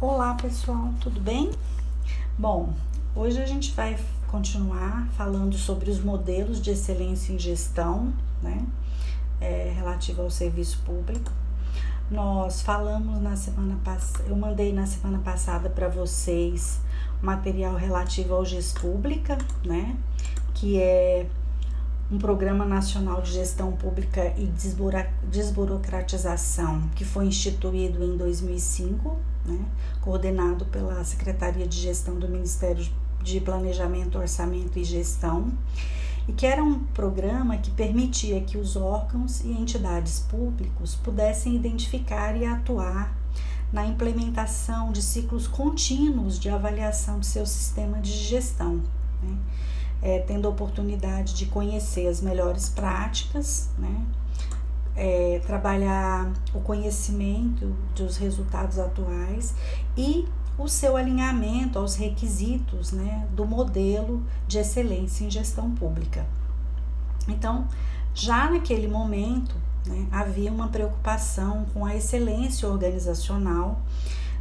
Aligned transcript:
Olá 0.00 0.34
pessoal, 0.34 0.94
tudo 1.00 1.20
bem? 1.20 1.50
Bom, 2.38 2.72
hoje 3.16 3.42
a 3.42 3.46
gente 3.46 3.72
vai 3.72 3.98
continuar 4.28 5.08
falando 5.16 5.58
sobre 5.58 5.90
os 5.90 5.98
modelos 5.98 6.62
de 6.62 6.70
excelência 6.70 7.32
em 7.32 7.38
gestão, 7.38 8.12
né? 8.40 8.64
É, 9.40 9.72
relativo 9.74 10.22
ao 10.22 10.30
serviço 10.30 10.78
público. 10.86 11.32
Nós 12.08 12.62
falamos 12.62 13.20
na 13.20 13.34
semana 13.34 13.76
passada, 13.84 14.22
eu 14.28 14.36
mandei 14.36 14.72
na 14.72 14.86
semana 14.86 15.18
passada 15.18 15.68
para 15.68 15.88
vocês 15.88 16.78
material 17.20 17.74
relativo 17.74 18.36
ao 18.36 18.44
GES 18.44 18.74
Pública, 18.74 19.36
né? 19.64 19.96
Que 20.54 20.80
é 20.80 21.26
um 22.10 22.18
programa 22.18 22.64
nacional 22.64 23.20
de 23.20 23.32
gestão 23.32 23.72
pública 23.72 24.32
e 24.38 24.50
desburocratização 25.30 26.88
que 26.94 27.04
foi 27.04 27.26
instituído 27.26 28.02
em 28.02 28.16
2005, 28.16 29.16
né, 29.44 29.58
coordenado 30.00 30.64
pela 30.66 31.04
Secretaria 31.04 31.66
de 31.66 31.76
Gestão 31.76 32.18
do 32.18 32.26
Ministério 32.26 32.88
de 33.22 33.40
Planejamento, 33.40 34.18
Orçamento 34.18 34.78
e 34.78 34.84
Gestão, 34.84 35.52
e 36.26 36.32
que 36.32 36.46
era 36.46 36.64
um 36.64 36.78
programa 36.78 37.58
que 37.58 37.70
permitia 37.70 38.40
que 38.40 38.56
os 38.56 38.74
órgãos 38.74 39.40
e 39.42 39.50
entidades 39.50 40.20
públicos 40.20 40.94
pudessem 40.94 41.54
identificar 41.56 42.34
e 42.36 42.46
atuar 42.46 43.14
na 43.70 43.86
implementação 43.86 44.92
de 44.92 45.02
ciclos 45.02 45.46
contínuos 45.46 46.38
de 46.38 46.48
avaliação 46.48 47.20
de 47.20 47.26
seu 47.26 47.44
sistema 47.44 48.00
de 48.00 48.12
gestão. 48.12 48.82
Né? 49.22 49.36
É, 50.02 50.20
tendo 50.20 50.46
a 50.46 50.50
oportunidade 50.50 51.34
de 51.34 51.46
conhecer 51.46 52.06
as 52.06 52.20
melhores 52.20 52.68
práticas, 52.68 53.70
né? 53.78 54.04
É, 54.96 55.40
trabalhar 55.46 56.32
o 56.52 56.60
conhecimento 56.60 57.72
dos 57.94 58.16
resultados 58.16 58.80
atuais 58.80 59.54
e 59.96 60.26
o 60.58 60.66
seu 60.66 60.96
alinhamento 60.96 61.78
aos 61.78 61.94
requisitos 61.94 62.90
né, 62.90 63.28
do 63.30 63.46
modelo 63.46 64.24
de 64.48 64.58
excelência 64.58 65.24
em 65.24 65.30
gestão 65.30 65.70
pública. 65.70 66.26
Então, 67.28 67.68
já 68.12 68.50
naquele 68.50 68.88
momento, 68.88 69.54
né, 69.86 70.08
havia 70.10 70.50
uma 70.50 70.66
preocupação 70.66 71.64
com 71.72 71.86
a 71.86 71.94
excelência 71.94 72.68
organizacional 72.68 73.80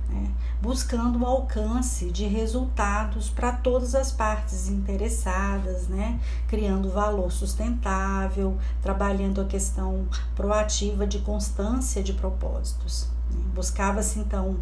né, 0.10 0.32
buscando 0.62 1.20
o 1.20 1.26
alcance 1.26 2.10
de 2.12 2.26
resultados 2.26 3.30
para 3.30 3.52
todas 3.52 3.94
as 3.94 4.12
partes 4.12 4.70
interessadas, 4.70 5.88
né, 5.88 6.20
criando 6.48 6.90
valor 6.90 7.32
sustentável, 7.32 8.58
trabalhando 8.82 9.42
a 9.42 9.46
questão 9.46 10.08
proativa 10.36 11.06
de 11.06 11.20
constância 11.20 12.02
de 12.02 12.14
propósitos. 12.14 13.08
Né. 13.32 13.42
Buscava-se 13.54 14.20
então, 14.20 14.58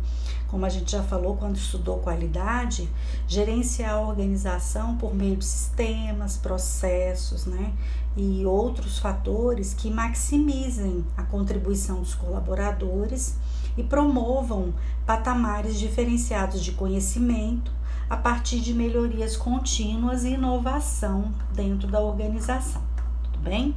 como 0.47 0.65
a 0.65 0.69
gente 0.69 0.91
já 0.91 1.03
falou 1.03 1.35
quando 1.35 1.55
estudou 1.55 1.99
qualidade, 1.99 2.89
gerenciar 3.27 3.93
a 3.93 4.01
organização 4.01 4.97
por 4.97 5.13
meio 5.13 5.37
de 5.37 5.45
sistemas, 5.45 6.37
processos, 6.37 7.45
né, 7.45 7.73
e 8.17 8.45
outros 8.45 8.97
fatores 8.97 9.73
que 9.73 9.91
maximizem 9.91 11.05
a 11.17 11.23
contribuição 11.23 11.99
dos 11.99 12.15
colaboradores 12.15 13.35
e 13.77 13.83
promovam 13.83 14.73
patamares 15.05 15.77
diferenciados 15.77 16.63
de 16.63 16.71
conhecimento 16.71 17.71
a 18.09 18.15
partir 18.15 18.59
de 18.59 18.73
melhorias 18.73 19.35
contínuas 19.35 20.23
e 20.23 20.33
inovação 20.33 21.31
dentro 21.53 21.87
da 21.87 21.99
organização. 21.99 22.81
Tudo 23.23 23.39
bem? 23.39 23.75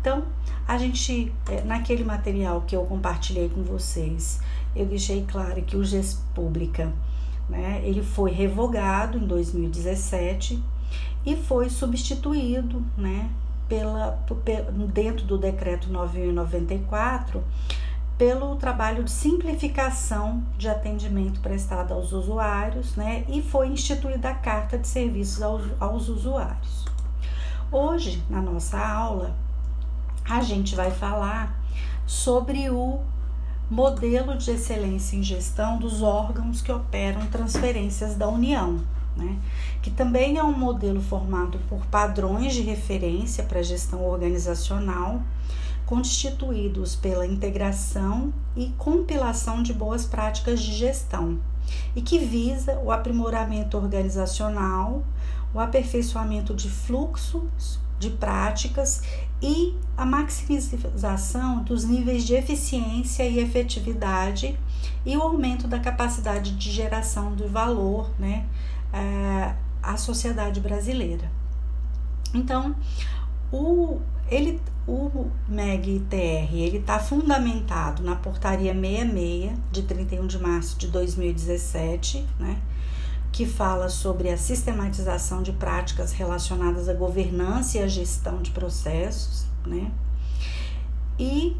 Então, 0.00 0.24
a 0.66 0.76
gente, 0.76 1.32
é, 1.48 1.62
naquele 1.62 2.04
material 2.04 2.62
que 2.62 2.76
eu 2.76 2.84
compartilhei 2.84 3.48
com 3.48 3.62
vocês, 3.62 4.40
eu 4.76 4.86
deixei 4.86 5.24
claro 5.26 5.62
que 5.62 5.76
o 5.76 5.84
GES 5.84 6.22
Pública, 6.34 6.92
né, 7.48 7.80
ele 7.82 8.02
foi 8.02 8.30
revogado 8.30 9.18
em 9.18 9.26
2017 9.26 10.62
e 11.24 11.34
foi 11.36 11.70
substituído, 11.70 12.84
né, 12.96 13.30
pela, 13.68 14.18
dentro 14.92 15.26
do 15.26 15.36
decreto 15.36 15.90
9094 15.90 17.42
pelo 18.18 18.56
trabalho 18.56 19.04
de 19.04 19.12
simplificação 19.12 20.42
de 20.58 20.68
atendimento 20.68 21.38
prestado 21.40 21.94
aos 21.94 22.12
usuários, 22.12 22.96
né? 22.96 23.24
E 23.28 23.40
foi 23.40 23.68
instituída 23.68 24.30
a 24.30 24.34
carta 24.34 24.76
de 24.76 24.88
serviços 24.88 25.40
aos, 25.40 25.62
aos 25.78 26.08
usuários. 26.08 26.84
Hoje, 27.70 28.20
na 28.28 28.42
nossa 28.42 28.76
aula, 28.76 29.36
a 30.28 30.40
gente 30.40 30.74
vai 30.74 30.90
falar 30.90 31.56
sobre 32.04 32.68
o 32.70 32.98
modelo 33.70 34.36
de 34.36 34.50
excelência 34.50 35.16
em 35.16 35.22
gestão 35.22 35.78
dos 35.78 36.02
órgãos 36.02 36.60
que 36.60 36.72
operam 36.72 37.26
transferências 37.26 38.16
da 38.16 38.26
União, 38.26 38.80
né? 39.16 39.38
que 39.80 39.90
também 39.90 40.38
é 40.38 40.42
um 40.42 40.56
modelo 40.56 41.00
formado 41.00 41.58
por 41.68 41.84
padrões 41.86 42.54
de 42.54 42.62
referência 42.62 43.44
para 43.44 43.62
gestão 43.62 44.04
organizacional 44.04 45.22
constituídos 45.88 46.94
pela 46.94 47.26
integração 47.26 48.30
e 48.54 48.68
compilação 48.76 49.62
de 49.62 49.72
boas 49.72 50.04
práticas 50.04 50.60
de 50.60 50.74
gestão 50.74 51.40
e 51.96 52.02
que 52.02 52.18
visa 52.18 52.78
o 52.80 52.92
aprimoramento 52.92 53.74
organizacional, 53.78 55.02
o 55.54 55.58
aperfeiçoamento 55.58 56.54
de 56.54 56.68
fluxos 56.68 57.80
de 57.98 58.10
práticas 58.10 59.02
e 59.40 59.74
a 59.96 60.04
maximização 60.04 61.62
dos 61.62 61.84
níveis 61.84 62.22
de 62.22 62.34
eficiência 62.34 63.22
e 63.22 63.38
efetividade 63.38 64.60
e 65.06 65.16
o 65.16 65.22
aumento 65.22 65.66
da 65.66 65.80
capacidade 65.80 66.54
de 66.54 66.70
geração 66.70 67.34
de 67.34 67.44
valor 67.44 68.10
né, 68.18 68.44
eh, 68.92 69.54
à 69.82 69.96
sociedade 69.96 70.60
brasileira. 70.60 71.32
Então, 72.34 72.76
o, 73.50 74.00
ele, 74.30 74.60
o 74.86 75.30
MEG-TR 75.48 76.54
ele 76.54 76.78
está 76.78 76.98
fundamentado 76.98 78.02
na 78.02 78.16
portaria 78.16 78.74
66 78.74 79.52
de 79.70 79.82
31 79.82 80.26
de 80.26 80.38
março 80.38 80.78
de 80.78 80.88
2017, 80.88 82.26
né, 82.38 82.58
que 83.32 83.46
fala 83.46 83.88
sobre 83.88 84.30
a 84.30 84.36
sistematização 84.36 85.42
de 85.42 85.52
práticas 85.52 86.12
relacionadas 86.12 86.88
à 86.88 86.94
governança 86.94 87.78
e 87.78 87.82
à 87.82 87.88
gestão 87.88 88.42
de 88.42 88.50
processos, 88.50 89.46
né, 89.66 89.90
e 91.18 91.56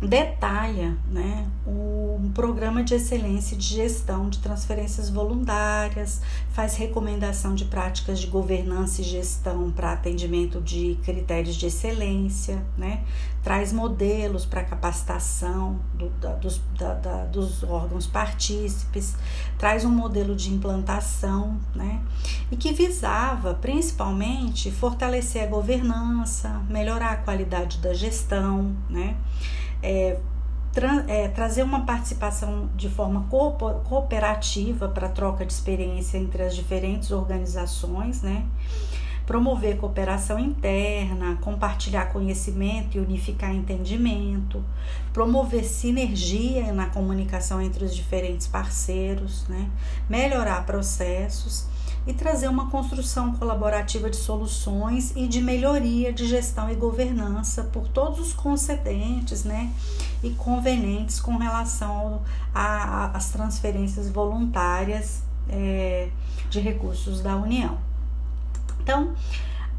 detalha 0.00 0.96
né, 1.10 1.46
um 1.66 2.30
programa 2.34 2.82
de 2.84 2.94
excelência 2.94 3.56
de 3.56 3.64
gestão 3.64 4.28
de 4.28 4.38
transferências 4.40 5.08
voluntárias, 5.08 6.20
faz 6.52 6.76
recomendação 6.76 7.54
de 7.54 7.64
práticas 7.64 8.18
de 8.20 8.26
governança 8.26 9.00
e 9.00 9.04
gestão 9.04 9.70
para 9.70 9.92
atendimento 9.92 10.60
de 10.60 10.98
critérios 11.02 11.56
de 11.56 11.66
excelência, 11.66 12.62
né, 12.76 13.04
traz 13.42 13.72
modelos 13.72 14.44
para 14.44 14.64
capacitação 14.64 15.78
do, 15.94 16.10
da, 16.10 16.34
dos, 16.34 16.60
da, 16.78 16.94
da, 16.94 17.24
dos 17.24 17.62
órgãos 17.62 18.06
partícipes, 18.06 19.14
traz 19.56 19.84
um 19.84 19.90
modelo 19.90 20.36
de 20.36 20.52
implantação 20.52 21.58
né, 21.74 22.02
e 22.50 22.56
que 22.56 22.72
visava 22.72 23.54
principalmente 23.54 24.70
fortalecer 24.70 25.44
a 25.44 25.46
governança, 25.46 26.60
melhorar 26.68 27.12
a 27.12 27.16
qualidade 27.16 27.78
da 27.78 27.94
gestão, 27.94 28.76
né 28.90 29.16
é, 29.82 30.18
tra 30.72 31.04
é, 31.08 31.28
trazer 31.28 31.62
uma 31.62 31.86
participação 31.86 32.68
de 32.76 32.90
forma 32.90 33.26
co 33.30 33.52
cooperativa 33.84 34.88
para 34.88 35.08
troca 35.08 35.44
de 35.44 35.52
experiência 35.52 36.18
entre 36.18 36.42
as 36.42 36.54
diferentes 36.54 37.10
organizações, 37.10 38.20
né? 38.22 38.44
promover 39.24 39.76
cooperação 39.76 40.38
interna, 40.38 41.36
compartilhar 41.40 42.12
conhecimento 42.12 42.96
e 42.96 43.00
unificar 43.00 43.52
entendimento, 43.52 44.62
promover 45.12 45.64
sinergia 45.64 46.72
na 46.72 46.86
comunicação 46.86 47.60
entre 47.60 47.84
os 47.84 47.94
diferentes 47.94 48.46
parceiros, 48.46 49.48
né? 49.48 49.68
melhorar 50.08 50.64
processos 50.64 51.66
e 52.06 52.14
trazer 52.14 52.48
uma 52.48 52.70
construção 52.70 53.32
colaborativa 53.32 54.08
de 54.08 54.16
soluções 54.16 55.12
e 55.16 55.26
de 55.26 55.40
melhoria 55.40 56.12
de 56.12 56.26
gestão 56.26 56.70
e 56.70 56.74
governança 56.74 57.64
por 57.64 57.88
todos 57.88 58.20
os 58.20 58.32
concedentes 58.32 59.44
né, 59.44 59.72
e 60.22 60.30
convenientes 60.30 61.20
com 61.20 61.36
relação 61.36 62.22
às 62.54 63.30
transferências 63.30 64.08
voluntárias 64.08 65.22
é, 65.48 66.08
de 66.48 66.60
recursos 66.60 67.20
da 67.20 67.36
União. 67.36 67.78
Então, 68.80 69.14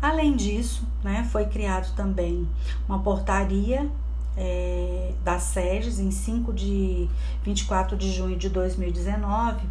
além 0.01 0.35
disso, 0.35 0.85
né, 1.01 1.27
foi 1.31 1.45
criado 1.45 1.95
também 1.95 2.47
uma 2.89 2.99
portaria 2.99 3.89
é, 4.37 5.13
das 5.23 5.43
SEDES 5.43 5.99
em 5.99 6.11
5 6.11 6.53
de 6.53 7.09
24 7.43 7.97
de 7.97 8.11
junho 8.11 8.37
de 8.37 8.49
2019, 8.49 9.65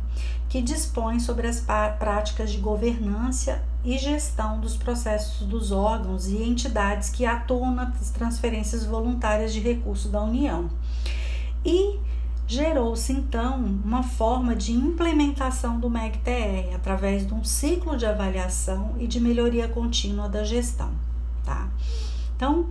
que 0.48 0.60
dispõe 0.60 1.20
sobre 1.20 1.46
as 1.46 1.64
práticas 1.98 2.50
de 2.50 2.58
governança 2.58 3.62
e 3.84 3.96
gestão 3.96 4.60
dos 4.60 4.76
processos 4.76 5.46
dos 5.46 5.70
órgãos 5.70 6.26
e 6.26 6.42
entidades 6.42 7.08
que 7.08 7.24
atuam 7.24 7.72
nas 7.72 8.10
transferências 8.10 8.84
voluntárias 8.84 9.52
de 9.52 9.60
recursos 9.60 10.10
da 10.10 10.20
União. 10.22 10.68
E 11.64 11.98
gerou-se 12.48 13.12
então 13.12 13.56
uma 13.84 14.02
forma 14.02 14.54
de 14.54 14.72
implementação 14.72 15.80
do 15.80 15.90
MEG-TR 15.90 16.74
através 16.74 17.26
de 17.26 17.34
um 17.34 17.42
ciclo 17.42 17.96
de 17.96 18.06
avaliação 18.06 18.94
e 18.98 19.06
de 19.06 19.20
melhoria 19.20 19.66
contínua 19.66 20.28
da 20.28 20.44
gestão, 20.44 20.92
tá? 21.44 21.68
Então, 22.36 22.68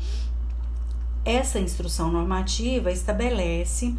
essa 1.26 1.60
instrução 1.60 2.12
normativa 2.12 2.92
estabelece 2.92 3.96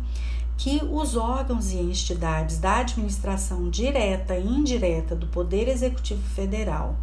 que 0.56 0.80
os 0.90 1.16
órgãos 1.16 1.70
e 1.70 1.76
entidades 1.76 2.58
da 2.58 2.78
administração 2.78 3.68
direta 3.68 4.36
e 4.36 4.46
indireta 4.46 5.14
do 5.14 5.26
Poder 5.26 5.68
Executivo 5.68 6.22
Federal, 6.22 6.96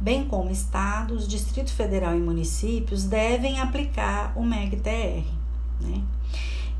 bem 0.00 0.24
como 0.24 0.50
estados, 0.50 1.28
Distrito 1.28 1.70
Federal 1.70 2.16
e 2.16 2.20
municípios, 2.20 3.04
devem 3.04 3.60
aplicar 3.60 4.32
o 4.36 4.42
MEG-TR. 4.42 5.26
Né? 5.80 6.02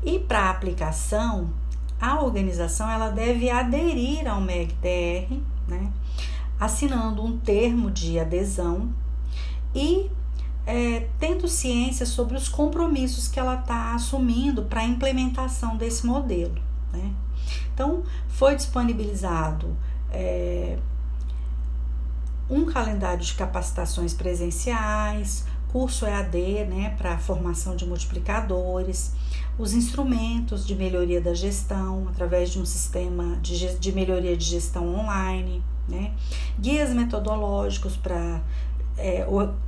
E 0.03 0.17
para 0.17 0.49
aplicação, 0.49 1.51
a 2.01 2.19
organização 2.21 2.89
ela 2.89 3.09
deve 3.09 3.49
aderir 3.49 4.27
ao 4.27 4.41
MEG-TR, 4.41 5.31
né? 5.67 5.91
assinando 6.59 7.23
um 7.23 7.37
termo 7.37 7.91
de 7.91 8.19
adesão 8.19 8.89
e 9.75 10.09
é, 10.65 11.07
tendo 11.19 11.47
ciência 11.47 12.05
sobre 12.05 12.35
os 12.35 12.49
compromissos 12.49 13.27
que 13.27 13.39
ela 13.39 13.59
está 13.59 13.93
assumindo 13.93 14.63
para 14.63 14.81
a 14.81 14.85
implementação 14.85 15.77
desse 15.77 16.05
modelo. 16.05 16.55
Né? 16.91 17.11
Então, 17.73 18.03
foi 18.27 18.55
disponibilizado 18.55 19.75
é, 20.11 20.77
um 22.49 22.65
calendário 22.65 23.23
de 23.23 23.33
capacitações 23.33 24.13
presenciais, 24.13 25.45
curso 25.75 26.05
EAD 26.05 26.65
né, 26.69 26.95
para 26.97 27.17
formação 27.17 27.75
de 27.75 27.85
multiplicadores, 27.85 29.13
os 29.57 29.73
instrumentos 29.73 30.65
de 30.65 30.75
melhoria 30.75 31.19
da 31.19 31.33
gestão 31.33 32.07
através 32.09 32.49
de 32.49 32.59
um 32.59 32.65
sistema 32.65 33.37
de, 33.41 33.77
de 33.77 33.91
melhoria 33.91 34.37
de 34.37 34.45
gestão 34.45 34.95
online, 34.95 35.61
né, 35.87 36.13
guias 36.57 36.91
metodológicos 36.91 37.97
para 37.97 38.41
é, 38.97 39.25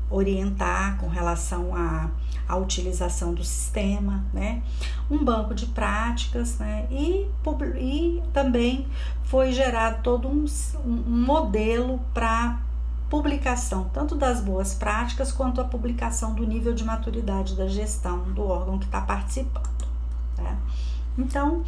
orientar 0.10 0.98
com 0.98 1.08
relação 1.08 1.76
à, 1.76 2.10
à 2.48 2.56
utilização 2.56 3.34
do 3.34 3.44
sistema, 3.44 4.24
né? 4.34 4.62
um 5.10 5.24
banco 5.24 5.54
de 5.54 5.66
práticas 5.68 6.58
né? 6.58 6.88
e, 6.90 7.28
e 7.80 8.24
também 8.34 8.88
foi 9.24 9.52
gerado 9.52 10.02
todo 10.02 10.28
um, 10.28 10.46
um 10.86 11.26
modelo 11.26 12.00
para 12.14 12.60
publicação 13.10 13.90
tanto 13.94 14.16
das 14.16 14.42
boas 14.42 14.74
práticas 14.74 15.32
quanto 15.32 15.62
a 15.62 15.64
publicação 15.64 16.34
do 16.34 16.46
nível 16.46 16.74
de 16.74 16.84
maturidade 16.84 17.56
da 17.56 17.68
gestão 17.68 18.24
do 18.34 18.44
órgão 18.44 18.78
que 18.78 18.86
está 18.86 19.02
participando. 19.02 19.88
Tá? 20.36 20.58
Então, 21.18 21.64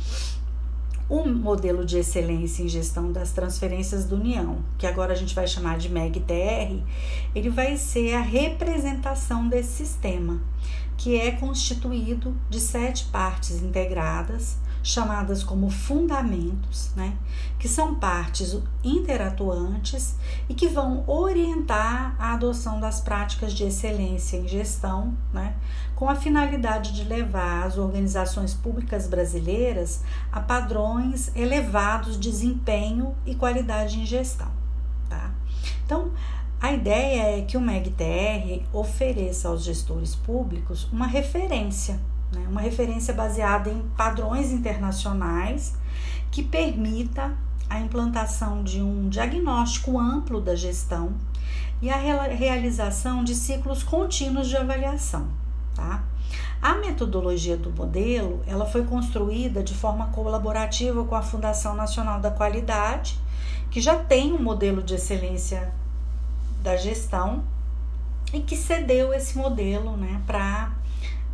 o 1.10 1.28
modelo 1.28 1.84
de 1.84 1.98
excelência 1.98 2.62
em 2.62 2.68
gestão 2.68 3.12
das 3.12 3.32
transferências 3.32 4.06
da 4.06 4.16
União, 4.16 4.60
que 4.78 4.86
agora 4.86 5.12
a 5.12 5.16
gente 5.16 5.34
vai 5.34 5.48
chamar 5.48 5.80
de 5.80 5.90
MEG-TR, 5.90 6.84
ele 7.34 7.50
vai 7.50 7.76
ser 7.78 8.14
a 8.14 8.22
representação 8.22 9.50
desse 9.50 9.72
sistema, 9.72 10.40
que 10.96 11.20
é 11.20 11.32
constituído 11.32 12.36
de 12.48 12.60
sete 12.60 13.06
partes 13.06 13.62
integradas 13.64 14.58
chamadas 14.82 15.44
como 15.44 15.70
fundamentos, 15.70 16.92
né, 16.96 17.18
que 17.58 17.68
são 17.68 17.96
partes 17.96 18.58
interatuantes 18.84 20.16
e 20.48 20.54
que 20.54 20.68
vão 20.68 21.04
orientar 21.08 22.16
a 22.18 22.34
adoção 22.34 22.80
das 22.80 23.02
práticas 23.02 23.54
de 23.54 23.64
excelência 23.66 24.38
em 24.38 24.48
gestão, 24.48 25.14
né, 25.34 25.56
com 25.96 26.10
a 26.10 26.16
finalidade 26.16 26.94
de 26.94 27.04
levar 27.04 27.66
as 27.66 27.78
organizações 27.78 28.54
públicas 28.54 29.08
brasileiras 29.08 30.04
a 30.32 30.40
padrões 30.40 31.32
elevados 31.36 32.18
de 32.18 32.30
desempenho 32.30 33.16
e 33.26 33.36
qualidade 33.36 34.00
em 34.00 34.06
gestão. 34.06 34.52
Tá? 35.10 35.32
Então, 35.86 36.12
a 36.62 36.72
ideia 36.74 37.40
é 37.40 37.42
que 37.42 37.58
o 37.58 37.62
MEGTR 37.62 38.66
ofereça 38.74 39.48
aos 39.48 39.64
gestores 39.64 40.14
públicos 40.16 40.88
uma 40.92 41.08
referência 41.08 42.00
né? 42.32 42.46
uma 42.48 42.62
referência 42.62 43.14
baseada 43.14 43.70
em 43.70 43.82
padrões 43.96 44.52
internacionais 44.52 45.76
que 46.32 46.44
permita 46.44 47.34
a 47.70 47.80
implantação 47.80 48.64
de 48.64 48.82
um 48.82 49.10
diagnóstico 49.10 50.00
amplo 50.00 50.42
da 50.42 50.56
gestão 50.56 51.14
e 51.82 51.90
a 51.90 51.96
realização 51.96 53.24
de 53.24 53.36
ciclos 53.36 53.84
contínuos 53.84 54.48
de 54.48 54.58
avaliação. 54.58 55.28
Tá? 55.76 56.04
A 56.62 56.76
metodologia 56.76 57.56
do 57.56 57.72
modelo 57.72 58.42
ela 58.46 58.66
foi 58.66 58.84
construída 58.84 59.64
de 59.64 59.74
forma 59.74 60.08
colaborativa 60.08 61.04
com 61.06 61.16
a 61.16 61.22
Fundação 61.22 61.74
Nacional 61.74 62.20
da 62.20 62.32
Qualidade, 62.32 63.18
que 63.72 63.80
já 63.80 63.96
tem 63.96 64.34
um 64.34 64.42
modelo 64.42 64.84
de 64.84 64.96
excelência 64.96 65.72
da 66.62 66.76
gestão 66.76 67.44
e 68.34 68.42
que 68.42 68.58
cedeu 68.58 69.14
esse 69.14 69.38
modelo 69.38 69.96
né, 69.96 70.22
para 70.28 70.72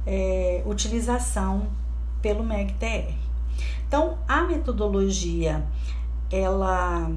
é, 0.06 0.62
utilização 0.66 1.68
pelo 2.22 2.44
MEG-TR. 2.44 3.14
Então, 3.88 4.18
a 4.28 4.42
metodologia, 4.42 5.64
ela 6.32 7.12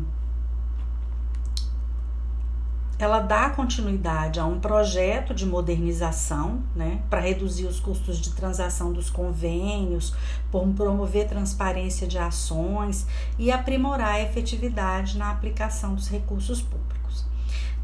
ela 2.99 3.20
dá 3.20 3.49
continuidade 3.50 4.40
a 4.40 4.44
um 4.44 4.58
projeto 4.58 5.32
de 5.32 5.46
modernização, 5.46 6.64
né, 6.75 7.00
para 7.08 7.20
reduzir 7.20 7.67
os 7.67 7.79
custos 7.79 8.19
de 8.19 8.31
transação 8.31 8.93
dos 8.93 9.08
convênios, 9.08 10.12
promover 10.50 11.29
transparência 11.29 12.08
de 12.08 12.19
ações 12.19 13.06
e 13.38 13.52
aprimorar 13.52 14.14
a 14.14 14.23
efetividade 14.23 15.17
na 15.17 15.31
aplicação 15.31 15.94
dos 15.94 16.08
recursos 16.08 16.61
públicos. 16.61 17.27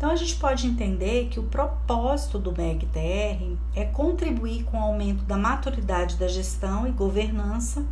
Então 0.05 0.13
a 0.13 0.17
gente 0.17 0.37
pode 0.37 0.67
entender 0.67 1.29
que 1.31 1.41
o 1.41 1.45
propósito 1.45 2.39
do 2.39 2.53
MEG-TR 2.53 3.57
é 3.75 3.87
contribuir 3.87 4.63
com 4.65 4.77
o 4.77 4.83
aumento 4.83 5.25
da 5.25 5.39
maturidade 5.39 6.17
da 6.17 6.29
gestão 6.29 6.87
e 6.87 6.91
governança 6.91 7.87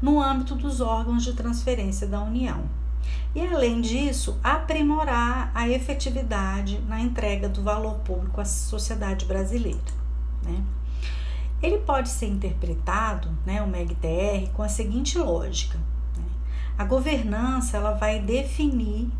no 0.00 0.18
âmbito 0.18 0.54
dos 0.54 0.80
órgãos 0.80 1.22
de 1.22 1.34
transferência 1.34 2.06
da 2.06 2.22
União. 2.22 2.62
E 3.34 3.46
além 3.46 3.82
disso, 3.82 4.40
aprimorar 4.42 5.50
a 5.54 5.68
efetividade 5.68 6.80
na 6.88 7.02
entrega 7.02 7.50
do 7.50 7.62
valor 7.62 7.96
público 7.96 8.40
à 8.40 8.46
sociedade 8.46 9.26
brasileira. 9.26 9.92
Né? 10.42 10.64
Ele 11.62 11.80
pode 11.80 12.08
ser 12.08 12.28
interpretado, 12.28 13.28
né, 13.44 13.60
o 13.60 13.66
MEG-TR, 13.66 14.50
com 14.54 14.62
a 14.62 14.70
seguinte 14.70 15.18
lógica: 15.18 15.76
né? 16.16 16.24
a 16.78 16.84
governança 16.84 17.76
ela 17.76 17.92
vai 17.92 18.20
definir? 18.20 19.10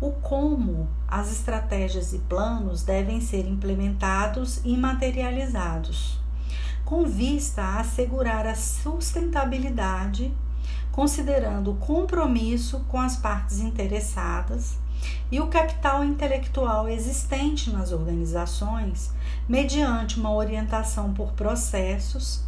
O 0.00 0.10
como 0.10 0.88
as 1.08 1.32
estratégias 1.32 2.12
e 2.12 2.18
planos 2.18 2.82
devem 2.82 3.20
ser 3.20 3.46
implementados 3.46 4.60
e 4.64 4.76
materializados, 4.76 6.18
com 6.84 7.06
vista 7.06 7.62
a 7.62 7.80
assegurar 7.80 8.46
a 8.46 8.54
sustentabilidade, 8.54 10.32
considerando 10.92 11.72
o 11.72 11.76
compromisso 11.76 12.80
com 12.88 13.00
as 13.00 13.16
partes 13.16 13.60
interessadas 13.60 14.78
e 15.30 15.40
o 15.40 15.46
capital 15.46 16.04
intelectual 16.04 16.88
existente 16.88 17.70
nas 17.70 17.92
organizações, 17.92 19.12
mediante 19.48 20.18
uma 20.18 20.32
orientação 20.32 21.12
por 21.12 21.32
processos 21.32 22.42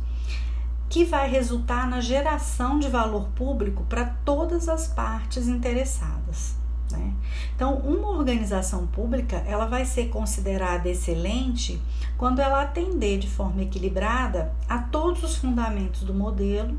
que 0.89 1.05
vai 1.05 1.29
resultar 1.29 1.87
na 1.87 2.01
geração 2.01 2.79
de 2.79 2.89
valor 2.89 3.29
público 3.35 3.85
para 3.85 4.05
todas 4.25 4.69
as 4.69 4.87
partes 4.87 5.49
interessadas. 5.49 6.56
Né? 6.97 7.13
Então, 7.55 7.75
uma 7.77 8.09
organização 8.09 8.87
pública 8.87 9.37
ela 9.47 9.67
vai 9.67 9.85
ser 9.85 10.09
considerada 10.09 10.89
excelente 10.89 11.81
quando 12.17 12.41
ela 12.41 12.63
atender 12.63 13.19
de 13.19 13.29
forma 13.29 13.63
equilibrada 13.63 14.53
a 14.69 14.79
todos 14.79 15.23
os 15.23 15.37
fundamentos 15.37 16.03
do 16.03 16.15
modelo, 16.15 16.79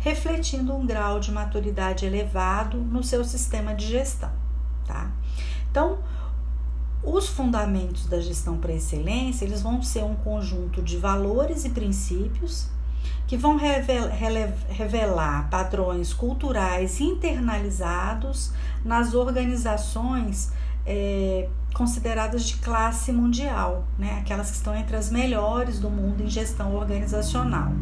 refletindo 0.00 0.74
um 0.74 0.86
grau 0.86 1.20
de 1.20 1.32
maturidade 1.32 2.06
elevado 2.06 2.78
no 2.78 3.02
seu 3.02 3.24
sistema 3.24 3.74
de 3.74 3.86
gestão. 3.86 4.32
Tá? 4.86 5.10
Então, 5.70 5.98
os 7.02 7.28
fundamentos 7.28 8.06
da 8.06 8.20
gestão 8.20 8.58
para 8.58 8.72
excelência 8.72 9.44
eles 9.44 9.62
vão 9.62 9.82
ser 9.82 10.02
um 10.02 10.14
conjunto 10.16 10.82
de 10.82 10.96
valores 10.96 11.64
e 11.64 11.70
princípios 11.70 12.68
que 13.26 13.36
vão 13.36 13.56
revelar 13.56 15.50
padrões 15.50 16.14
culturais 16.14 17.00
internalizados 17.00 18.52
nas 18.84 19.14
organizações 19.14 20.52
é, 20.86 21.48
consideradas 21.74 22.44
de 22.46 22.56
classe 22.58 23.12
mundial, 23.12 23.84
né? 23.98 24.20
aquelas 24.20 24.50
que 24.50 24.56
estão 24.56 24.74
entre 24.74 24.96
as 24.96 25.10
melhores 25.10 25.80
do 25.80 25.90
mundo 25.90 26.22
em 26.22 26.30
gestão 26.30 26.74
organizacional. 26.74 27.72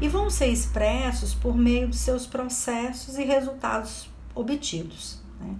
E 0.00 0.08
vão 0.08 0.30
ser 0.30 0.48
expressos 0.48 1.34
por 1.34 1.56
meio 1.56 1.88
de 1.88 1.96
seus 1.96 2.26
processos 2.26 3.16
e 3.18 3.24
resultados 3.24 4.08
obtidos. 4.34 5.20
Né? 5.38 5.54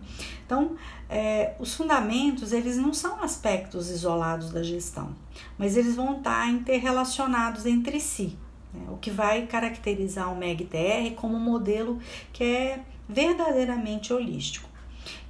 Então, 0.45 0.77
é, 1.09 1.55
os 1.59 1.75
fundamentos 1.75 2.53
eles 2.53 2.77
não 2.77 2.93
são 2.93 3.23
aspectos 3.23 3.91
isolados 3.91 4.51
da 4.51 4.63
gestão, 4.63 5.15
mas 5.59 5.77
eles 5.77 5.95
vão 5.95 6.19
estar 6.19 6.49
interrelacionados 6.49 7.67
entre 7.67 8.01
si. 8.01 8.39
Né? 8.73 8.87
o 8.89 8.97
que 8.97 9.11
vai 9.11 9.47
caracterizar 9.47 10.33
o 10.33 10.37
MEG-TR 10.37 11.15
como 11.17 11.37
um 11.37 11.41
modelo 11.41 12.01
que 12.33 12.45
é 12.45 12.81
verdadeiramente 13.09 14.13
holístico. 14.13 14.69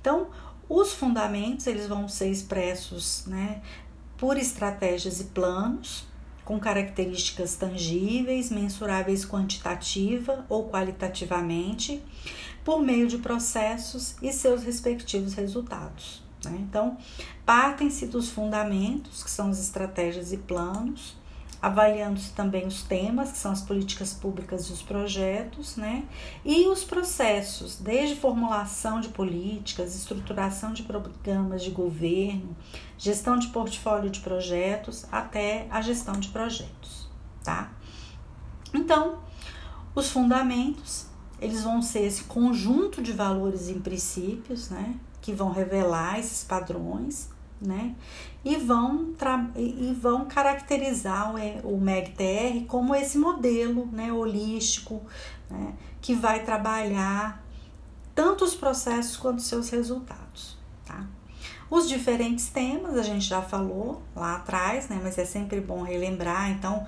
Então, 0.00 0.28
os 0.68 0.92
fundamentos 0.92 1.66
eles 1.66 1.86
vão 1.86 2.08
ser 2.08 2.30
expressos 2.30 3.24
né, 3.26 3.62
por 4.16 4.36
estratégias 4.36 5.20
e 5.20 5.24
planos, 5.24 6.06
com 6.44 6.60
características 6.60 7.56
tangíveis, 7.56 8.50
mensuráveis 8.50 9.26
quantitativa 9.26 10.46
ou 10.48 10.68
qualitativamente, 10.68 12.02
por 12.64 12.80
meio 12.80 13.08
de 13.08 13.18
processos 13.18 14.16
e 14.22 14.32
seus 14.32 14.62
respectivos 14.62 15.34
resultados. 15.34 16.22
Né? 16.44 16.56
Então, 16.60 16.96
partem-se 17.44 18.06
dos 18.06 18.28
fundamentos, 18.28 19.22
que 19.22 19.30
são 19.30 19.50
as 19.50 19.60
estratégias 19.60 20.32
e 20.32 20.36
planos, 20.36 21.15
avaliando-se 21.60 22.32
também 22.32 22.66
os 22.66 22.82
temas, 22.82 23.32
que 23.32 23.38
são 23.38 23.52
as 23.52 23.62
políticas 23.62 24.12
públicas 24.12 24.68
e 24.68 24.72
os 24.72 24.82
projetos, 24.82 25.76
né? 25.76 26.04
E 26.44 26.66
os 26.68 26.84
processos, 26.84 27.78
desde 27.78 28.16
formulação 28.16 29.00
de 29.00 29.08
políticas, 29.08 29.94
estruturação 29.94 30.72
de 30.72 30.82
programas 30.82 31.62
de 31.62 31.70
governo, 31.70 32.56
gestão 32.98 33.38
de 33.38 33.48
portfólio 33.48 34.10
de 34.10 34.20
projetos, 34.20 35.06
até 35.10 35.66
a 35.70 35.80
gestão 35.80 36.14
de 36.20 36.28
projetos, 36.28 37.08
tá? 37.42 37.72
Então, 38.72 39.20
os 39.94 40.10
fundamentos, 40.10 41.06
eles 41.40 41.62
vão 41.64 41.80
ser 41.80 42.00
esse 42.00 42.24
conjunto 42.24 43.02
de 43.02 43.12
valores 43.12 43.68
e 43.68 43.74
princípios, 43.74 44.68
né? 44.68 44.94
Que 45.22 45.32
vão 45.32 45.50
revelar 45.50 46.18
esses 46.18 46.44
padrões 46.44 47.30
né? 47.60 47.94
E 48.44 48.56
vão, 48.56 49.14
e 49.56 49.92
vão 50.00 50.26
caracterizar 50.26 51.34
o, 51.34 51.74
o 51.74 51.80
MEGTR 51.80 52.64
como 52.66 52.94
esse 52.94 53.18
modelo 53.18 53.86
né, 53.92 54.12
holístico 54.12 55.02
né, 55.50 55.74
que 56.00 56.14
vai 56.14 56.44
trabalhar 56.44 57.44
tanto 58.14 58.44
os 58.44 58.54
processos 58.54 59.16
quanto 59.16 59.42
seus 59.42 59.68
resultados. 59.70 60.56
Tá? 60.84 61.06
Os 61.70 61.88
diferentes 61.88 62.48
temas 62.48 62.96
a 62.96 63.02
gente 63.02 63.24
já 63.24 63.42
falou 63.42 64.02
lá 64.14 64.36
atrás, 64.36 64.88
né, 64.88 65.00
mas 65.02 65.18
é 65.18 65.24
sempre 65.24 65.60
bom 65.60 65.82
relembrar, 65.82 66.50
então 66.50 66.86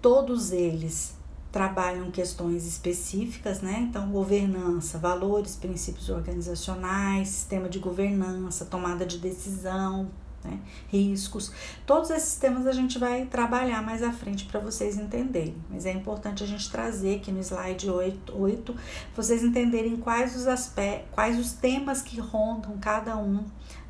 todos 0.00 0.52
eles 0.52 1.16
trabalham 1.54 2.10
questões 2.10 2.66
específicas, 2.66 3.60
né? 3.60 3.86
Então, 3.88 4.10
governança, 4.10 4.98
valores, 4.98 5.54
princípios 5.54 6.08
organizacionais, 6.08 7.28
sistema 7.28 7.68
de 7.68 7.78
governança, 7.78 8.64
tomada 8.64 9.06
de 9.06 9.18
decisão, 9.18 10.10
né? 10.42 10.58
riscos. 10.88 11.52
Todos 11.86 12.10
esses 12.10 12.34
temas 12.40 12.66
a 12.66 12.72
gente 12.72 12.98
vai 12.98 13.26
trabalhar 13.26 13.80
mais 13.82 14.02
à 14.02 14.10
frente 14.10 14.46
para 14.46 14.58
vocês 14.58 14.98
entenderem. 14.98 15.54
Mas 15.70 15.86
é 15.86 15.92
importante 15.92 16.42
a 16.42 16.46
gente 16.46 16.68
trazer 16.68 17.18
aqui 17.18 17.30
no 17.30 17.38
slide 17.38 17.88
8, 17.88 18.36
8 18.36 18.76
vocês 19.14 19.44
entenderem 19.44 19.96
quais 19.96 20.34
os 20.34 20.48
aspectos, 20.48 21.08
quais 21.12 21.38
os 21.38 21.52
temas 21.52 22.02
que 22.02 22.18
rondam 22.18 22.76
cada 22.78 23.16
um 23.16 23.44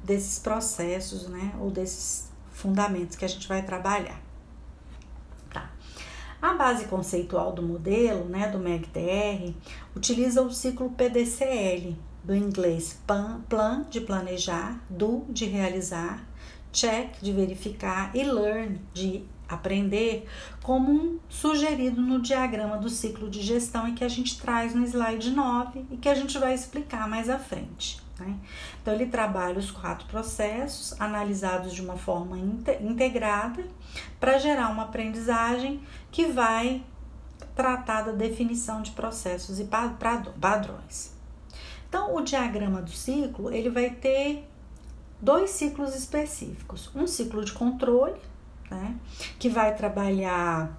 desses 0.04 0.38
processos, 0.38 1.28
né? 1.28 1.54
Ou 1.58 1.70
desses 1.70 2.28
fundamentos 2.52 3.16
que 3.16 3.24
a 3.24 3.28
gente 3.28 3.48
vai 3.48 3.62
trabalhar. 3.62 4.23
A 6.44 6.52
base 6.52 6.84
conceitual 6.88 7.52
do 7.54 7.62
modelo, 7.62 8.26
né, 8.26 8.50
do 8.50 8.58
MEGTR, 8.58 9.54
utiliza 9.96 10.42
o 10.42 10.52
ciclo 10.52 10.90
PDCL, 10.90 11.96
do 12.22 12.34
inglês 12.36 13.00
PAN, 13.06 13.40
plan 13.48 13.86
de 13.88 14.02
planejar, 14.02 14.78
do 14.90 15.24
de 15.30 15.46
realizar, 15.46 16.22
check 16.70 17.18
de 17.22 17.32
verificar 17.32 18.14
e 18.14 18.22
learn 18.22 18.78
de 18.92 19.24
aprender, 19.48 20.28
como 20.62 20.92
um 20.92 21.18
sugerido 21.30 22.02
no 22.02 22.20
diagrama 22.20 22.76
do 22.76 22.90
ciclo 22.90 23.30
de 23.30 23.40
gestão 23.40 23.88
e 23.88 23.92
que 23.92 24.04
a 24.04 24.08
gente 24.08 24.38
traz 24.38 24.74
no 24.74 24.84
slide 24.84 25.30
9 25.30 25.86
e 25.92 25.96
que 25.96 26.10
a 26.10 26.14
gente 26.14 26.36
vai 26.36 26.52
explicar 26.52 27.08
mais 27.08 27.30
à 27.30 27.38
frente. 27.38 28.03
Né? 28.18 28.38
Então, 28.80 28.94
ele 28.94 29.06
trabalha 29.06 29.58
os 29.58 29.70
quatro 29.70 30.06
processos 30.06 30.98
analisados 31.00 31.72
de 31.72 31.82
uma 31.82 31.96
forma 31.96 32.38
integrada 32.38 33.64
para 34.20 34.38
gerar 34.38 34.68
uma 34.70 34.84
aprendizagem 34.84 35.82
que 36.10 36.26
vai 36.26 36.84
tratar 37.54 38.02
da 38.02 38.12
definição 38.12 38.82
de 38.82 38.92
processos 38.92 39.58
e 39.58 39.68
padrões. 40.40 41.12
Então, 41.88 42.14
o 42.14 42.22
diagrama 42.22 42.82
do 42.82 42.90
ciclo 42.90 43.52
ele 43.52 43.70
vai 43.70 43.90
ter 43.90 44.48
dois 45.20 45.50
ciclos 45.50 45.94
específicos: 45.94 46.90
um 46.94 47.06
ciclo 47.06 47.44
de 47.44 47.52
controle, 47.52 48.20
né, 48.70 48.96
que 49.38 49.48
vai 49.48 49.74
trabalhar 49.74 50.76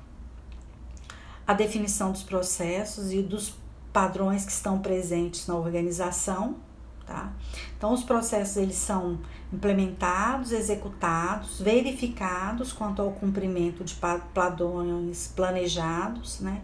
a 1.48 1.54
definição 1.54 2.12
dos 2.12 2.24
processos 2.24 3.12
e 3.12 3.22
dos 3.22 3.56
padrões 3.94 4.44
que 4.46 4.52
estão 4.52 4.80
presentes 4.80 5.48
na 5.48 5.56
organização, 5.56 6.58
tá? 7.06 7.32
Então 7.78 7.94
os 7.94 8.04
processos 8.04 8.58
eles 8.58 8.76
são 8.76 9.20
implementados, 9.52 10.52
executados, 10.52 11.60
verificados 11.62 12.74
quanto 12.74 13.02
ao 13.02 13.12
cumprimento 13.12 13.84
de 13.84 13.96
padrões 14.34 15.32
planejados, 15.36 16.40
né? 16.40 16.62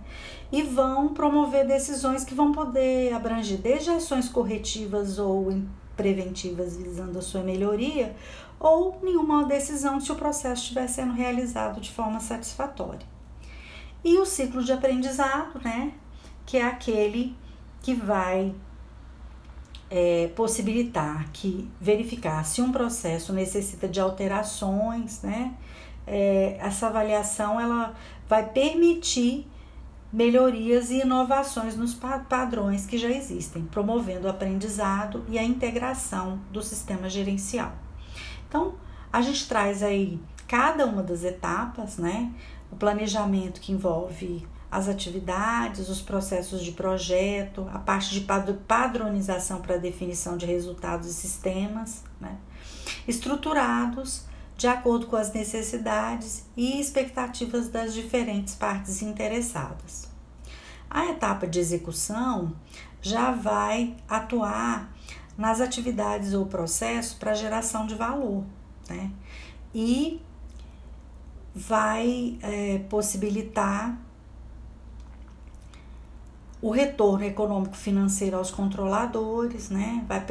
E 0.52 0.64
vão 0.64 1.10
promover 1.10 1.66
decisões 1.66 2.26
que 2.26 2.34
vão 2.34 2.52
poder 2.52 3.14
abranger 3.14 3.60
desde 3.60 3.90
ações 3.90 4.28
corretivas 4.28 5.18
ou 5.18 5.62
preventivas 5.96 6.76
visando 6.76 7.20
a 7.20 7.22
sua 7.22 7.44
melhoria, 7.44 8.16
ou 8.60 9.00
nenhuma 9.02 9.46
decisão 9.46 10.00
se 10.00 10.12
o 10.12 10.16
processo 10.16 10.64
estiver 10.64 10.88
sendo 10.88 11.14
realizado 11.14 11.80
de 11.80 11.92
forma 11.92 12.20
satisfatória. 12.20 13.06
E 14.04 14.18
o 14.18 14.26
ciclo 14.26 14.64
de 14.64 14.74
aprendizado, 14.74 15.60
né? 15.64 15.94
Que 16.46 16.58
é 16.58 16.66
aquele 16.66 17.36
que 17.82 17.94
vai 17.94 18.54
é, 19.92 20.32
possibilitar 20.34 21.30
que 21.34 21.70
verificar 21.80 22.46
se 22.46 22.62
um 22.62 22.72
processo 22.72 23.34
necessita 23.34 23.90
de 23.90 24.00
alterações, 24.00 25.22
né? 25.22 25.54
É, 26.08 26.56
essa 26.60 26.88
avaliação 26.88 27.60
ela 27.60 27.94
vai 28.28 28.48
permitir 28.48 29.46
melhorias 30.12 30.90
e 30.90 31.02
inovações 31.02 31.76
nos 31.76 31.94
padrões 31.94 32.86
que 32.86 32.98
já 32.98 33.10
existem, 33.10 33.64
promovendo 33.66 34.28
o 34.28 34.30
aprendizado 34.30 35.26
e 35.28 35.38
a 35.38 35.44
integração 35.44 36.40
do 36.52 36.62
sistema 36.62 37.10
gerencial. 37.10 37.74
Então, 38.48 38.76
a 39.12 39.22
gente 39.22 39.48
traz 39.48 39.84
aí 39.84 40.20
cada 40.48 40.86
uma 40.86 41.04
das 41.04 41.24
etapas, 41.24 41.98
né? 41.98 42.32
O 42.72 42.76
planejamento 42.76 43.60
que 43.60 43.72
envolve 43.72 44.46
as 44.72 44.88
atividades, 44.88 45.90
os 45.90 46.02
processos 46.02 46.64
de 46.64 46.72
projeto, 46.72 47.70
a 47.74 47.80
parte 47.80 48.12
de 48.12 48.22
padronização 48.22 49.62
para 49.62 49.78
definição 49.78 50.38
de 50.38 50.46
resultados 50.46 51.10
e 51.10 51.14
sistemas, 51.14 52.04
né? 52.22 52.38
estruturados 53.06 54.24
de 54.56 54.68
acordo 54.68 55.08
com 55.08 55.18
as 55.18 55.34
necessidades 55.34 56.46
e 56.56 56.80
expectativas 56.80 57.68
das 57.68 57.94
diferentes 57.94 58.56
partes 58.56 59.02
interessadas. 59.02 60.08
A 60.90 61.08
etapa 61.08 61.48
de 61.48 61.60
execução 61.60 62.54
já 63.02 63.32
vai 63.32 63.98
atuar 64.08 64.94
nas 65.38 65.60
atividades 65.60 66.34
ou 66.34 66.46
processos 66.46 67.14
para 67.14 67.34
geração 67.34 67.88
de 67.88 67.96
valor, 67.96 68.44
né? 68.88 69.10
E 69.74 70.22
vai 71.56 72.38
é, 72.42 72.80
possibilitar 72.90 73.98
o 76.62 76.70
retorno 76.70 77.26
econômico 77.26 77.76
financeiro 77.76 78.38
aos 78.38 78.52
controladores, 78.52 79.70
né? 79.70 80.06
Vai 80.08 80.24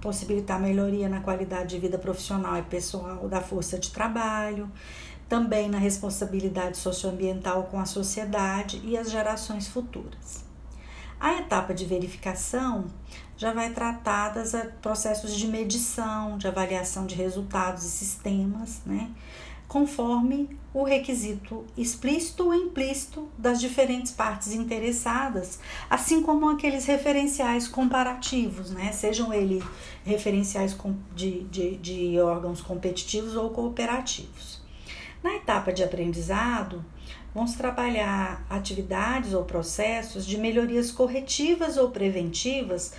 possibilitar 0.00 0.58
melhoria 0.58 1.08
na 1.08 1.20
qualidade 1.20 1.74
de 1.74 1.78
vida 1.78 1.98
profissional 1.98 2.56
e 2.56 2.62
pessoal 2.62 3.28
da 3.28 3.42
força 3.42 3.78
de 3.78 3.90
trabalho, 3.90 4.70
também 5.28 5.68
na 5.68 5.78
responsabilidade 5.78 6.78
socioambiental 6.78 7.64
com 7.64 7.78
a 7.78 7.84
sociedade 7.84 8.80
e 8.82 8.96
as 8.96 9.10
gerações 9.10 9.68
futuras. 9.68 10.44
A 11.20 11.34
etapa 11.34 11.74
de 11.74 11.84
verificação 11.84 12.86
já 13.36 13.52
vai 13.52 13.70
tratar 13.70 14.30
dos 14.30 14.52
processos 14.80 15.34
de 15.34 15.46
medição, 15.46 16.38
de 16.38 16.48
avaliação 16.48 17.06
de 17.06 17.14
resultados 17.14 17.84
e 17.84 17.90
sistemas, 17.90 18.80
né? 18.86 19.10
Conforme 19.74 20.56
o 20.72 20.84
requisito 20.84 21.64
explícito 21.76 22.44
ou 22.44 22.54
implícito 22.54 23.28
das 23.36 23.60
diferentes 23.60 24.12
partes 24.12 24.52
interessadas, 24.52 25.58
assim 25.90 26.22
como 26.22 26.48
aqueles 26.48 26.86
referenciais 26.86 27.66
comparativos, 27.66 28.70
né? 28.70 28.92
sejam 28.92 29.34
eles 29.34 29.64
referenciais 30.04 30.76
de, 31.12 31.42
de, 31.42 31.76
de 31.78 32.20
órgãos 32.20 32.60
competitivos 32.60 33.34
ou 33.34 33.50
cooperativos. 33.50 34.62
Na 35.20 35.34
etapa 35.34 35.72
de 35.72 35.82
aprendizado, 35.82 36.84
vamos 37.34 37.54
trabalhar 37.54 38.46
atividades 38.48 39.34
ou 39.34 39.42
processos 39.42 40.24
de 40.24 40.38
melhorias 40.38 40.92
corretivas 40.92 41.76
ou 41.76 41.90
preventivas 41.90 42.94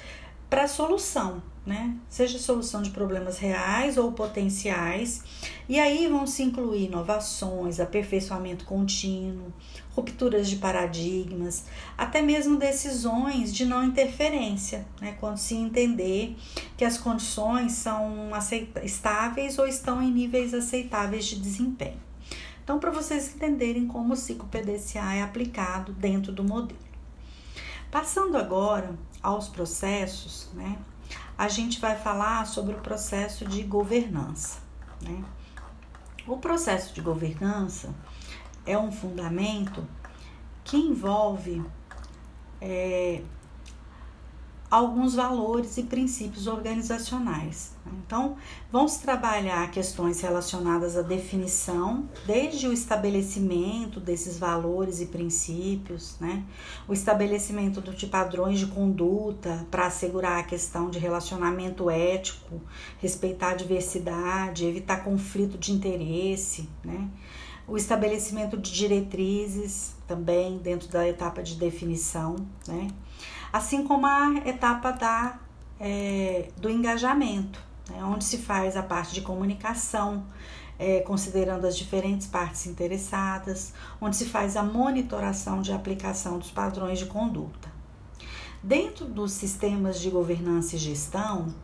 para 0.56 0.70
solução, 0.70 1.44
né? 1.66 1.98
Seja 2.08 2.40
solução 2.40 2.82
de 2.82 2.92
problemas 2.92 3.38
reais 3.38 3.98
ou 3.98 4.14
potenciais. 4.14 5.22
E 5.68 5.78
aí 5.78 6.08
vão 6.08 6.26
se 6.26 6.44
incluir 6.44 6.86
inovações, 6.86 7.78
aperfeiçoamento 7.82 8.64
contínuo, 8.64 9.54
rupturas 9.94 10.50
de 10.50 10.56
paradigmas, 10.56 11.66
até 11.98 12.22
mesmo 12.22 12.56
decisões 12.56 13.54
de 13.54 13.66
não 13.66 13.84
interferência, 13.84 14.88
né? 15.02 15.18
Quando 15.20 15.40
se 15.40 15.56
entender 15.56 16.38
que 16.78 16.86
as 16.86 16.98
condições 16.98 17.74
são 17.74 18.30
estáveis 18.82 19.60
ou 19.60 19.68
estão 19.68 20.02
em 20.02 20.10
níveis 20.10 20.54
aceitáveis 20.54 21.26
de 21.26 21.38
desempenho. 21.38 22.00
Então, 22.64 22.80
para 22.80 22.92
vocês 22.92 23.36
entenderem 23.36 23.88
como 23.88 24.14
o 24.14 24.16
ciclo 24.16 24.48
PDCA 24.48 25.16
é 25.16 25.22
aplicado 25.22 25.92
dentro 25.92 26.32
do 26.32 26.46
modelo. 26.46 26.80
Passando 27.92 28.38
agora 28.38 28.94
aos 29.26 29.48
processos, 29.48 30.48
né? 30.54 30.78
a 31.36 31.48
gente 31.48 31.82
vai 31.82 31.98
falar 31.98 32.46
sobre 32.46 32.76
o 32.76 32.80
processo 32.80 33.44
de 33.44 33.64
governança. 33.64 34.60
Né? 35.02 35.24
O 36.28 36.38
processo 36.38 36.94
de 36.94 37.02
governança 37.02 37.94
é 38.68 38.78
um 38.78 38.92
fundamento 38.92 39.84
que 40.64 40.78
envolve 40.78 41.64
é, 42.62 43.24
alguns 44.70 45.14
valores 45.16 45.78
e 45.78 45.84
princípios 45.84 46.48
organizacionais. 46.48 47.74
Então, 48.06 48.36
vão 48.72 48.88
se 48.88 49.00
trabalhar 49.02 49.70
questões 49.70 50.20
relacionadas 50.22 50.98
à 50.98 51.02
definição, 51.02 52.10
desde 52.26 52.68
o 52.68 52.74
estabelecimento 52.74 54.00
desses 54.00 54.40
valores 54.40 55.02
e 55.02 55.06
princípios, 55.06 56.16
né? 56.20 56.44
o 56.88 56.94
estabelecimento 56.94 57.80
de 57.82 58.08
padrões 58.08 58.60
de 58.60 58.68
conduta 58.68 59.66
para 59.70 59.86
assegurar 59.86 60.40
a 60.40 60.44
questão 60.44 60.90
de 60.90 60.98
relacionamento 60.98 61.90
ético, 61.90 62.60
respeitar 63.00 63.52
a 63.52 63.56
diversidade, 63.56 64.66
evitar 64.66 65.04
conflito 65.04 65.58
de 65.58 65.72
interesse, 65.72 66.68
né? 66.84 67.08
o 67.68 67.78
estabelecimento 67.78 68.58
de 68.58 68.72
diretrizes 68.72 69.96
também 70.08 70.58
dentro 70.58 70.88
da 70.88 71.08
etapa 71.08 71.42
de 71.42 71.56
definição, 71.56 72.36
né? 72.68 72.88
Assim 73.56 73.88
como 73.88 74.06
a 74.06 74.34
etapa 74.46 74.92
da, 74.92 75.40
é, 75.80 76.50
do 76.58 76.70
engajamento, 76.70 77.58
né? 77.90 78.04
onde 78.04 78.26
se 78.26 78.40
faz 78.40 78.76
a 78.76 78.84
parte 78.84 79.14
de 79.14 79.22
comunicação, 79.22 80.26
é, 80.78 81.00
considerando 81.00 81.66
as 81.66 81.78
diferentes 81.78 82.28
partes 82.28 82.68
interessadas, 82.68 83.74
onde 84.02 84.18
se 84.18 84.26
faz 84.26 84.58
a 84.58 84.64
monitoração 84.64 85.62
de 85.62 85.72
aplicação 85.72 86.38
dos 86.38 86.52
padrões 86.52 87.00
de 87.00 87.06
conduta. 87.06 87.74
Dentro 88.62 89.06
dos 89.06 89.32
sistemas 89.32 90.02
de 90.02 90.10
governança 90.10 90.76
e 90.76 90.78
gestão, 90.78 91.56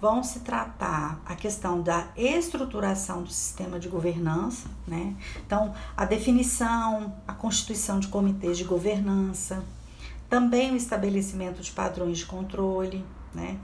vão 0.00 0.22
se 0.22 0.40
tratar 0.40 1.20
a 1.26 1.34
questão 1.34 1.82
da 1.82 2.08
estruturação 2.16 3.22
do 3.22 3.30
sistema 3.30 3.78
de 3.78 3.88
governança, 3.88 4.68
né? 4.86 5.14
Então, 5.46 5.74
a 5.94 6.04
definição, 6.06 7.14
a 7.28 7.34
constituição 7.34 7.98
de 7.98 8.08
comitês 8.08 8.56
de 8.56 8.64
governança, 8.64 9.62
também 10.28 10.72
o 10.72 10.76
estabelecimento 10.76 11.62
de 11.62 11.70
padrões 11.72 12.18
de 12.18 12.26
controle, 12.26 13.04
né? 13.34 13.58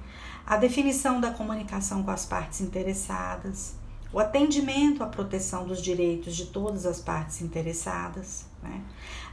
A 0.46 0.56
definição 0.56 1.20
da 1.20 1.30
comunicação 1.30 2.02
com 2.02 2.10
as 2.10 2.24
partes 2.24 2.60
interessadas, 2.60 3.74
o 4.12 4.18
atendimento 4.18 5.02
à 5.02 5.06
proteção 5.06 5.66
dos 5.66 5.80
direitos 5.80 6.36
de 6.36 6.46
todas 6.46 6.84
as 6.84 7.00
partes 7.00 7.40
interessadas, 7.40 8.46
né? 8.62 8.82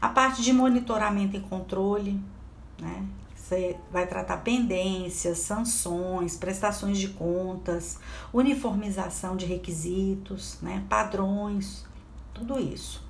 A 0.02 0.10
parte 0.10 0.42
de 0.42 0.54
monitoramento 0.54 1.36
e 1.36 1.42
controle, 1.42 2.20
né? 2.80 3.06
Você 3.36 3.78
vai 3.92 4.06
tratar 4.06 4.38
pendências, 4.38 5.40
sanções, 5.40 6.38
prestações 6.38 7.00
de 7.00 7.10
contas, 7.10 8.00
uniformização 8.32 9.36
de 9.36 9.48
requisitos, 9.48 10.60
né, 10.62 10.86
padrões, 10.88 11.84
tudo 12.32 12.60
isso. 12.60 13.04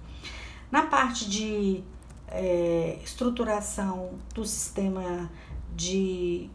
Na 0.71 0.83
parte 0.83 1.29
de 1.29 1.83
é, 2.31 2.97
estruturação 3.03 4.11
do 4.33 4.45
sistema 4.45 5.29
de 5.75 6.49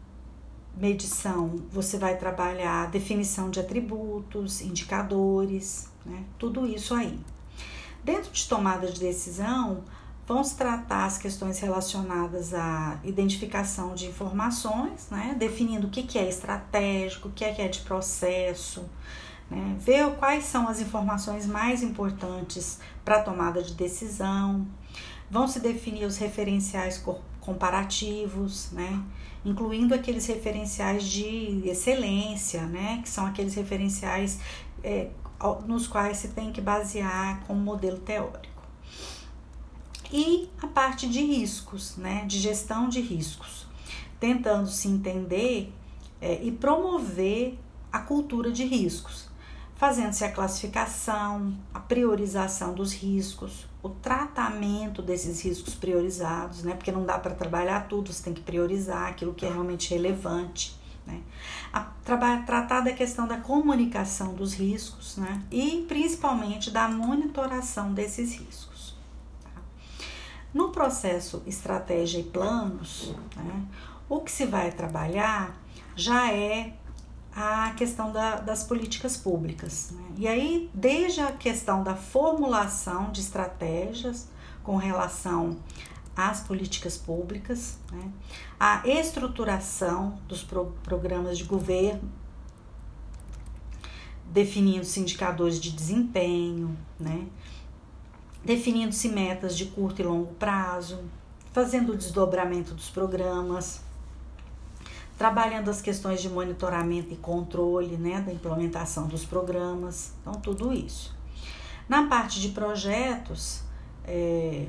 medição, 0.77 1.61
você 1.71 1.97
vai 1.97 2.17
trabalhar 2.17 2.89
definição 2.91 3.49
de 3.49 3.59
atributos, 3.59 4.61
indicadores, 4.61 5.89
né, 6.05 6.23
tudo 6.37 6.65
isso 6.65 6.93
aí. 6.93 7.19
Dentro 8.03 8.31
de 8.31 8.47
tomada 8.47 8.91
de 8.91 8.99
decisão, 8.99 9.83
vão 10.27 10.43
se 10.43 10.55
tratar 10.55 11.05
as 11.05 11.17
questões 11.17 11.59
relacionadas 11.59 12.53
à 12.53 12.99
identificação 13.03 13.93
de 13.93 14.07
informações, 14.07 15.07
né? 15.11 15.35
definindo 15.37 15.87
o 15.87 15.89
que, 15.89 16.17
é 16.17 16.27
estratégico, 16.27 17.27
o 17.27 17.31
que 17.31 17.45
é, 17.45 17.53
que 17.53 17.61
é 17.61 17.67
de 17.67 17.81
processo, 17.81 18.85
né? 19.49 19.75
ver 19.79 20.15
quais 20.15 20.45
são 20.45 20.67
as 20.67 20.79
informações 20.79 21.45
mais 21.45 21.83
importantes 21.83 22.79
para 23.03 23.17
a 23.17 23.21
tomada 23.21 23.61
de 23.61 23.73
decisão. 23.73 24.65
Vão 25.29 25.47
se 25.47 25.59
definir 25.59 26.05
os 26.05 26.17
referenciais 26.17 27.03
comparativos, 27.39 28.71
né? 28.71 29.03
incluindo 29.43 29.93
aqueles 29.93 30.25
referenciais 30.25 31.03
de 31.03 31.61
excelência, 31.65 32.63
né? 32.65 32.99
que 33.03 33.09
são 33.09 33.25
aqueles 33.25 33.53
referenciais 33.55 34.39
é, 34.83 35.09
nos 35.67 35.87
quais 35.87 36.17
se 36.17 36.29
tem 36.29 36.51
que 36.51 36.61
basear 36.61 37.43
como 37.45 37.59
modelo 37.59 37.99
teórico. 37.99 38.55
E 40.11 40.49
a 40.61 40.67
parte 40.67 41.09
de 41.09 41.19
riscos, 41.19 41.97
né, 41.97 42.25
de 42.25 42.39
gestão 42.39 42.87
de 42.87 43.01
riscos, 43.01 43.67
tentando 44.19 44.67
se 44.69 44.87
entender 44.87 45.73
é, 46.21 46.41
e 46.43 46.51
promover 46.51 47.57
a 47.91 47.99
cultura 47.99 48.51
de 48.51 48.63
riscos, 48.63 49.27
fazendo-se 49.75 50.23
a 50.23 50.31
classificação, 50.31 51.57
a 51.73 51.79
priorização 51.79 52.73
dos 52.73 52.93
riscos, 52.93 53.67
o 53.85 53.89
tratamento 53.89 54.99
desses 55.03 55.41
riscos 55.41 55.75
priorizados, 55.75 56.63
né, 56.63 56.73
porque 56.73 56.91
não 56.91 57.05
dá 57.05 57.19
para 57.19 57.35
trabalhar 57.35 57.87
tudo, 57.87 58.11
você 58.11 58.23
tem 58.23 58.33
que 58.33 58.41
priorizar 58.41 59.09
aquilo 59.09 59.31
que 59.31 59.45
é 59.45 59.49
realmente 59.49 59.91
relevante. 59.91 60.75
Né? 61.05 61.21
A, 61.71 61.81
tratar 62.47 62.81
da 62.81 62.91
questão 62.91 63.27
da 63.27 63.37
comunicação 63.37 64.33
dos 64.33 64.55
riscos 64.55 65.17
né? 65.17 65.39
e 65.51 65.85
principalmente 65.87 66.71
da 66.71 66.87
monitoração 66.87 67.93
desses 67.93 68.33
riscos. 68.33 68.95
No 70.51 70.69
processo 70.71 71.43
estratégia 71.45 72.17
e 72.17 72.23
planos, 72.23 73.13
né, 73.35 73.65
o 74.09 74.19
que 74.21 74.31
se 74.31 74.47
vai 74.47 74.71
trabalhar 74.71 75.55
já 75.95 76.33
é 76.33 76.73
a 77.35 77.71
questão 77.71 78.13
da, 78.13 78.37
das 78.37 78.63
políticas 78.63 79.17
públicas. 79.17 79.91
Né? 79.91 80.05
E 80.17 80.27
aí, 80.27 80.69
desde 80.73 81.19
a 81.19 81.33
questão 81.33 81.83
da 81.83 81.93
formulação 81.93 83.11
de 83.11 83.19
estratégias 83.19 84.29
com 84.63 84.77
relação 84.77 85.57
às 86.15 86.39
políticas 86.39 86.97
públicas, 86.97 87.77
né? 87.91 88.09
a 88.57 88.87
estruturação 88.87 90.17
dos 90.29 90.43
pro, 90.43 90.73
programas 90.81 91.37
de 91.37 91.43
governo, 91.43 92.09
definindo-se 94.31 95.01
indicadores 95.01 95.59
de 95.59 95.71
desempenho, 95.71 96.77
né? 96.97 97.27
definindo-se 98.45 99.09
metas 99.09 99.57
de 99.57 99.65
curto 99.65 100.01
e 100.01 100.05
longo 100.05 100.33
prazo, 100.35 101.03
fazendo 101.51 101.91
o 101.91 101.97
desdobramento 101.97 102.73
dos 102.73 102.89
programas, 102.89 103.81
trabalhando 105.17 105.69
as 105.69 105.81
questões 105.81 106.21
de 106.21 106.29
monitoramento 106.29 107.13
e 107.13 107.17
controle 107.17 107.97
né, 107.97 108.21
da 108.21 108.31
implementação 108.31 109.07
dos 109.07 109.23
programas, 109.25 110.13
então 110.21 110.33
tudo 110.33 110.73
isso. 110.73 111.15
Na 111.87 112.07
parte 112.07 112.41
de 112.41 112.49
projetos, 112.49 113.61
é, 114.03 114.67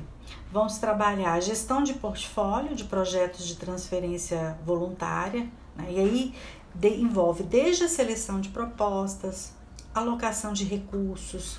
vamos 0.51 0.77
trabalhar 0.77 1.33
a 1.33 1.39
gestão 1.39 1.83
de 1.83 1.93
portfólio 1.93 2.75
de 2.75 2.85
projetos 2.85 3.45
de 3.45 3.55
transferência 3.55 4.57
voluntária, 4.65 5.47
né, 5.75 5.87
e 5.89 5.99
aí 5.99 6.33
de, 6.73 6.89
envolve 6.89 7.43
desde 7.43 7.83
a 7.83 7.89
seleção 7.89 8.39
de 8.39 8.49
propostas, 8.49 9.53
alocação 9.93 10.53
de 10.53 10.63
recursos, 10.63 11.57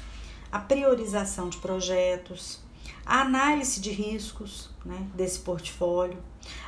a 0.51 0.59
priorização 0.59 1.49
de 1.49 1.59
projetos, 1.59 2.61
a 3.09 3.23
análise 3.23 3.81
de 3.81 3.91
riscos 3.91 4.69
né, 4.85 5.09
desse 5.15 5.39
portfólio, 5.39 6.19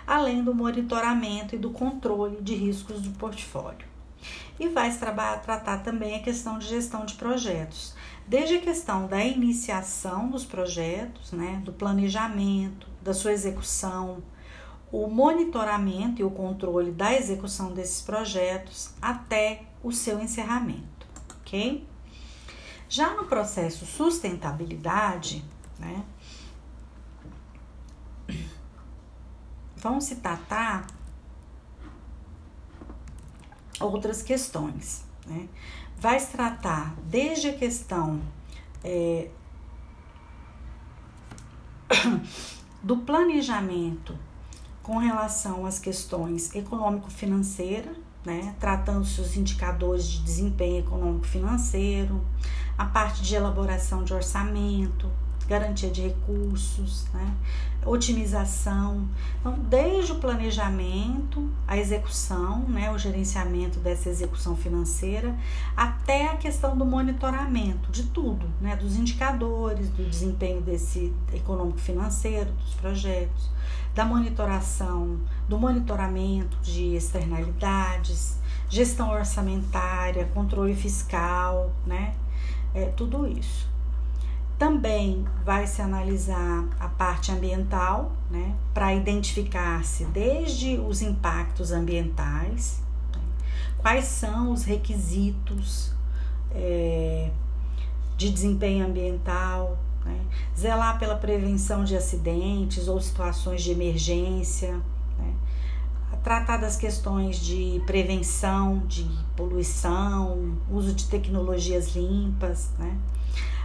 além 0.07 0.43
do 0.43 0.55
monitoramento 0.55 1.55
e 1.55 1.59
do 1.59 1.69
controle 1.71 2.41
de 2.41 2.55
riscos 2.55 3.03
do 3.03 3.11
portfólio. 3.11 3.87
E 4.59 4.69
vai 4.69 4.91
tratar 4.97 5.83
também 5.83 6.17
a 6.17 6.23
questão 6.23 6.59
de 6.59 6.67
gestão 6.67 7.05
de 7.05 7.15
projetos, 7.15 7.95
desde 8.27 8.55
a 8.55 8.61
questão 8.61 9.07
da 9.07 9.23
iniciação 9.23 10.31
dos 10.31 10.47
projetos, 10.47 11.33
né, 11.33 11.61
do 11.63 11.75
planejamento, 11.75 12.87
da 13.03 13.13
sua 13.13 13.33
execução, 13.33 14.23
o 14.91 15.07
monitoramento 15.09 16.23
e 16.23 16.25
o 16.25 16.31
controle 16.31 16.91
da 16.91 17.15
execução 17.15 17.73
desses 17.73 18.01
projetos 18.01 18.95
até 19.01 19.63
o 19.83 19.93
seu 19.93 20.19
encerramento, 20.19 21.07
ok? 21.41 21.87
Já 22.89 23.15
no 23.15 23.27
processo 23.27 23.87
sustentabilidade, 23.87 25.45
né, 25.79 26.03
vão 29.81 30.01
se 30.01 30.17
tratar 30.17 30.87
outras 33.81 34.23
questões. 34.23 35.05
Né? 35.27 35.49
Vai 35.99 36.21
se 36.21 36.29
tratar 36.29 36.95
desde 37.05 37.49
a 37.49 37.53
questão 37.55 38.21
é, 38.85 39.29
do 42.83 42.99
planejamento 42.99 44.17
com 44.83 44.99
relação 44.99 45.67
às 45.67 45.79
questões 45.79 46.55
econômico-financeira, 46.55 47.95
né, 48.25 48.55
tratando-se 48.61 49.21
os 49.21 49.37
indicadores 49.37 50.07
de 50.07 50.23
desempenho 50.23 50.81
econômico-financeiro, 50.81 52.21
a 52.77 52.85
parte 52.85 53.23
de 53.23 53.35
elaboração 53.35 54.05
de 54.05 54.13
orçamento, 54.13 55.11
garantia 55.47 55.91
de 55.91 56.03
recursos, 56.03 57.07
né? 57.13 57.35
Otimização. 57.85 59.09
Então, 59.41 59.59
desde 59.59 60.13
o 60.13 60.17
planejamento, 60.17 61.49
a 61.67 61.77
execução, 61.79 62.61
né? 62.69 62.91
o 62.91 62.99
gerenciamento 62.99 63.79
dessa 63.79 64.09
execução 64.09 64.57
financeira, 64.57 65.35
até 65.77 66.29
a 66.29 66.37
questão 66.37 66.77
do 66.77 66.85
monitoramento 66.85 67.91
de 67.91 68.05
tudo, 68.05 68.47
né? 68.61 68.77
dos 68.77 68.97
indicadores, 68.97 69.89
do 69.91 70.09
desempenho 70.09 70.61
desse 70.61 71.13
econômico-financeiro, 71.33 72.53
dos 72.53 72.75
projetos, 72.75 73.51
da 73.95 74.05
monitoração, 74.05 75.19
do 75.49 75.59
monitoramento 75.59 76.59
de 76.63 76.95
externalidades, 76.95 78.39
gestão 78.69 79.11
orçamentária, 79.11 80.27
controle 80.33 80.75
fiscal, 80.75 81.73
né? 81.87 82.15
É, 82.73 82.87
tudo 82.87 83.27
isso. 83.27 83.70
Também 84.61 85.25
vai 85.43 85.67
se 85.67 85.81
analisar 85.81 86.69
a 86.79 86.87
parte 86.87 87.33
ambiental, 87.33 88.13
né, 88.31 88.55
para 88.75 88.93
identificar-se 88.93 90.05
desde 90.05 90.77
os 90.77 91.01
impactos 91.01 91.73
ambientais, 91.73 92.83
né, 93.11 93.23
quais 93.79 94.05
são 94.05 94.53
os 94.53 94.65
requisitos 94.65 95.95
é, 96.51 97.31
de 98.19 98.29
desempenho 98.29 98.85
ambiental, 98.85 99.79
né, 100.05 100.21
zelar 100.55 100.99
pela 100.99 101.15
prevenção 101.15 101.83
de 101.83 101.97
acidentes 101.97 102.87
ou 102.87 103.01
situações 103.01 103.63
de 103.63 103.71
emergência, 103.71 104.75
né, 105.19 105.35
tratar 106.23 106.59
das 106.59 106.77
questões 106.77 107.39
de 107.39 107.83
prevenção 107.87 108.81
de 108.87 109.09
poluição, 109.35 110.59
uso 110.71 110.93
de 110.93 111.07
tecnologias 111.07 111.97
limpas, 111.97 112.69
né? 112.79 112.99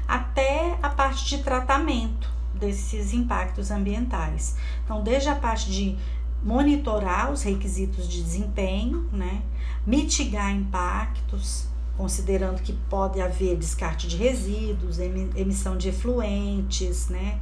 Até 0.07 0.77
a 0.81 0.89
parte 0.89 1.25
de 1.25 1.43
tratamento 1.43 2.29
desses 2.53 3.13
impactos 3.13 3.71
ambientais. 3.71 4.55
Então, 4.83 5.03
desde 5.03 5.29
a 5.29 5.35
parte 5.35 5.69
de 5.69 5.97
monitorar 6.43 7.31
os 7.31 7.41
requisitos 7.41 8.07
de 8.07 8.21
desempenho, 8.21 9.09
né, 9.11 9.41
mitigar 9.85 10.51
impactos, 10.51 11.67
considerando 11.97 12.61
que 12.61 12.73
pode 12.89 13.21
haver 13.21 13.57
descarte 13.57 14.07
de 14.07 14.17
resíduos, 14.17 14.99
emissão 14.99 15.77
de 15.77 15.89
efluentes, 15.89 17.09
né, 17.09 17.39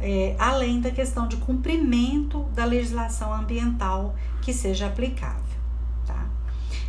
é, 0.00 0.34
além 0.38 0.80
da 0.80 0.90
questão 0.90 1.26
de 1.26 1.36
cumprimento 1.36 2.44
da 2.54 2.64
legislação 2.64 3.32
ambiental 3.32 4.14
que 4.42 4.52
seja 4.52 4.86
aplicável. 4.86 5.45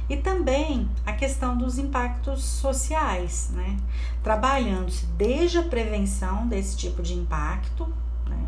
E 0.09 0.15
também 0.17 0.89
a 1.05 1.13
questão 1.13 1.57
dos 1.57 1.77
impactos 1.77 2.43
sociais, 2.43 3.51
né? 3.53 3.77
Trabalhando-se 4.23 5.05
desde 5.17 5.57
a 5.57 5.63
prevenção 5.63 6.47
desse 6.47 6.77
tipo 6.77 7.01
de 7.01 7.13
impacto, 7.13 7.91
né? 8.27 8.47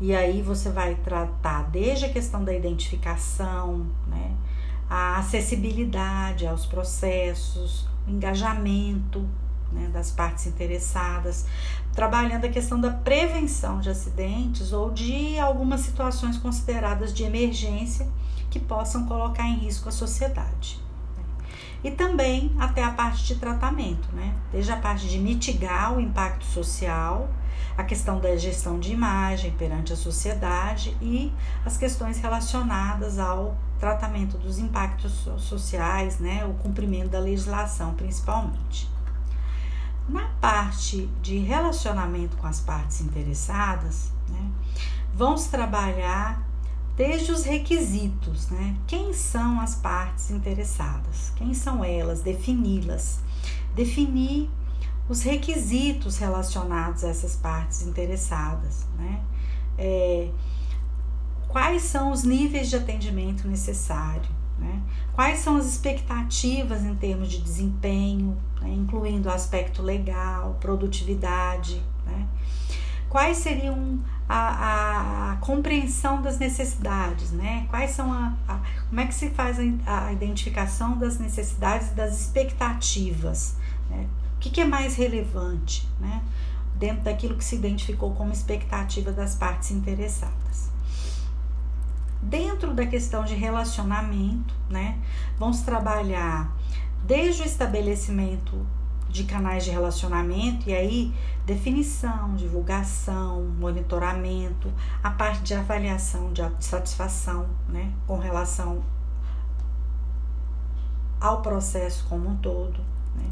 E 0.00 0.14
aí 0.14 0.42
você 0.42 0.70
vai 0.70 0.94
tratar 0.96 1.64
desde 1.70 2.04
a 2.04 2.12
questão 2.12 2.44
da 2.44 2.52
identificação, 2.52 3.86
né? 4.06 4.34
A 4.88 5.18
acessibilidade 5.18 6.46
aos 6.46 6.66
processos, 6.66 7.88
o 8.06 8.10
engajamento 8.10 9.26
né, 9.72 9.88
das 9.92 10.10
partes 10.10 10.46
interessadas, 10.46 11.46
trabalhando 11.94 12.44
a 12.44 12.48
questão 12.48 12.80
da 12.80 12.90
prevenção 12.90 13.80
de 13.80 13.88
acidentes 13.88 14.72
ou 14.72 14.90
de 14.90 15.38
algumas 15.38 15.80
situações 15.80 16.36
consideradas 16.36 17.14
de 17.14 17.22
emergência 17.22 18.08
que 18.50 18.58
possam 18.58 19.06
colocar 19.06 19.46
em 19.46 19.56
risco 19.56 19.88
a 19.88 19.92
sociedade 19.92 20.80
e 21.82 21.90
também 21.90 22.54
até 22.58 22.84
a 22.84 22.90
parte 22.90 23.24
de 23.24 23.36
tratamento, 23.36 24.08
né? 24.12 24.34
Desde 24.52 24.70
a 24.70 24.76
parte 24.76 25.08
de 25.08 25.18
mitigar 25.18 25.94
o 25.94 26.00
impacto 26.00 26.44
social, 26.44 27.28
a 27.76 27.82
questão 27.82 28.20
da 28.20 28.36
gestão 28.36 28.78
de 28.78 28.92
imagem 28.92 29.52
perante 29.52 29.92
a 29.92 29.96
sociedade 29.96 30.96
e 31.00 31.32
as 31.64 31.76
questões 31.76 32.18
relacionadas 32.18 33.18
ao 33.18 33.56
tratamento 33.78 34.36
dos 34.36 34.58
impactos 34.58 35.26
sociais, 35.38 36.18
né? 36.18 36.44
O 36.44 36.52
cumprimento 36.54 37.08
da 37.08 37.18
legislação, 37.18 37.94
principalmente. 37.94 38.90
Na 40.06 40.28
parte 40.40 41.08
de 41.22 41.38
relacionamento 41.38 42.36
com 42.36 42.46
as 42.46 42.60
partes 42.60 43.00
interessadas, 43.00 44.12
né? 44.28 44.50
Vamos 45.14 45.46
trabalhar 45.46 46.49
desde 47.00 47.32
os 47.32 47.44
requisitos, 47.44 48.50
né? 48.50 48.76
Quem 48.86 49.14
são 49.14 49.58
as 49.58 49.74
partes 49.74 50.30
interessadas? 50.30 51.32
Quem 51.34 51.54
são 51.54 51.82
elas? 51.82 52.20
Defini-las. 52.20 53.20
Definir 53.74 54.50
os 55.08 55.22
requisitos 55.22 56.18
relacionados 56.18 57.02
a 57.02 57.08
essas 57.08 57.36
partes 57.36 57.86
interessadas, 57.86 58.86
né? 58.98 59.22
É, 59.78 60.28
quais 61.48 61.84
são 61.84 62.12
os 62.12 62.22
níveis 62.22 62.68
de 62.68 62.76
atendimento 62.76 63.48
necessário, 63.48 64.28
né? 64.58 64.82
Quais 65.14 65.38
são 65.38 65.56
as 65.56 65.64
expectativas 65.64 66.82
em 66.84 66.94
termos 66.96 67.30
de 67.30 67.40
desempenho, 67.40 68.36
né? 68.60 68.68
incluindo 68.74 69.30
o 69.30 69.32
aspecto 69.32 69.80
legal, 69.80 70.58
produtividade, 70.60 71.82
né? 72.04 72.28
Quais 73.08 73.38
seriam 73.38 73.98
a, 74.30 74.36
a, 74.36 75.32
a, 75.32 75.36
compreensão 75.38 76.22
das 76.22 76.38
necessidades, 76.38 77.32
né? 77.32 77.66
Quais 77.68 77.90
são 77.90 78.12
a, 78.12 78.32
a 78.46 78.60
como 78.88 79.00
é 79.00 79.06
que 79.06 79.14
se 79.14 79.30
faz 79.30 79.58
a, 79.84 80.12
identificação 80.12 80.96
das 80.96 81.18
necessidades 81.18 81.90
e 81.90 81.94
das 81.94 82.20
expectativas, 82.20 83.56
né? 83.90 84.06
O 84.36 84.38
que, 84.38 84.50
que 84.50 84.60
é 84.60 84.64
mais 84.64 84.94
relevante, 84.94 85.88
né? 85.98 86.22
Dentro 86.76 87.02
daquilo 87.02 87.36
que 87.36 87.42
se 87.42 87.56
identificou 87.56 88.14
como 88.14 88.32
expectativa 88.32 89.10
das 89.10 89.34
partes 89.34 89.72
interessadas. 89.72 90.70
Dentro 92.22 92.72
da 92.72 92.86
questão 92.86 93.24
de 93.24 93.34
relacionamento, 93.34 94.54
né? 94.68 94.96
Vamos 95.40 95.62
trabalhar 95.62 96.56
desde 97.04 97.42
o 97.42 97.44
estabelecimento 97.44 98.64
de 99.10 99.24
canais 99.24 99.64
de 99.64 99.70
relacionamento 99.70 100.70
e 100.70 100.74
aí 100.74 101.14
definição, 101.44 102.34
divulgação, 102.36 103.44
monitoramento, 103.58 104.72
a 105.02 105.10
parte 105.10 105.42
de 105.42 105.54
avaliação 105.54 106.32
de 106.32 106.42
satisfação, 106.60 107.46
né, 107.68 107.92
com 108.06 108.18
relação 108.18 108.82
ao 111.20 111.42
processo 111.42 112.06
como 112.08 112.30
um 112.30 112.36
todo, 112.36 112.80
né? 113.14 113.28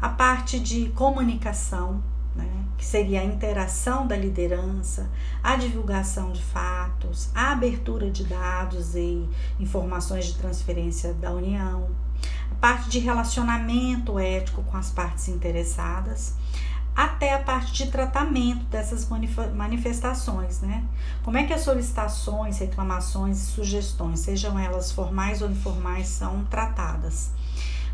a 0.00 0.08
parte 0.08 0.58
de 0.58 0.88
comunicação, 0.88 2.02
né, 2.34 2.64
que 2.76 2.84
seria 2.84 3.20
a 3.20 3.24
interação 3.24 4.06
da 4.06 4.16
liderança, 4.16 5.08
a 5.42 5.54
divulgação 5.54 6.32
de 6.32 6.42
fatos, 6.42 7.30
a 7.34 7.52
abertura 7.52 8.10
de 8.10 8.24
dados 8.24 8.96
e 8.96 9.28
informações 9.60 10.24
de 10.24 10.34
transferência 10.34 11.14
da 11.14 11.30
União, 11.30 11.88
parte 12.62 12.88
de 12.88 13.00
relacionamento 13.00 14.20
ético 14.20 14.62
com 14.62 14.76
as 14.76 14.88
partes 14.88 15.26
interessadas, 15.26 16.36
até 16.94 17.34
a 17.34 17.40
parte 17.40 17.72
de 17.72 17.90
tratamento 17.90 18.64
dessas 18.66 19.08
manifestações, 19.52 20.60
né? 20.60 20.84
Como 21.24 21.36
é 21.36 21.42
que 21.42 21.52
as 21.52 21.62
solicitações, 21.62 22.58
reclamações 22.58 23.38
e 23.38 23.46
sugestões, 23.46 24.20
sejam 24.20 24.56
elas 24.56 24.92
formais 24.92 25.42
ou 25.42 25.50
informais, 25.50 26.06
são 26.06 26.44
tratadas? 26.44 27.32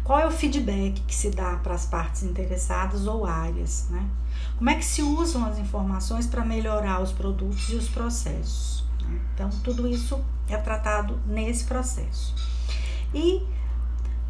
Qual 0.04 0.18
é 0.18 0.26
o 0.26 0.30
feedback 0.30 1.00
que 1.00 1.14
se 1.14 1.30
dá 1.30 1.56
para 1.56 1.72
as 1.72 1.86
partes 1.86 2.22
interessadas 2.22 3.06
ou 3.06 3.24
áreas, 3.24 3.86
né? 3.88 4.06
Como 4.58 4.68
é 4.68 4.74
que 4.74 4.84
se 4.84 5.00
usam 5.00 5.46
as 5.46 5.58
informações 5.58 6.26
para 6.26 6.44
melhorar 6.44 7.00
os 7.00 7.10
produtos 7.10 7.70
e 7.70 7.74
os 7.74 7.88
processos? 7.88 8.84
Né? 9.02 9.18
Então, 9.32 9.48
tudo 9.64 9.88
isso 9.88 10.22
é 10.46 10.58
tratado 10.58 11.18
nesse 11.26 11.64
processo. 11.64 12.34
E 13.14 13.42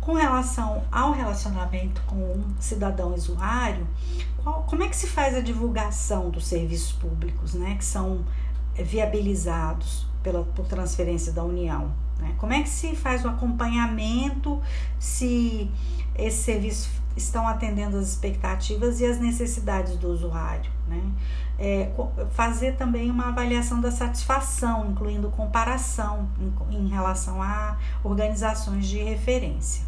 com 0.08 0.14
relação 0.14 0.82
ao 0.90 1.12
relacionamento 1.12 2.00
com 2.06 2.16
um 2.16 2.54
cidadão 2.58 3.12
usuário, 3.12 3.86
qual, 4.42 4.62
como 4.62 4.82
é 4.82 4.88
que 4.88 4.96
se 4.96 5.06
faz 5.06 5.36
a 5.36 5.40
divulgação 5.40 6.30
dos 6.30 6.46
serviços 6.46 6.92
públicos, 6.92 7.52
né, 7.52 7.74
que 7.74 7.84
são 7.84 8.24
eh, 8.74 8.82
viabilizados 8.82 10.06
pela, 10.22 10.44
por 10.44 10.64
transferência 10.64 11.30
da 11.30 11.44
União? 11.44 11.92
Né? 12.18 12.34
Como 12.38 12.54
é 12.54 12.62
que 12.62 12.70
se 12.70 12.96
faz 12.96 13.22
o 13.22 13.28
acompanhamento 13.28 14.62
se 14.98 15.70
esses 16.16 16.40
serviços 16.40 16.88
estão 17.14 17.46
atendendo 17.46 17.98
as 17.98 18.08
expectativas 18.08 19.00
e 19.00 19.04
as 19.04 19.20
necessidades 19.20 19.98
do 19.98 20.08
usuário? 20.08 20.72
Né? 20.88 21.02
É, 21.58 21.92
fazer 22.30 22.76
também 22.76 23.10
uma 23.10 23.28
avaliação 23.28 23.78
da 23.78 23.90
satisfação, 23.90 24.90
incluindo 24.90 25.28
comparação 25.28 26.26
em, 26.70 26.76
em 26.78 26.88
relação 26.88 27.42
a 27.42 27.76
organizações 28.02 28.86
de 28.86 29.02
referência. 29.02 29.87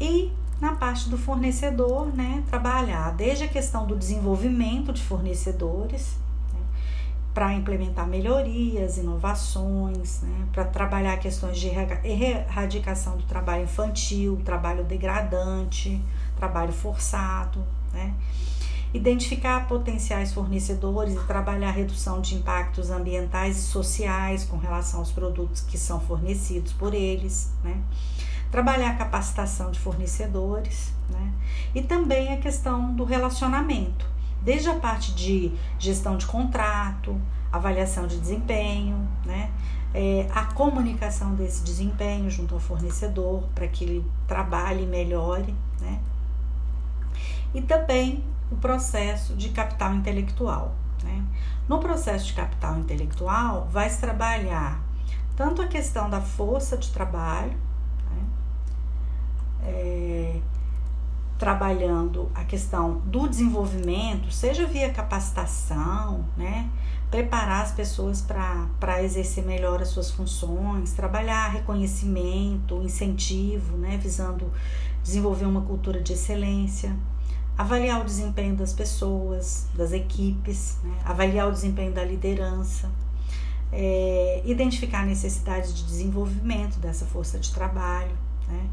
E 0.00 0.32
na 0.60 0.74
parte 0.74 1.08
do 1.08 1.18
fornecedor, 1.18 2.06
né, 2.14 2.42
trabalhar 2.48 3.12
desde 3.12 3.44
a 3.44 3.48
questão 3.48 3.86
do 3.86 3.96
desenvolvimento 3.96 4.92
de 4.92 5.02
fornecedores, 5.02 6.16
né, 6.52 6.60
para 7.32 7.52
implementar 7.54 8.06
melhorias, 8.06 8.96
inovações, 8.96 10.22
né, 10.22 10.46
para 10.52 10.64
trabalhar 10.64 11.16
questões 11.18 11.58
de 11.58 11.68
erradicação 11.68 13.16
do 13.16 13.24
trabalho 13.24 13.64
infantil, 13.64 14.40
trabalho 14.44 14.84
degradante, 14.84 16.00
trabalho 16.36 16.72
forçado, 16.72 17.60
né, 17.92 18.14
identificar 18.94 19.66
potenciais 19.66 20.32
fornecedores 20.32 21.14
e 21.14 21.26
trabalhar 21.26 21.70
a 21.70 21.72
redução 21.72 22.20
de 22.20 22.36
impactos 22.36 22.90
ambientais 22.90 23.58
e 23.58 23.62
sociais 23.62 24.44
com 24.44 24.56
relação 24.56 25.00
aos 25.00 25.10
produtos 25.10 25.62
que 25.62 25.76
são 25.76 26.00
fornecidos 26.00 26.72
por 26.72 26.94
eles, 26.94 27.52
né? 27.64 27.82
Trabalhar 28.54 28.90
a 28.90 28.94
capacitação 28.94 29.72
de 29.72 29.80
fornecedores 29.80 30.94
né? 31.10 31.32
e 31.74 31.82
também 31.82 32.32
a 32.32 32.36
questão 32.36 32.94
do 32.94 33.02
relacionamento, 33.02 34.06
desde 34.42 34.68
a 34.68 34.74
parte 34.74 35.12
de 35.12 35.52
gestão 35.76 36.16
de 36.16 36.24
contrato, 36.24 37.20
avaliação 37.50 38.06
de 38.06 38.16
desempenho, 38.16 39.08
né? 39.26 39.50
É, 39.92 40.28
a 40.32 40.44
comunicação 40.44 41.34
desse 41.34 41.64
desempenho 41.64 42.30
junto 42.30 42.54
ao 42.54 42.60
fornecedor 42.60 43.42
para 43.56 43.66
que 43.66 43.84
ele 43.84 44.04
trabalhe 44.28 44.84
e 44.84 44.86
melhore, 44.86 45.52
né? 45.80 46.00
E 47.52 47.60
também 47.60 48.22
o 48.52 48.56
processo 48.56 49.34
de 49.34 49.48
capital 49.48 49.94
intelectual. 49.94 50.74
Né? 51.02 51.24
No 51.68 51.80
processo 51.80 52.26
de 52.26 52.34
capital 52.34 52.78
intelectual, 52.78 53.68
vai 53.70 53.90
se 53.90 54.00
trabalhar 54.00 54.80
tanto 55.34 55.60
a 55.60 55.66
questão 55.66 56.08
da 56.08 56.20
força 56.20 56.76
de 56.76 56.90
trabalho? 56.92 57.56
É, 59.64 60.36
trabalhando 61.38 62.30
a 62.34 62.44
questão 62.44 62.98
do 63.06 63.28
desenvolvimento, 63.28 64.30
seja 64.32 64.66
via 64.66 64.90
capacitação, 64.90 66.24
né? 66.36 66.68
preparar 67.10 67.62
as 67.62 67.72
pessoas 67.72 68.20
para 68.20 69.02
exercer 69.02 69.44
melhor 69.44 69.80
as 69.80 69.88
suas 69.88 70.10
funções, 70.10 70.92
trabalhar 70.92 71.48
reconhecimento, 71.48 72.82
incentivo, 72.82 73.76
né? 73.76 73.96
visando 73.96 74.50
desenvolver 75.02 75.44
uma 75.44 75.62
cultura 75.62 76.00
de 76.00 76.12
excelência 76.12 76.96
avaliar 77.56 78.00
o 78.00 78.04
desempenho 78.04 78.56
das 78.56 78.72
pessoas, 78.72 79.68
das 79.74 79.92
equipes, 79.92 80.78
né? 80.82 80.96
avaliar 81.04 81.48
o 81.48 81.52
desempenho 81.52 81.92
da 81.92 82.04
liderança, 82.04 82.90
é, 83.72 84.42
identificar 84.44 85.06
necessidades 85.06 85.74
de 85.74 85.84
desenvolvimento 85.84 86.78
dessa 86.78 87.06
força 87.06 87.38
de 87.38 87.52
trabalho. 87.52 88.16
Né? 88.48 88.68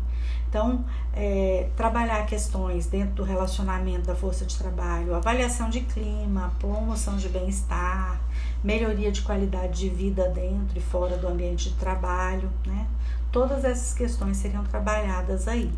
Então, 0.49 0.83
é, 1.13 1.69
trabalhar 1.77 2.25
questões 2.25 2.87
dentro 2.87 3.15
do 3.15 3.23
relacionamento 3.23 4.07
da 4.07 4.15
força 4.15 4.45
de 4.45 4.57
trabalho, 4.57 5.15
avaliação 5.15 5.69
de 5.69 5.81
clima, 5.81 6.53
promoção 6.59 7.15
de 7.15 7.29
bem-estar, 7.29 8.19
melhoria 8.63 9.11
de 9.11 9.21
qualidade 9.21 9.79
de 9.79 9.89
vida 9.89 10.27
dentro 10.29 10.77
e 10.77 10.81
fora 10.81 11.17
do 11.17 11.27
ambiente 11.27 11.69
de 11.69 11.75
trabalho, 11.75 12.49
né? 12.65 12.85
Todas 13.31 13.63
essas 13.63 13.93
questões 13.93 14.37
seriam 14.37 14.63
trabalhadas 14.65 15.47
aí 15.47 15.71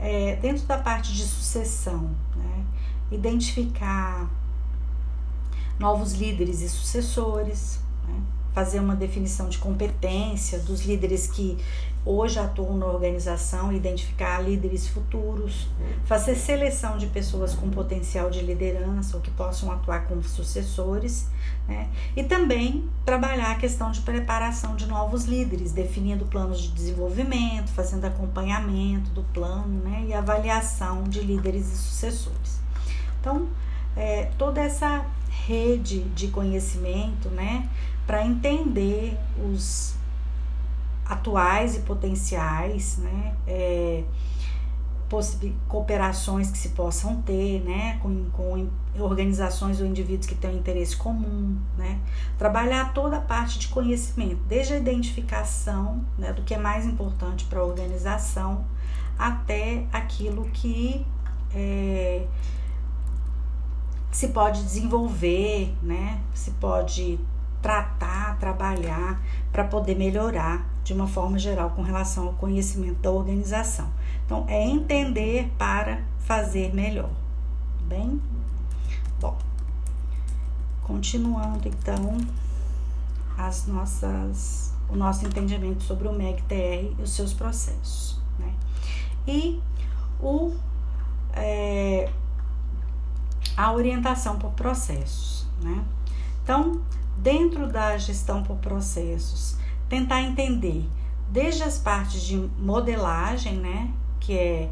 é, 0.00 0.36
dentro 0.36 0.64
da 0.66 0.78
parte 0.78 1.12
de 1.12 1.22
sucessão, 1.22 2.10
né, 2.34 2.64
identificar 3.12 4.28
novos 5.78 6.14
líderes 6.14 6.62
e 6.62 6.68
sucessores, 6.68 7.80
né, 8.08 8.20
fazer 8.54 8.80
uma 8.80 8.96
definição 8.96 9.48
de 9.48 9.58
competência 9.58 10.58
dos 10.60 10.82
líderes 10.82 11.26
que 11.26 11.58
hoje 12.04 12.38
atuam 12.38 12.76
na 12.76 12.86
organização, 12.86 13.72
identificar 13.72 14.40
líderes 14.40 14.88
futuros, 14.88 15.68
fazer 16.04 16.34
seleção 16.34 16.96
de 16.96 17.06
pessoas 17.06 17.54
com 17.54 17.68
potencial 17.68 18.30
de 18.30 18.40
liderança 18.40 19.16
ou 19.16 19.22
que 19.22 19.30
possam 19.30 19.70
atuar 19.70 20.06
como 20.06 20.22
sucessores, 20.22 21.28
né? 21.68 21.88
e 22.16 22.24
também 22.24 22.88
trabalhar 23.04 23.52
a 23.52 23.54
questão 23.56 23.90
de 23.90 24.00
preparação 24.00 24.76
de 24.76 24.86
novos 24.86 25.24
líderes, 25.24 25.72
definindo 25.72 26.24
planos 26.24 26.60
de 26.60 26.68
desenvolvimento, 26.70 27.70
fazendo 27.70 28.06
acompanhamento 28.06 29.10
do 29.10 29.22
plano 29.34 29.82
né? 29.84 30.06
e 30.08 30.14
avaliação 30.14 31.04
de 31.04 31.20
líderes 31.20 31.70
e 31.70 31.76
sucessores. 31.76 32.60
Então, 33.20 33.48
é, 33.94 34.30
toda 34.38 34.60
essa 34.60 35.04
rede 35.46 36.00
de 36.14 36.28
conhecimento, 36.28 37.28
né, 37.28 37.68
para 38.06 38.24
entender 38.24 39.16
os 39.52 39.94
atuais 41.10 41.76
e 41.76 41.80
potenciais, 41.80 42.98
né? 42.98 43.34
É, 43.46 44.04
cooperações 45.66 46.52
que 46.52 46.56
se 46.56 46.68
possam 46.68 47.20
ter, 47.22 47.64
né, 47.64 47.98
com, 48.00 48.30
com 48.30 48.68
organizações 48.96 49.80
ou 49.80 49.86
indivíduos 49.88 50.24
que 50.24 50.36
têm 50.36 50.50
um 50.50 50.58
interesse 50.58 50.96
comum, 50.96 51.58
né, 51.76 51.98
trabalhar 52.38 52.94
toda 52.94 53.16
a 53.16 53.20
parte 53.20 53.58
de 53.58 53.66
conhecimento, 53.66 54.38
desde 54.46 54.74
a 54.74 54.76
identificação, 54.76 56.04
né, 56.16 56.32
do 56.32 56.42
que 56.42 56.54
é 56.54 56.58
mais 56.58 56.86
importante 56.86 57.44
para 57.46 57.58
a 57.58 57.64
organização, 57.64 58.64
até 59.18 59.84
aquilo 59.92 60.44
que 60.52 61.04
é, 61.52 62.24
se 64.12 64.28
pode 64.28 64.62
desenvolver, 64.62 65.74
né, 65.82 66.20
se 66.32 66.52
pode 66.52 67.18
tratar, 67.60 68.38
trabalhar 68.38 69.20
para 69.50 69.64
poder 69.64 69.96
melhorar 69.96 70.69
de 70.84 70.92
uma 70.92 71.06
forma 71.06 71.38
geral 71.38 71.70
com 71.70 71.82
relação 71.82 72.28
ao 72.28 72.32
conhecimento 72.34 73.00
da 73.00 73.10
organização. 73.10 73.88
Então, 74.24 74.44
é 74.48 74.64
entender 74.64 75.52
para 75.58 76.02
fazer 76.20 76.74
melhor. 76.74 77.10
Bem? 77.86 78.20
Bom, 79.20 79.36
continuando 80.84 81.68
então 81.68 82.16
as 83.36 83.66
nossas, 83.66 84.72
o 84.88 84.96
nosso 84.96 85.26
entendimento 85.26 85.82
sobre 85.82 86.06
o 86.08 86.12
MEG-TR 86.12 86.98
e 86.98 87.02
os 87.02 87.10
seus 87.12 87.32
processos. 87.32 88.20
Né? 88.38 88.54
E 89.26 89.60
o, 90.20 90.54
é, 91.34 92.10
a 93.56 93.72
orientação 93.72 94.38
por 94.38 94.52
processos. 94.52 95.46
Né? 95.62 95.84
Então, 96.42 96.80
dentro 97.16 97.66
da 97.66 97.96
gestão 97.98 98.42
por 98.42 98.56
processos, 98.56 99.56
tentar 99.90 100.22
entender 100.22 100.88
desde 101.28 101.62
as 101.62 101.78
partes 101.78 102.22
de 102.22 102.36
modelagem, 102.58 103.56
né, 103.56 103.90
que 104.18 104.32
é 104.32 104.70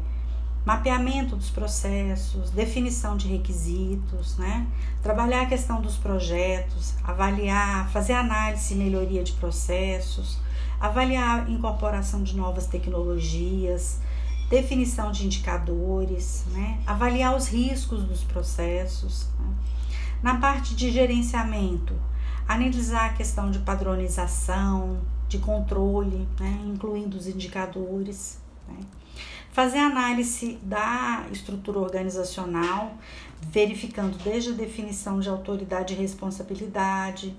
mapeamento 0.65 1.35
dos 1.35 1.49
processos, 1.49 2.51
definição 2.51 3.15
de 3.17 3.27
requisitos, 3.27 4.37
né? 4.37 4.67
Trabalhar 5.01 5.41
a 5.41 5.45
questão 5.45 5.81
dos 5.81 5.95
projetos, 5.95 6.93
avaliar, 7.03 7.89
fazer 7.91 8.13
análise 8.13 8.73
e 8.73 8.77
melhoria 8.77 9.23
de 9.23 9.31
processos, 9.33 10.37
avaliar 10.79 11.49
incorporação 11.49 12.23
de 12.23 12.35
novas 12.35 12.67
tecnologias, 12.67 13.99
definição 14.49 15.11
de 15.11 15.25
indicadores, 15.25 16.45
né? 16.51 16.79
Avaliar 16.85 17.35
os 17.35 17.47
riscos 17.47 18.03
dos 18.03 18.23
processos. 18.23 19.27
Né? 19.39 19.47
Na 20.21 20.37
parte 20.37 20.75
de 20.75 20.91
gerenciamento, 20.91 21.93
analisar 22.49 23.11
a 23.11 23.13
questão 23.13 23.51
de 23.51 23.59
padronização, 23.59 24.99
de 25.27 25.37
controle, 25.37 26.27
né, 26.39 26.59
incluindo 26.65 27.15
os 27.15 27.27
indicadores, 27.27 28.39
né, 28.67 28.75
fazer 29.51 29.77
análise 29.77 30.57
da 30.63 31.27
estrutura 31.31 31.77
organizacional, 31.77 32.97
verificando 33.39 34.17
desde 34.23 34.49
a 34.49 34.53
definição 34.53 35.19
de 35.19 35.29
autoridade 35.29 35.93
e 35.93 35.97
responsabilidade, 35.97 37.37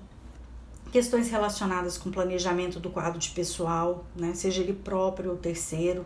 questões 0.93 1.29
relacionadas 1.29 1.97
com 1.97 2.09
planejamento 2.09 2.79
do 2.79 2.89
quadro 2.89 3.19
de 3.19 3.31
pessoal, 3.31 4.05
né, 4.15 4.33
seja 4.33 4.61
ele 4.61 4.73
próprio 4.73 5.31
ou 5.31 5.37
terceiro, 5.37 6.05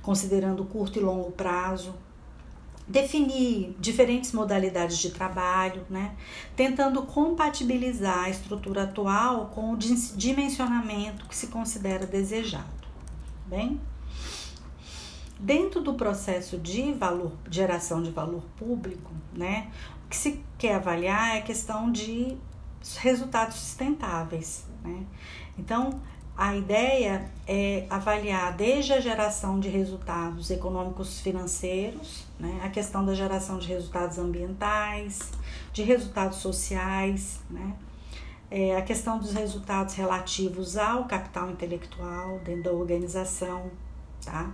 considerando 0.00 0.64
curto 0.64 0.98
e 0.98 1.02
longo 1.02 1.30
prazo, 1.30 1.94
definir 2.90 3.76
diferentes 3.78 4.32
modalidades 4.32 4.98
de 4.98 5.10
trabalho, 5.10 5.86
né? 5.88 6.16
tentando 6.56 7.02
compatibilizar 7.02 8.24
a 8.24 8.30
estrutura 8.30 8.82
atual 8.82 9.46
com 9.54 9.72
o 9.72 9.76
dimensionamento 9.76 11.26
que 11.26 11.36
se 11.36 11.46
considera 11.46 12.04
desejado. 12.04 12.66
Bem, 13.46 13.80
dentro 15.38 15.80
do 15.80 15.94
processo 15.94 16.58
de 16.58 16.92
valor, 16.92 17.32
geração 17.48 18.02
de 18.02 18.10
valor 18.10 18.42
público, 18.56 19.12
né, 19.32 19.70
o 20.04 20.08
que 20.08 20.16
se 20.16 20.44
quer 20.58 20.74
avaliar 20.74 21.36
é 21.36 21.38
a 21.38 21.42
questão 21.42 21.92
de 21.92 22.36
resultados 22.98 23.56
sustentáveis. 23.56 24.64
Né? 24.82 25.04
Então, 25.56 26.00
a 26.36 26.56
ideia 26.56 27.30
é 27.46 27.86
avaliar 27.88 28.56
desde 28.56 28.92
a 28.92 29.00
geração 29.00 29.60
de 29.60 29.68
resultados 29.68 30.50
econômicos 30.50 31.20
financeiros, 31.20 32.29
né, 32.40 32.60
a 32.64 32.70
questão 32.70 33.04
da 33.04 33.14
geração 33.14 33.58
de 33.58 33.68
resultados 33.68 34.18
ambientais, 34.18 35.30
de 35.72 35.82
resultados 35.82 36.38
sociais, 36.38 37.40
né, 37.50 37.76
é, 38.50 38.76
a 38.76 38.82
questão 38.82 39.18
dos 39.18 39.32
resultados 39.32 39.94
relativos 39.94 40.76
ao 40.76 41.04
capital 41.04 41.50
intelectual 41.50 42.40
dentro 42.40 42.64
da 42.64 42.72
organização, 42.72 43.70
tá? 44.24 44.50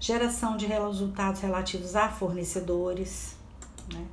Geração 0.00 0.56
de 0.56 0.64
resultados 0.64 1.42
relativos 1.42 1.94
a 1.94 2.08
fornecedores, 2.08 3.36
né? 3.92 4.06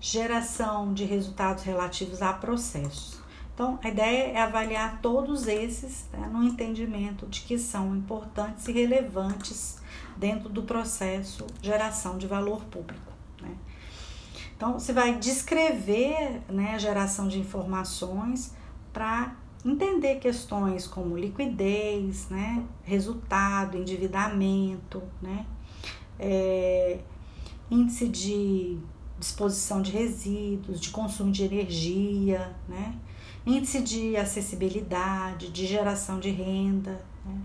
Geração 0.00 0.94
de 0.94 1.04
resultados 1.04 1.64
relativos 1.64 2.22
a 2.22 2.32
processos. 2.32 3.20
Então, 3.54 3.78
a 3.82 3.88
ideia 3.88 4.32
é 4.32 4.40
avaliar 4.40 5.00
todos 5.00 5.46
esses 5.46 6.06
né, 6.12 6.28
no 6.30 6.42
entendimento 6.44 7.26
de 7.26 7.40
que 7.40 7.58
são 7.58 7.96
importantes 7.96 8.68
e 8.68 8.72
relevantes 8.72 9.78
dentro 10.16 10.48
do 10.48 10.62
processo 10.62 11.46
geração 11.62 12.18
de 12.18 12.26
valor 12.26 12.64
público. 12.64 13.12
Né? 13.40 13.56
Então, 14.56 14.74
você 14.74 14.92
vai 14.92 15.18
descrever 15.18 16.42
né, 16.48 16.74
a 16.74 16.78
geração 16.78 17.28
de 17.28 17.38
informações 17.38 18.54
para 18.92 19.36
entender 19.64 20.16
questões 20.16 20.86
como 20.86 21.16
liquidez, 21.16 22.28
né, 22.28 22.64
resultado, 22.82 23.78
endividamento, 23.78 25.02
né, 25.22 25.46
é, 26.18 26.98
índice 27.70 28.08
de 28.08 28.78
disposição 29.18 29.80
de 29.80 29.90
resíduos, 29.90 30.78
de 30.80 30.90
consumo 30.90 31.32
de 31.32 31.44
energia, 31.44 32.54
né, 32.68 32.94
índice 33.46 33.82
de 33.82 34.16
acessibilidade, 34.16 35.50
de 35.50 35.66
geração 35.66 36.18
de 36.18 36.30
renda. 36.30 37.04
Né. 37.24 37.38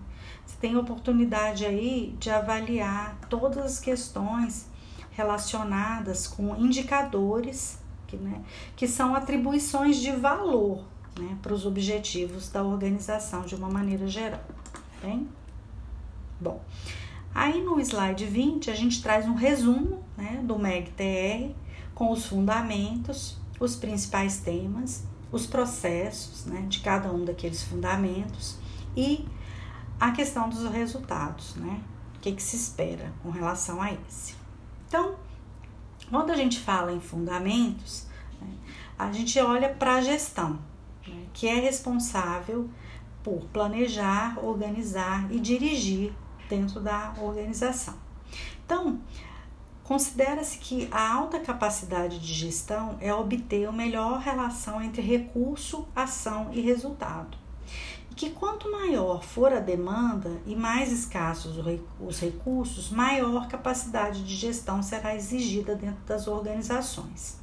Você 0.45 0.57
tem 0.59 0.75
oportunidade 0.77 1.65
aí 1.65 2.15
de 2.19 2.29
avaliar 2.29 3.17
todas 3.29 3.65
as 3.65 3.79
questões 3.79 4.67
relacionadas 5.11 6.27
com 6.27 6.55
indicadores 6.55 7.79
que, 8.07 8.17
né, 8.17 8.41
que 8.75 8.87
são 8.87 9.13
atribuições 9.13 9.97
de 9.97 10.11
valor 10.11 10.83
né, 11.19 11.37
para 11.41 11.53
os 11.53 11.65
objetivos 11.65 12.49
da 12.49 12.63
organização 12.63 13.41
de 13.41 13.53
uma 13.53 13.69
maneira 13.69 14.07
geral. 14.07 14.43
Bem? 15.01 15.27
Bom, 16.39 16.61
aí 17.35 17.61
no 17.61 17.79
slide 17.79 18.25
20 18.25 18.71
a 18.71 18.75
gente 18.75 19.03
traz 19.03 19.27
um 19.27 19.35
resumo 19.35 20.01
né, 20.17 20.41
do 20.43 20.57
MEG-TR 20.57 21.53
com 21.93 22.11
os 22.11 22.25
fundamentos, 22.25 23.37
os 23.59 23.75
principais 23.75 24.39
temas, 24.39 25.03
os 25.31 25.45
processos 25.45 26.45
né, 26.45 26.61
de 26.67 26.79
cada 26.79 27.11
um 27.11 27.23
daqueles 27.23 27.63
fundamentos 27.63 28.57
e 28.95 29.27
a 29.99 30.11
questão 30.11 30.49
dos 30.49 30.63
resultados, 30.69 31.55
né? 31.55 31.81
O 32.15 32.19
que, 32.19 32.31
que 32.33 32.43
se 32.43 32.55
espera 32.55 33.13
com 33.21 33.29
relação 33.29 33.81
a 33.81 33.91
esse. 33.93 34.35
Então, 34.87 35.15
quando 36.09 36.31
a 36.31 36.35
gente 36.35 36.59
fala 36.59 36.91
em 36.91 36.99
fundamentos, 36.99 38.07
né, 38.41 38.47
a 38.97 39.11
gente 39.11 39.39
olha 39.39 39.69
para 39.69 39.95
a 39.95 40.01
gestão, 40.01 40.59
né, 41.07 41.25
que 41.33 41.47
é 41.47 41.55
responsável 41.59 42.69
por 43.23 43.45
planejar, 43.53 44.37
organizar 44.43 45.31
e 45.31 45.39
dirigir 45.39 46.13
dentro 46.49 46.79
da 46.81 47.13
organização. 47.21 47.95
Então, 48.65 48.99
considera-se 49.89 50.59
que 50.59 50.87
a 50.91 51.15
alta 51.15 51.39
capacidade 51.39 52.19
de 52.19 52.31
gestão 52.31 52.95
é 53.01 53.11
obter 53.11 53.67
a 53.67 53.71
melhor 53.71 54.19
relação 54.19 54.79
entre 54.79 55.01
recurso, 55.01 55.87
ação 55.95 56.51
e 56.53 56.61
resultado. 56.61 57.35
E 58.11 58.13
que 58.13 58.29
quanto 58.29 58.71
maior 58.71 59.23
for 59.23 59.51
a 59.51 59.59
demanda 59.59 60.29
e 60.45 60.55
mais 60.55 60.91
escassos 60.91 61.57
os 61.99 62.19
recursos, 62.19 62.91
maior 62.91 63.47
capacidade 63.47 64.23
de 64.23 64.35
gestão 64.35 64.83
será 64.83 65.15
exigida 65.15 65.73
dentro 65.73 66.05
das 66.05 66.27
organizações. 66.27 67.39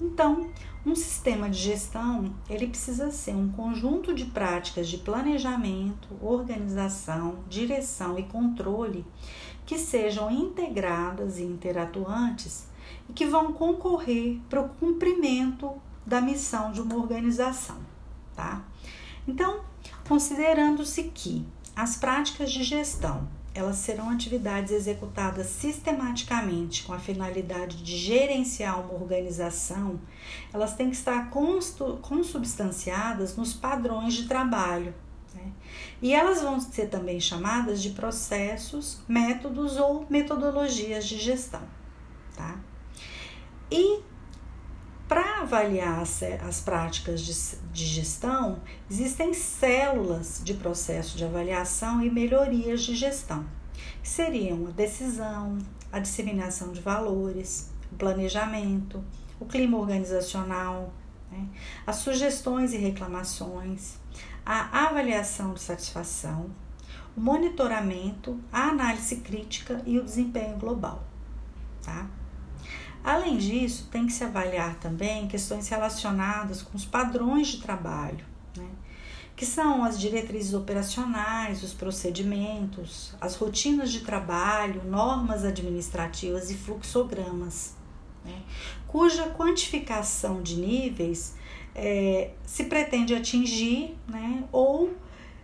Então, 0.00 0.50
um 0.84 0.96
sistema 0.96 1.48
de 1.48 1.58
gestão, 1.58 2.34
ele 2.50 2.66
precisa 2.66 3.12
ser 3.12 3.36
um 3.36 3.52
conjunto 3.52 4.12
de 4.12 4.24
práticas 4.24 4.88
de 4.88 4.98
planejamento, 4.98 6.08
organização, 6.20 7.36
direção 7.48 8.18
e 8.18 8.24
controle 8.24 9.06
que 9.64 9.78
sejam 9.78 10.30
integradas 10.30 11.38
e 11.38 11.42
interatuantes 11.42 12.66
e 13.08 13.12
que 13.12 13.26
vão 13.26 13.52
concorrer 13.52 14.40
para 14.48 14.60
o 14.60 14.68
cumprimento 14.68 15.72
da 16.04 16.20
missão 16.20 16.72
de 16.72 16.80
uma 16.80 16.96
organização, 16.96 17.78
tá? 18.34 18.64
Então, 19.26 19.60
considerando-se 20.08 21.04
que 21.04 21.46
as 21.76 21.96
práticas 21.96 22.52
de 22.52 22.64
gestão 22.64 23.28
elas 23.54 23.76
serão 23.76 24.08
atividades 24.08 24.72
executadas 24.72 25.46
sistematicamente 25.46 26.84
com 26.84 26.92
a 26.92 26.98
finalidade 26.98 27.82
de 27.82 27.96
gerenciar 27.96 28.80
uma 28.80 28.94
organização, 28.94 30.00
elas 30.52 30.74
têm 30.74 30.88
que 30.88 30.96
estar 30.96 31.30
consubstanciadas 31.30 33.36
nos 33.36 33.52
padrões 33.52 34.14
de 34.14 34.26
trabalho. 34.26 34.94
Né? 35.34 35.52
E 36.00 36.14
elas 36.14 36.42
vão 36.42 36.60
ser 36.60 36.88
também 36.88 37.20
chamadas 37.20 37.82
de 37.82 37.90
processos, 37.90 39.00
métodos 39.08 39.76
ou 39.76 40.06
metodologias 40.08 41.06
de 41.06 41.18
gestão. 41.18 41.62
Tá? 42.36 42.58
E 43.70 44.02
para 45.08 45.42
avaliar 45.42 46.00
as, 46.00 46.22
as 46.22 46.60
práticas 46.60 47.20
de, 47.20 47.34
de, 47.70 47.84
gestão, 47.84 48.60
existem 48.90 49.34
células 49.34 50.40
de 50.42 50.54
processo 50.54 51.18
de 51.18 51.24
avaliação 51.24 52.02
e 52.02 52.10
melhorias 52.10 52.82
de 52.82 52.96
gestão, 52.96 53.44
que 54.02 54.08
seriam 54.08 54.66
a 54.66 54.70
decisão, 54.70 55.58
a 55.92 55.98
disseminação 55.98 56.72
de 56.72 56.80
valores, 56.80 57.70
o 57.92 57.96
planejamento, 57.96 59.04
o 59.38 59.44
clima 59.44 59.76
organizacional, 59.76 60.90
né, 61.30 61.46
as 61.86 61.96
sugestões 61.96 62.72
e 62.72 62.78
reclamações, 62.78 63.98
a 64.44 64.86
avaliação 64.86 65.54
de 65.54 65.60
satisfação, 65.60 66.50
o 67.16 67.20
monitoramento, 67.20 68.40
a 68.52 68.68
análise 68.68 69.16
crítica 69.16 69.82
e 69.86 69.98
o 69.98 70.04
desempenho 70.04 70.56
global. 70.56 71.04
Tá? 71.82 72.06
Além 73.04 73.36
disso, 73.36 73.88
tem 73.90 74.06
que 74.06 74.12
se 74.12 74.24
avaliar 74.24 74.76
também 74.76 75.26
questões 75.26 75.68
relacionadas 75.68 76.62
com 76.62 76.76
os 76.76 76.84
padrões 76.84 77.48
de 77.48 77.58
trabalho, 77.60 78.24
né? 78.56 78.68
que 79.34 79.44
são 79.44 79.84
as 79.84 79.98
diretrizes 79.98 80.54
operacionais, 80.54 81.62
os 81.62 81.72
procedimentos, 81.72 83.14
as 83.20 83.34
rotinas 83.34 83.90
de 83.90 84.00
trabalho, 84.00 84.84
normas 84.84 85.44
administrativas 85.44 86.50
e 86.50 86.54
fluxogramas, 86.54 87.74
né? 88.24 88.40
cuja 88.86 89.30
quantificação 89.30 90.42
de 90.42 90.56
níveis 90.56 91.34
é, 91.74 92.30
se 92.44 92.64
pretende 92.64 93.14
atingir, 93.14 93.96
né? 94.08 94.44
ou 94.52 94.94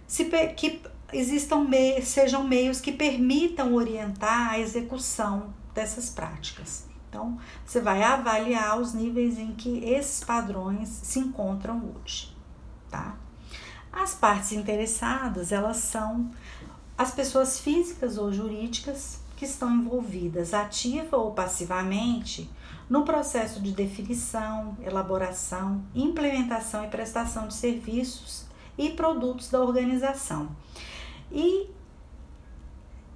se 0.07 0.25
que 0.57 0.81
existam 1.13 1.65
meios, 1.65 2.09
sejam 2.09 2.45
meios 2.45 2.81
que 2.81 2.93
permitam 2.93 3.75
orientar 3.75 4.51
a 4.51 4.59
execução 4.59 5.53
dessas 5.75 6.11
práticas. 6.11 6.87
Então, 7.09 7.39
você 7.65 7.81
vai 7.81 8.03
avaliar 8.03 8.79
os 8.79 8.93
níveis 8.93 9.39
em 9.39 9.53
que 9.53 9.83
esses 9.85 10.23
padrões 10.23 10.89
se 10.89 11.19
encontram 11.19 11.95
hoje, 11.97 12.37
tá? 12.91 13.17
As 13.91 14.15
partes 14.15 14.53
interessadas, 14.53 15.51
elas 15.51 15.79
são 15.79 16.31
as 16.97 17.13
pessoas 17.13 17.59
físicas 17.59 18.19
ou 18.19 18.31
jurídicas 18.31 19.21
que 19.37 19.45
estão 19.45 19.75
envolvidas 19.75 20.53
ativa 20.53 21.17
ou 21.17 21.33
passivamente 21.33 22.51
no 22.89 23.05
processo 23.05 23.61
de 23.61 23.73
definição, 23.73 24.77
elaboração, 24.83 25.85
implementação 25.95 26.85
e 26.85 26.89
prestação 26.89 27.47
de 27.47 27.55
serviços 27.55 28.47
e 28.79 28.91
produtos 28.91 29.51
da 29.51 29.61
organização. 29.61 30.49
E 31.31 31.69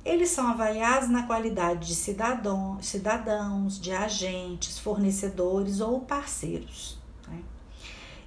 eles 0.05 0.31
são 0.31 0.49
avaliados 0.49 1.09
na 1.09 1.23
qualidade 1.23 1.87
de 1.87 1.95
cidadão, 1.95 2.79
cidadãos, 2.83 3.81
de 3.81 3.93
agentes, 3.93 4.79
fornecedores 4.79 5.81
ou 5.81 6.01
parceiros. 6.01 6.99
Né? 7.29 7.41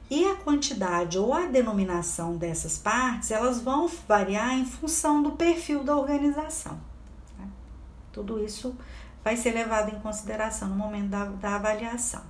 E 0.10 0.25
a 0.25 0.36
quantidade 0.36 1.19
ou 1.19 1.34
a 1.34 1.45
denominação 1.45 2.38
dessas 2.38 2.77
partes, 2.77 3.29
elas 3.29 3.62
vão 3.62 3.89
variar 4.08 4.53
em 4.53 4.65
função 4.65 5.21
do 5.21 5.34
perfil 5.34 5.84
da 5.84 5.95
organização. 5.95 6.79
Né? 7.38 7.47
Tudo 8.12 8.43
isso 8.43 8.75
vai 9.25 9.35
ser 9.35 9.53
levado 9.53 9.89
em 9.89 9.99
consideração 9.99 10.69
no 10.69 10.75
momento 10.75 11.09
da, 11.09 11.25
da 11.25 11.55
avaliação. 11.55 12.21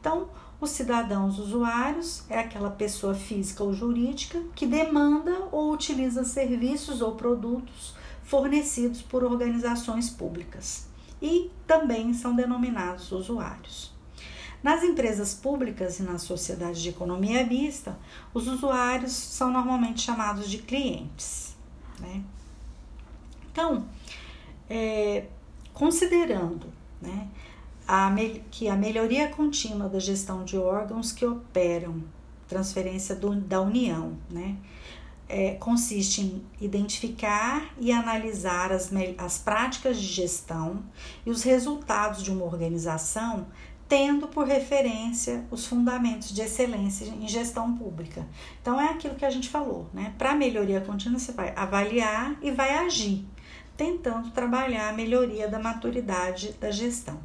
Então, 0.00 0.28
os 0.60 0.70
cidadãos 0.70 1.38
usuários 1.38 2.24
é 2.28 2.40
aquela 2.40 2.70
pessoa 2.70 3.14
física 3.14 3.62
ou 3.62 3.72
jurídica 3.72 4.42
que 4.52 4.66
demanda 4.66 5.46
ou 5.52 5.72
utiliza 5.72 6.24
serviços 6.24 7.00
ou 7.00 7.14
produtos 7.14 7.94
fornecidos 8.24 9.00
por 9.00 9.22
organizações 9.22 10.10
públicas 10.10 10.88
e 11.22 11.52
também 11.68 12.12
são 12.12 12.34
denominados 12.34 13.12
usuários. 13.12 13.94
Nas 14.60 14.82
empresas 14.82 15.34
públicas 15.34 16.00
e 16.00 16.02
nas 16.02 16.22
sociedades 16.22 16.82
de 16.82 16.88
economia 16.88 17.46
mista, 17.46 17.96
os 18.32 18.48
usuários 18.48 19.12
são 19.12 19.52
normalmente 19.52 20.02
chamados 20.02 20.50
de 20.50 20.58
clientes. 20.58 21.54
Né? 22.00 22.22
Então, 23.52 23.86
é, 24.68 25.26
considerando 25.74 26.68
né, 27.02 27.28
a, 27.86 28.10
que 28.50 28.68
a 28.68 28.76
melhoria 28.76 29.28
contínua 29.28 29.88
da 29.88 29.98
gestão 29.98 30.44
de 30.44 30.56
órgãos 30.56 31.12
que 31.12 31.26
operam 31.26 32.02
transferência 32.48 33.14
do, 33.14 33.34
da 33.34 33.60
União, 33.60 34.16
né, 34.30 34.56
é, 35.28 35.54
consiste 35.54 36.20
em 36.20 36.46
identificar 36.60 37.74
e 37.78 37.90
analisar 37.90 38.70
as, 38.70 38.90
as 39.18 39.38
práticas 39.38 40.00
de 40.00 40.06
gestão 40.06 40.82
e 41.26 41.30
os 41.30 41.42
resultados 41.42 42.22
de 42.22 42.30
uma 42.30 42.44
organização, 42.44 43.46
tendo 43.88 44.28
por 44.28 44.46
referência 44.46 45.44
os 45.50 45.66
fundamentos 45.66 46.32
de 46.32 46.40
excelência 46.42 47.06
em 47.06 47.26
gestão 47.26 47.76
pública. 47.76 48.26
Então, 48.60 48.80
é 48.80 48.88
aquilo 48.88 49.14
que 49.14 49.24
a 49.24 49.30
gente 49.30 49.48
falou, 49.48 49.88
né? 49.92 50.14
Para 50.16 50.34
melhoria 50.34 50.80
contínua, 50.80 51.18
você 51.18 51.32
vai 51.32 51.52
avaliar 51.54 52.36
e 52.42 52.50
vai 52.50 52.78
agir, 52.78 53.26
tentando 53.76 54.30
trabalhar 54.30 54.90
a 54.90 54.92
melhoria 54.92 55.48
da 55.48 55.58
maturidade 55.58 56.52
da 56.60 56.70
gestão. 56.70 57.18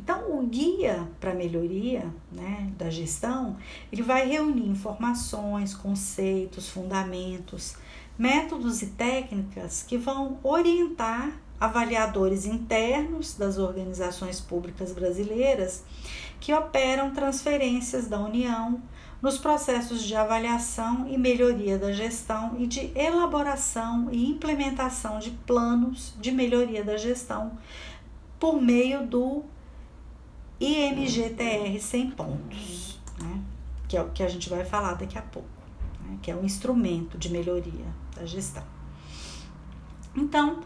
Então, 0.00 0.38
o 0.38 0.46
guia 0.46 1.08
para 1.18 1.34
melhoria 1.34 2.06
né, 2.30 2.70
da 2.78 2.88
gestão, 2.88 3.56
ele 3.92 4.02
vai 4.02 4.28
reunir 4.28 4.68
informações, 4.68 5.74
conceitos, 5.74 6.68
fundamentos, 6.68 7.76
métodos 8.16 8.80
e 8.80 8.86
técnicas 8.86 9.82
que 9.82 9.98
vão 9.98 10.38
orientar 10.42 11.32
avaliadores 11.60 12.46
internos 12.46 13.34
das 13.34 13.58
organizações 13.58 14.40
públicas 14.40 14.92
brasileiras 14.92 15.84
que 16.40 16.54
operam 16.54 17.10
transferências 17.10 18.06
da 18.06 18.20
União 18.20 18.80
nos 19.20 19.36
processos 19.36 20.02
de 20.02 20.14
avaliação 20.14 21.08
e 21.08 21.18
melhoria 21.18 21.76
da 21.76 21.92
gestão 21.92 22.54
e 22.58 22.66
de 22.66 22.92
elaboração 22.94 24.08
e 24.12 24.28
implementação 24.30 25.18
de 25.18 25.30
planos 25.30 26.14
de 26.20 26.30
melhoria 26.30 26.84
da 26.84 26.96
gestão 26.96 27.58
por 28.38 28.62
meio 28.62 29.04
do 29.04 29.44
IMGTR 30.60 31.80
100 31.80 32.10
pontos, 32.12 33.00
né? 33.20 33.42
que 33.88 33.96
é 33.96 34.02
o 34.02 34.10
que 34.10 34.22
a 34.22 34.28
gente 34.28 34.48
vai 34.48 34.64
falar 34.64 34.94
daqui 34.94 35.18
a 35.18 35.22
pouco, 35.22 35.48
né? 36.04 36.18
que 36.22 36.30
é 36.30 36.36
um 36.36 36.44
instrumento 36.44 37.18
de 37.18 37.30
melhoria 37.30 37.86
da 38.14 38.24
gestão. 38.24 38.64
Então, 40.14 40.60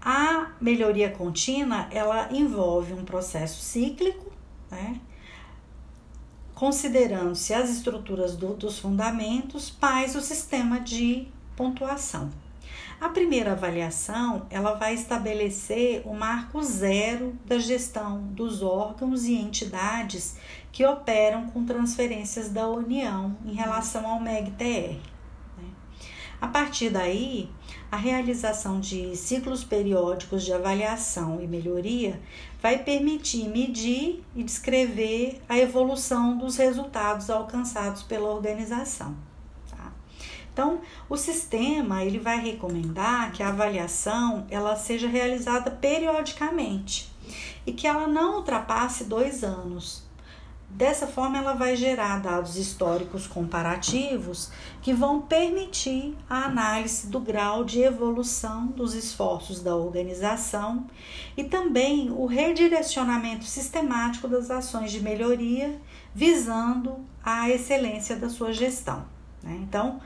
a 0.00 0.52
melhoria 0.60 1.10
contínua 1.10 1.86
ela 1.90 2.32
envolve 2.32 2.92
um 2.92 3.04
processo 3.04 3.62
cíclico, 3.62 4.32
né? 4.70 5.00
Considerando-se 6.62 7.52
as 7.52 7.68
estruturas 7.68 8.36
do, 8.36 8.54
dos 8.54 8.78
fundamentos, 8.78 9.76
mais 9.82 10.14
o 10.14 10.20
sistema 10.20 10.78
de 10.78 11.26
pontuação. 11.56 12.30
A 13.00 13.08
primeira 13.08 13.50
avaliação, 13.50 14.46
ela 14.48 14.74
vai 14.74 14.94
estabelecer 14.94 16.02
o 16.04 16.14
marco 16.14 16.62
zero 16.62 17.36
da 17.44 17.58
gestão 17.58 18.22
dos 18.28 18.62
órgãos 18.62 19.24
e 19.24 19.34
entidades 19.34 20.36
que 20.70 20.86
operam 20.86 21.48
com 21.48 21.66
transferências 21.66 22.48
da 22.48 22.68
União 22.68 23.36
em 23.44 23.54
relação 23.54 24.06
ao 24.06 24.20
MEG-TR. 24.20 25.00
Né? 25.58 25.68
A 26.40 26.46
partir 26.46 26.90
daí, 26.90 27.50
a 27.90 27.96
realização 27.96 28.78
de 28.78 29.16
ciclos 29.16 29.64
periódicos 29.64 30.44
de 30.44 30.52
avaliação 30.52 31.42
e 31.42 31.48
melhoria 31.48 32.20
vai 32.62 32.78
permitir 32.78 33.48
medir 33.48 34.24
e 34.36 34.44
descrever 34.44 35.42
a 35.48 35.58
evolução 35.58 36.38
dos 36.38 36.56
resultados 36.56 37.28
alcançados 37.28 38.04
pela 38.04 38.30
organização. 38.30 39.16
Então, 40.52 40.82
o 41.08 41.16
sistema 41.16 42.04
ele 42.04 42.18
vai 42.18 42.38
recomendar 42.38 43.32
que 43.32 43.42
a 43.42 43.48
avaliação 43.48 44.46
ela 44.50 44.76
seja 44.76 45.08
realizada 45.08 45.70
periodicamente 45.70 47.10
e 47.66 47.72
que 47.72 47.86
ela 47.86 48.06
não 48.06 48.36
ultrapasse 48.36 49.04
dois 49.04 49.42
anos. 49.42 50.04
Dessa 50.74 51.06
forma, 51.06 51.36
ela 51.36 51.52
vai 51.52 51.76
gerar 51.76 52.18
dados 52.22 52.56
históricos 52.56 53.26
comparativos 53.26 54.50
que 54.80 54.94
vão 54.94 55.20
permitir 55.20 56.16
a 56.28 56.46
análise 56.46 57.08
do 57.08 57.20
grau 57.20 57.62
de 57.62 57.82
evolução 57.82 58.68
dos 58.68 58.94
esforços 58.94 59.62
da 59.62 59.76
organização 59.76 60.86
e 61.36 61.44
também 61.44 62.10
o 62.10 62.24
redirecionamento 62.24 63.44
sistemático 63.44 64.26
das 64.26 64.50
ações 64.50 64.90
de 64.90 65.00
melhoria, 65.00 65.78
visando 66.14 67.00
a 67.22 67.50
excelência 67.50 68.16
da 68.16 68.30
sua 68.30 68.50
gestão. 68.50 69.04
Né? 69.42 69.58
Então, 69.62 70.00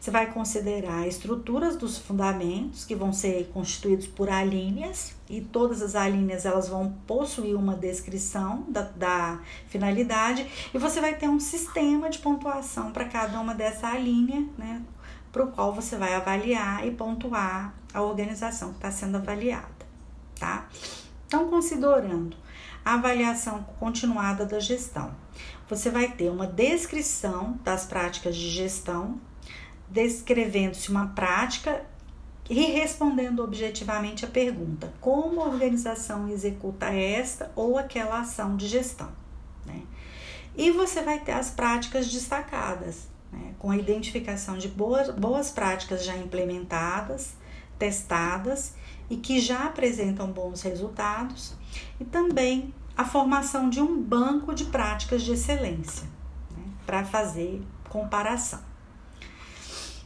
você 0.00 0.10
vai 0.10 0.32
considerar 0.32 1.06
estruturas 1.06 1.76
dos 1.76 1.98
fundamentos 1.98 2.84
que 2.84 2.94
vão 2.94 3.12
ser 3.12 3.50
constituídos 3.52 4.06
por 4.06 4.30
alíneas 4.30 5.14
e 5.28 5.40
todas 5.40 5.82
as 5.82 5.94
alíneas 5.94 6.46
elas 6.46 6.68
vão 6.68 6.92
possuir 7.06 7.54
uma 7.54 7.74
descrição 7.74 8.64
da, 8.68 8.82
da 8.82 9.40
finalidade 9.68 10.46
e 10.72 10.78
você 10.78 11.00
vai 11.00 11.14
ter 11.14 11.28
um 11.28 11.38
sistema 11.38 12.08
de 12.08 12.18
pontuação 12.18 12.90
para 12.92 13.04
cada 13.04 13.38
uma 13.38 13.54
dessa 13.54 13.88
alínea, 13.88 14.46
né? 14.56 14.82
Para 15.30 15.44
o 15.44 15.52
qual 15.52 15.74
você 15.74 15.96
vai 15.96 16.14
avaliar 16.14 16.86
e 16.86 16.90
pontuar 16.90 17.74
a 17.92 18.00
organização 18.00 18.70
que 18.70 18.76
está 18.76 18.90
sendo 18.90 19.16
avaliada, 19.16 19.68
tá? 20.38 20.66
Então, 21.26 21.50
considerando 21.50 22.34
a 22.82 22.94
avaliação 22.94 23.62
continuada 23.78 24.46
da 24.46 24.58
gestão, 24.58 25.14
você 25.68 25.90
vai 25.90 26.10
ter 26.12 26.30
uma 26.30 26.46
descrição 26.46 27.58
das 27.62 27.84
práticas 27.84 28.34
de 28.34 28.48
gestão, 28.48 29.20
descrevendo-se 29.88 30.90
uma 30.90 31.08
prática 31.08 31.84
e 32.48 32.62
respondendo 32.64 33.40
objetivamente 33.40 34.24
a 34.24 34.28
pergunta: 34.28 34.92
como 35.00 35.42
a 35.42 35.46
organização 35.46 36.28
executa 36.28 36.86
esta 36.86 37.52
ou 37.54 37.76
aquela 37.76 38.20
ação 38.20 38.56
de 38.56 38.66
gestão? 38.66 39.10
Né? 39.66 39.82
E 40.56 40.70
você 40.70 41.02
vai 41.02 41.20
ter 41.20 41.32
as 41.32 41.50
práticas 41.50 42.10
destacadas, 42.10 43.06
né? 43.30 43.54
com 43.58 43.70
a 43.70 43.76
identificação 43.76 44.56
de 44.56 44.68
boas, 44.68 45.10
boas 45.10 45.50
práticas 45.50 46.04
já 46.04 46.16
implementadas, 46.16 47.34
testadas 47.78 48.74
e 49.10 49.16
que 49.16 49.40
já 49.40 49.66
apresentam 49.66 50.30
bons 50.30 50.62
resultados, 50.62 51.54
e 52.00 52.04
também 52.04 52.74
a 52.98 53.04
formação 53.04 53.70
de 53.70 53.80
um 53.80 54.02
banco 54.02 54.52
de 54.52 54.64
práticas 54.64 55.22
de 55.22 55.30
excelência 55.30 56.08
né, 56.50 56.64
para 56.84 57.04
fazer 57.04 57.62
comparação. 57.88 58.58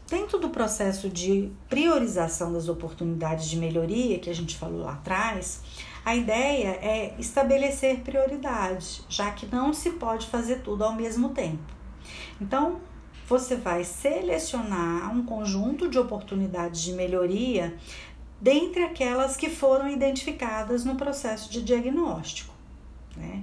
Dentro 0.06 0.38
do 0.38 0.50
processo 0.50 1.08
de 1.08 1.50
priorização 1.70 2.52
das 2.52 2.68
oportunidades 2.68 3.48
de 3.48 3.56
melhoria 3.56 4.18
que 4.18 4.28
a 4.28 4.34
gente 4.34 4.58
falou 4.58 4.82
lá 4.82 4.92
atrás, 4.92 5.62
a 6.04 6.14
ideia 6.14 6.68
é 6.82 7.14
estabelecer 7.18 8.00
prioridades, 8.00 9.02
já 9.08 9.30
que 9.30 9.46
não 9.46 9.72
se 9.72 9.92
pode 9.92 10.26
fazer 10.26 10.56
tudo 10.56 10.84
ao 10.84 10.94
mesmo 10.94 11.30
tempo. 11.30 11.62
Então, 12.38 12.78
você 13.26 13.56
vai 13.56 13.84
selecionar 13.84 15.10
um 15.10 15.24
conjunto 15.24 15.88
de 15.88 15.98
oportunidades 15.98 16.82
de 16.82 16.92
melhoria 16.92 17.74
dentre 18.38 18.84
aquelas 18.84 19.34
que 19.34 19.48
foram 19.48 19.88
identificadas 19.88 20.84
no 20.84 20.96
processo 20.96 21.50
de 21.50 21.62
diagnóstico. 21.62 22.51
Né? 23.16 23.42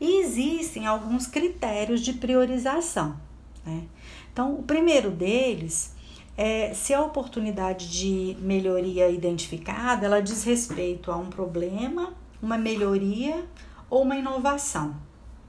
E 0.00 0.20
existem 0.20 0.86
alguns 0.86 1.26
critérios 1.26 2.00
de 2.00 2.14
priorização. 2.14 3.16
Né? 3.64 3.84
Então, 4.32 4.54
o 4.54 4.62
primeiro 4.62 5.10
deles 5.10 5.94
é 6.36 6.72
se 6.72 6.94
a 6.94 7.02
oportunidade 7.02 7.90
de 7.90 8.36
melhoria 8.40 9.10
identificada 9.10 10.06
ela 10.06 10.22
diz 10.22 10.42
respeito 10.44 11.12
a 11.12 11.16
um 11.16 11.26
problema, 11.26 12.14
uma 12.42 12.56
melhoria 12.56 13.44
ou 13.90 14.02
uma 14.02 14.16
inovação, 14.16 14.96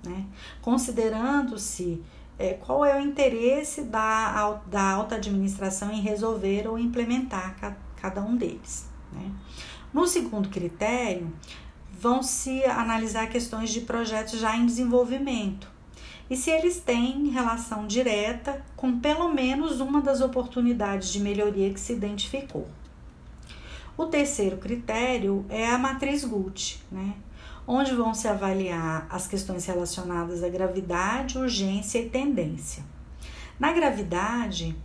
né? 0.03 0.25
considerando-se 0.61 2.01
é, 2.38 2.55
qual 2.55 2.84
é 2.84 2.97
o 2.97 2.99
interesse 2.99 3.84
da, 3.84 4.59
da 4.65 4.91
alta 4.91 5.15
administração 5.15 5.91
em 5.91 6.01
resolver 6.01 6.67
ou 6.67 6.77
implementar 6.77 7.55
cada 7.95 8.21
um 8.21 8.36
deles. 8.36 8.89
Né? 9.13 9.32
No 9.93 10.07
segundo 10.07 10.49
critério, 10.49 11.32
vão 12.02 12.24
se 12.24 12.66
analisar 12.66 13.28
questões 13.28 13.70
de 13.70 13.82
projetos 13.82 14.39
já 14.39 14.58
em 14.58 14.66
desenvolvimento 14.66 15.70
e 16.28 16.36
se 16.36 16.49
eles 16.49 16.80
têm 16.80 17.28
relação 17.28 17.86
direta 17.86 18.66
com 18.76 18.99
pelo 18.99 19.32
menos 19.32 19.80
uma 19.80 20.02
das 20.02 20.20
oportunidades 20.20 21.12
de 21.12 21.20
melhoria 21.20 21.72
que 21.72 21.80
se 21.80 21.93
identificou. 21.93 22.68
O 23.95 24.06
terceiro 24.06 24.58
critério 24.58 25.45
é 25.47 25.68
a 25.68 25.78
matriz 25.78 26.24
GUT, 26.26 26.82
né? 26.91 27.14
onde 27.68 27.93
vão 27.93 28.14
se 28.14 28.28
avaliar 28.28 29.06
as 29.10 29.28
questões 29.28 29.66
relacionadas 29.66 30.41
à 30.41 30.49
gravidade, 30.49 31.38
urgência 31.38 31.99
e 31.99 32.10
tendência. 32.10 32.84
Na 33.60 33.72
gravidade, 33.72 34.76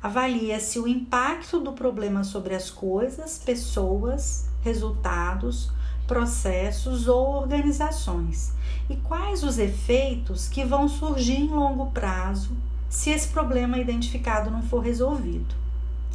avalia-se 0.00 0.78
o 0.78 0.86
impacto 0.86 1.58
do 1.58 1.72
problema 1.72 2.22
sobre 2.22 2.54
as 2.54 2.70
coisas, 2.70 3.38
pessoas, 3.38 4.46
resultados, 4.62 5.72
processos 6.10 7.06
ou 7.06 7.36
organizações 7.36 8.52
e 8.88 8.96
quais 8.96 9.44
os 9.44 9.60
efeitos 9.60 10.48
que 10.48 10.64
vão 10.64 10.88
surgir 10.88 11.36
em 11.36 11.46
longo 11.46 11.86
prazo 11.92 12.50
se 12.88 13.10
esse 13.10 13.28
problema 13.28 13.78
identificado 13.78 14.50
não 14.50 14.60
for 14.60 14.80
resolvido. 14.80 15.54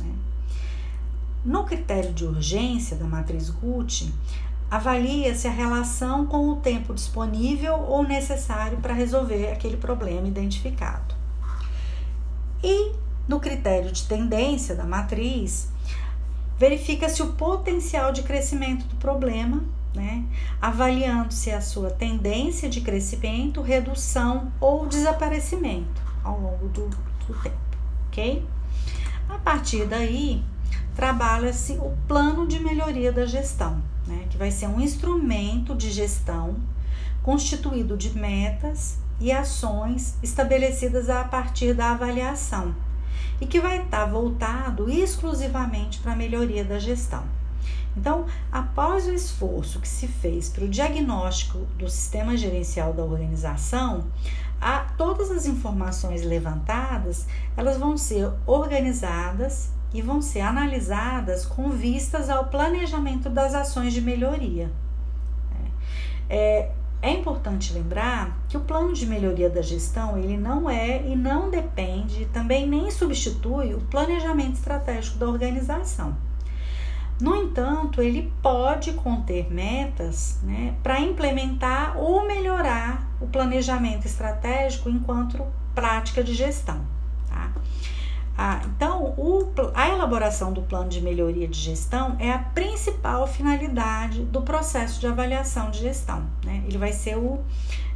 Né? 0.02 0.12
No 1.46 1.64
critério 1.64 2.12
de 2.12 2.26
urgência 2.26 2.98
da 2.98 3.06
matriz 3.06 3.50
GUT, 3.50 4.14
avalia-se 4.70 5.48
a 5.48 5.52
relação 5.52 6.26
com 6.26 6.50
o 6.50 6.58
tempo 6.58 6.94
disponível 6.94 7.76
ou 7.76 8.04
necessário 8.04 8.80
para 8.80 8.94
resolver 8.94 9.48
aquele 9.48 9.78
problema 9.78 10.28
identificado. 10.28 11.16
E 12.62 12.92
no 13.30 13.40
critério 13.40 13.94
de 13.94 14.04
tendência 14.04 14.76
da 14.76 14.84
matriz, 14.84 15.70
verifica-se 16.60 17.24
o 17.24 17.32
potencial 17.32 18.12
de 18.12 18.24
crescimento 18.24 18.86
do 18.88 18.98
problema, 18.98 19.64
né? 19.96 20.24
avaliando-se 20.62 21.52
a 21.52 21.62
sua 21.62 21.90
tendência 21.90 22.70
de 22.70 22.82
crescimento, 22.82 23.62
redução 23.62 24.52
ou 24.60 24.86
desaparecimento 24.86 26.02
ao 26.24 26.40
longo 26.40 26.68
do, 26.70 26.88
do 26.88 27.42
tempo, 27.42 27.58
ok? 28.08 28.46
A 29.30 29.38
partir 29.38 29.86
daí, 29.86 30.44
trabalha-se 30.96 31.74
o 31.74 31.96
plano 32.08 32.48
de 32.48 32.60
melhoria 32.60 33.12
da 33.12 33.26
gestão, 33.26 33.82
né? 34.06 34.26
que 34.30 34.38
vai 34.38 34.52
ser 34.52 34.68
um 34.68 34.80
instrumento 34.80 35.74
de 35.76 35.90
gestão 35.92 36.58
constituído 37.24 37.98
de 37.98 38.18
metas 38.18 39.00
e 39.20 39.32
ações 39.32 40.16
estabelecidas 40.22 41.10
a 41.10 41.24
partir 41.24 41.74
da 41.74 41.92
avaliação 41.92 42.76
e 43.40 43.46
que 43.46 43.60
vai 43.60 43.82
estar 43.82 44.06
voltado 44.06 44.90
exclusivamente 44.90 46.00
para 46.00 46.14
a 46.14 46.16
melhoria 46.16 46.64
da 46.64 46.80
gestão. 46.80 47.24
Então, 47.98 48.26
após 48.52 49.08
o 49.08 49.14
esforço 49.14 49.80
que 49.80 49.88
se 49.88 50.08
fez 50.08 50.50
para 50.50 50.66
o 50.66 50.70
diagnóstico 50.70 51.60
do 51.78 51.90
sistema 51.90 52.36
gerencial 52.36 52.94
da 52.94 53.04
organização, 53.04 54.06
a, 54.60 54.80
todas 54.98 55.32
as 55.32 55.46
informações 55.46 56.24
levantadas 56.24 57.28
elas 57.56 57.78
vão 57.78 57.98
ser 57.98 58.32
organizadas 58.46 59.70
e 59.94 60.02
vão 60.02 60.22
ser 60.22 60.42
analisadas 60.42 61.46
com 61.46 61.70
vistas 61.70 62.30
ao 62.30 62.46
planejamento 62.48 63.30
das 63.30 63.54
ações 63.54 63.94
de 63.94 64.02
melhoria. 64.02 64.70
É, 66.30 66.72
é 67.02 67.12
importante 67.12 67.72
lembrar 67.72 68.38
que 68.50 68.58
o 68.58 68.62
plano 68.62 68.92
de 68.92 69.06
melhoria 69.06 69.50
da 69.50 69.62
gestão 69.62 70.18
ele 70.18 70.36
não 70.36 70.70
é 70.70 71.06
e 71.08 71.16
não 71.16 71.50
depende, 71.50 72.26
também 72.34 72.68
nem 72.68 72.90
substitui 72.90 73.74
o 73.74 73.82
planejamento 73.82 74.56
estratégico 74.56 75.18
da 75.18 75.28
organização. 75.28 76.18
No 77.20 77.34
entanto, 77.34 78.02
ele 78.02 78.34
pode 78.42 78.92
conter 78.94 79.52
metas 79.52 80.40
né, 80.44 80.76
para 80.84 81.00
implementar 81.00 81.98
ou 81.98 82.28
melhorar 82.28 83.10
o 83.22 83.28
planejamento 83.28 84.06
estratégico 84.06 84.90
enquanto 84.90 85.46
prática 85.74 86.22
de 86.22 86.34
gestão. 86.34 86.86
Tá? 87.30 87.54
Ah, 88.38 88.62
então, 88.66 89.14
o, 89.18 89.50
a 89.74 89.88
elaboração 89.88 90.52
do 90.52 90.62
plano 90.62 90.90
de 90.90 91.00
melhoria 91.00 91.48
de 91.48 91.58
gestão 91.58 92.18
é 92.20 92.32
a 92.32 92.40
principal 92.40 93.26
finalidade 93.26 94.24
do 94.26 94.42
processo 94.42 95.00
de 95.00 95.08
avaliação 95.08 95.72
de 95.72 95.80
gestão. 95.80 96.26
Né? 96.44 96.64
Ele 96.68 96.78
vai 96.78 96.92
ser 96.92 97.18
o, 97.18 97.40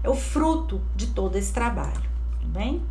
é 0.01 0.09
o 0.09 0.15
fruto 0.15 0.82
de 0.95 1.07
todo 1.07 1.36
esse 1.36 1.51
trabalho, 1.51 2.09
bem? 2.41 2.82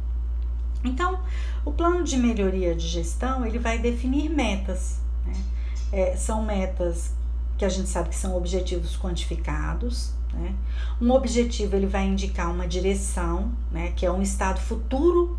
Então, 0.85 1.21
o 1.65 1.73
plano 1.73 2.05
de 2.05 2.19
melhoria 2.19 2.75
de 2.75 2.87
gestão 2.87 3.47
ele 3.47 3.59
vai 3.59 3.79
definir 3.79 4.29
metas. 4.29 5.01
Né? 5.27 5.33
É, 5.93 6.17
são 6.17 6.45
metas 6.45 7.13
que 7.57 7.65
a 7.65 7.69
gente 7.69 7.89
sabe 7.89 8.11
que 8.11 8.17
são 8.17 8.37
objetivos 8.37 8.97
quantificados. 8.97 10.13
Né? 10.33 10.55
Um 11.01 11.11
objetivo 11.11 11.75
ele 11.75 11.87
vai 11.87 12.07
indicar 12.07 12.51
uma 12.51 12.67
direção, 12.67 13.53
né? 13.73 13.93
que 13.97 14.05
é 14.07 14.13
um 14.13 14.23
estado 14.23 14.61
futuro 14.61 15.39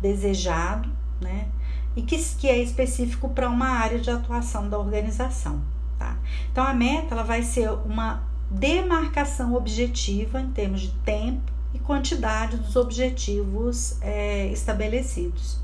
desejado 0.00 0.88
né? 1.20 1.48
E 1.94 2.02
que, 2.02 2.18
que 2.36 2.48
é 2.48 2.58
específico 2.58 3.28
para 3.30 3.48
uma 3.48 3.68
área 3.68 3.98
de 3.98 4.10
atuação 4.10 4.68
da 4.68 4.78
organização, 4.78 5.60
tá? 5.98 6.16
Então 6.52 6.64
a 6.64 6.74
meta 6.74 7.14
ela 7.14 7.22
vai 7.22 7.42
ser 7.42 7.70
uma 7.70 8.22
demarcação 8.50 9.54
objetiva 9.54 10.40
em 10.40 10.50
termos 10.50 10.82
de 10.82 10.90
tempo 11.04 11.50
e 11.74 11.78
quantidade 11.78 12.58
dos 12.58 12.76
objetivos 12.76 13.96
é, 14.00 14.46
estabelecidos. 14.48 15.58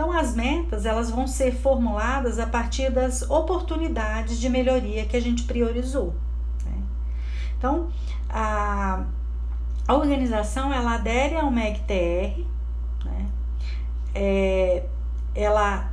Então 0.00 0.12
as 0.12 0.34
metas 0.34 0.86
elas 0.86 1.10
vão 1.10 1.26
ser 1.26 1.54
formuladas 1.54 2.38
a 2.38 2.46
partir 2.46 2.90
das 2.90 3.20
oportunidades 3.28 4.40
de 4.40 4.48
melhoria 4.48 5.04
que 5.04 5.14
a 5.14 5.20
gente 5.20 5.42
priorizou. 5.42 6.14
Né? 6.64 6.82
Então 7.58 7.90
a, 8.26 9.04
a 9.86 9.94
organização 9.94 10.72
ela 10.72 10.94
adere 10.94 11.36
ao 11.36 11.50
MEG-TR, 11.50 12.46
né? 13.04 13.28
é, 14.14 14.86
ela 15.34 15.92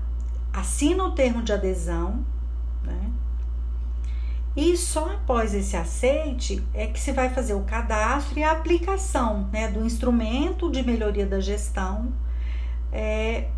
assina 0.53 1.03
o 1.03 1.11
termo 1.11 1.43
de 1.43 1.51
adesão, 1.51 2.25
né? 2.85 3.11
E 4.55 4.77
só 4.77 5.11
após 5.15 5.53
esse 5.53 5.75
aceite 5.75 6.65
é 6.73 6.87
que 6.87 6.97
se 6.97 7.11
vai 7.11 7.29
fazer 7.29 7.55
o 7.55 7.63
cadastro 7.65 8.39
e 8.39 8.43
a 8.43 8.53
aplicação 8.53 9.49
né, 9.51 9.67
do 9.67 9.85
instrumento 9.85 10.71
de 10.71 10.81
melhoria 10.81 11.25
da 11.25 11.41
gestão 11.41 12.13
é, 12.89 13.49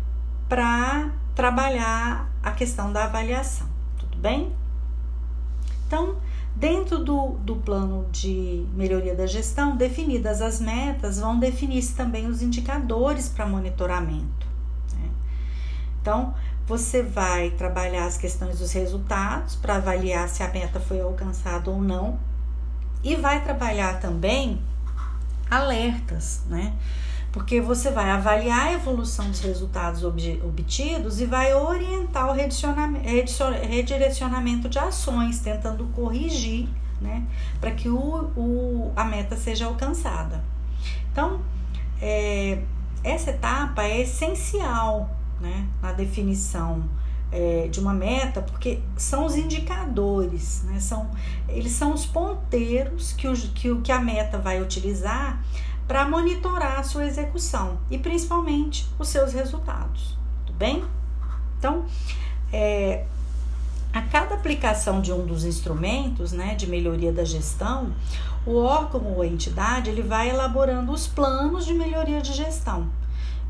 para 0.50 1.12
trabalhar 1.34 2.28
a 2.42 2.50
questão 2.50 2.92
da 2.92 3.04
avaliação. 3.04 3.68
Tudo 3.98 4.18
bem? 4.18 4.52
Então, 5.86 6.16
dentro 6.54 6.98
do, 7.02 7.38
do 7.38 7.56
plano 7.56 8.06
de 8.10 8.66
melhoria 8.74 9.14
da 9.14 9.26
gestão, 9.26 9.76
definidas 9.76 10.42
as 10.42 10.60
metas, 10.60 11.20
vão 11.20 11.38
definir-se 11.38 11.94
também 11.94 12.26
os 12.26 12.42
indicadores 12.42 13.28
para 13.28 13.46
monitoramento. 13.46 14.50
Então, 16.00 16.34
você 16.66 17.02
vai 17.02 17.50
trabalhar 17.50 18.06
as 18.06 18.16
questões 18.16 18.58
dos 18.58 18.72
resultados 18.72 19.54
para 19.54 19.76
avaliar 19.76 20.28
se 20.28 20.42
a 20.42 20.48
meta 20.48 20.80
foi 20.80 21.00
alcançada 21.00 21.70
ou 21.70 21.80
não, 21.80 22.18
e 23.04 23.16
vai 23.16 23.42
trabalhar 23.42 24.00
também 24.00 24.60
alertas, 25.50 26.42
né? 26.46 26.74
Porque 27.32 27.60
você 27.60 27.90
vai 27.90 28.10
avaliar 28.10 28.66
a 28.66 28.72
evolução 28.72 29.30
dos 29.30 29.40
resultados 29.40 30.02
obtidos 30.02 31.20
e 31.20 31.26
vai 31.26 31.54
orientar 31.54 32.28
o 32.28 32.32
redirecionamento 32.32 34.68
de 34.68 34.78
ações, 34.78 35.38
tentando 35.38 35.84
corrigir, 35.94 36.68
né? 37.00 37.24
Para 37.60 37.70
que 37.70 37.88
o, 37.88 38.30
o, 38.36 38.92
a 38.96 39.04
meta 39.04 39.36
seja 39.36 39.66
alcançada. 39.66 40.42
Então, 41.12 41.40
é, 42.02 42.62
essa 43.04 43.30
etapa 43.30 43.84
é 43.84 44.00
essencial 44.00 45.08
né, 45.40 45.68
na 45.80 45.92
definição 45.92 46.84
é, 47.32 47.68
de 47.68 47.80
uma 47.80 47.92
meta, 47.92 48.42
porque 48.42 48.80
são 48.96 49.24
os 49.24 49.36
indicadores, 49.36 50.62
né, 50.64 50.80
são, 50.80 51.10
eles 51.48 51.72
são 51.72 51.94
os 51.94 52.04
ponteiros 52.04 53.12
que, 53.12 53.28
o, 53.28 53.34
que, 53.34 53.74
que 53.76 53.92
a 53.92 54.00
meta 54.00 54.38
vai 54.38 54.60
utilizar 54.60 55.42
para 55.90 56.08
monitorar 56.08 56.78
a 56.78 56.84
sua 56.84 57.04
execução 57.04 57.80
e 57.90 57.98
principalmente 57.98 58.86
os 58.96 59.08
seus 59.08 59.32
resultados. 59.32 60.16
Tudo 60.46 60.56
bem? 60.56 60.84
Então, 61.58 61.84
é, 62.52 63.06
a 63.92 64.00
cada 64.00 64.36
aplicação 64.36 65.00
de 65.00 65.12
um 65.12 65.26
dos 65.26 65.44
instrumentos 65.44 66.30
né, 66.30 66.54
de 66.54 66.68
melhoria 66.68 67.12
da 67.12 67.24
gestão, 67.24 67.92
o 68.46 68.54
órgão 68.54 69.02
ou 69.04 69.22
a 69.22 69.26
entidade 69.26 69.90
ele 69.90 70.02
vai 70.02 70.30
elaborando 70.30 70.92
os 70.92 71.08
planos 71.08 71.66
de 71.66 71.74
melhoria 71.74 72.20
de 72.20 72.34
gestão 72.34 72.88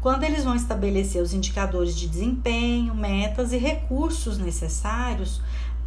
quando 0.01 0.25
eles 0.25 0.43
vão 0.43 0.57
estabelecer 0.57 1.23
os 1.23 1.35
indicadores 1.35 1.95
de 1.95 2.09
desempenho, 2.09 2.95
metas 2.95 3.53
e 3.53 3.59
recursos 3.59 4.39
necessários 4.39 5.43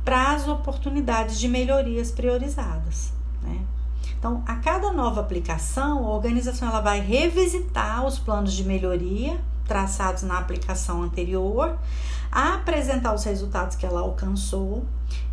para 0.06 0.34
as 0.34 0.48
oportunidades 0.48 1.40
de 1.40 1.48
melhorias 1.48 2.12
priorizadas. 2.12 3.23
Então, 4.24 4.42
a 4.48 4.56
cada 4.56 4.90
nova 4.94 5.20
aplicação, 5.20 6.08
a 6.08 6.12
organização 6.12 6.70
ela 6.70 6.80
vai 6.80 7.02
revisitar 7.02 8.06
os 8.06 8.18
planos 8.18 8.54
de 8.54 8.64
melhoria 8.64 9.38
traçados 9.68 10.24
na 10.24 10.38
aplicação 10.38 11.04
anterior, 11.04 11.78
apresentar 12.32 13.14
os 13.14 13.26
resultados 13.26 13.76
que 13.76 13.86
ela 13.86 14.00
alcançou 14.00 14.86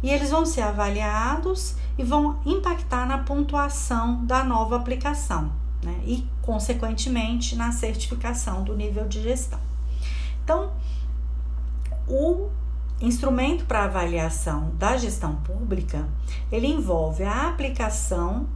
e 0.03 0.11
eles 0.11 0.31
vão 0.31 0.45
ser 0.45 0.63
avaliados 0.63 1.77
e 1.97 2.03
vão 2.03 2.41
impactar 2.45 3.07
na 3.07 3.19
pontuação 3.19 4.25
da 4.25 4.43
nova 4.43 4.75
aplicação 4.75 5.53
né? 5.85 6.01
e, 6.05 6.27
consequentemente, 6.43 7.55
na 7.55 7.71
certificação 7.71 8.65
do 8.65 8.75
nível 8.75 9.07
de 9.07 9.23
gestão. 9.23 9.61
Então, 10.43 10.73
o 12.09 12.49
instrumento 13.01 13.65
para 13.67 13.85
avaliação 13.85 14.73
da 14.75 14.97
gestão 14.97 15.37
pública, 15.37 16.09
ele 16.51 16.67
envolve 16.67 17.23
a 17.23 17.47
aplicação 17.47 18.49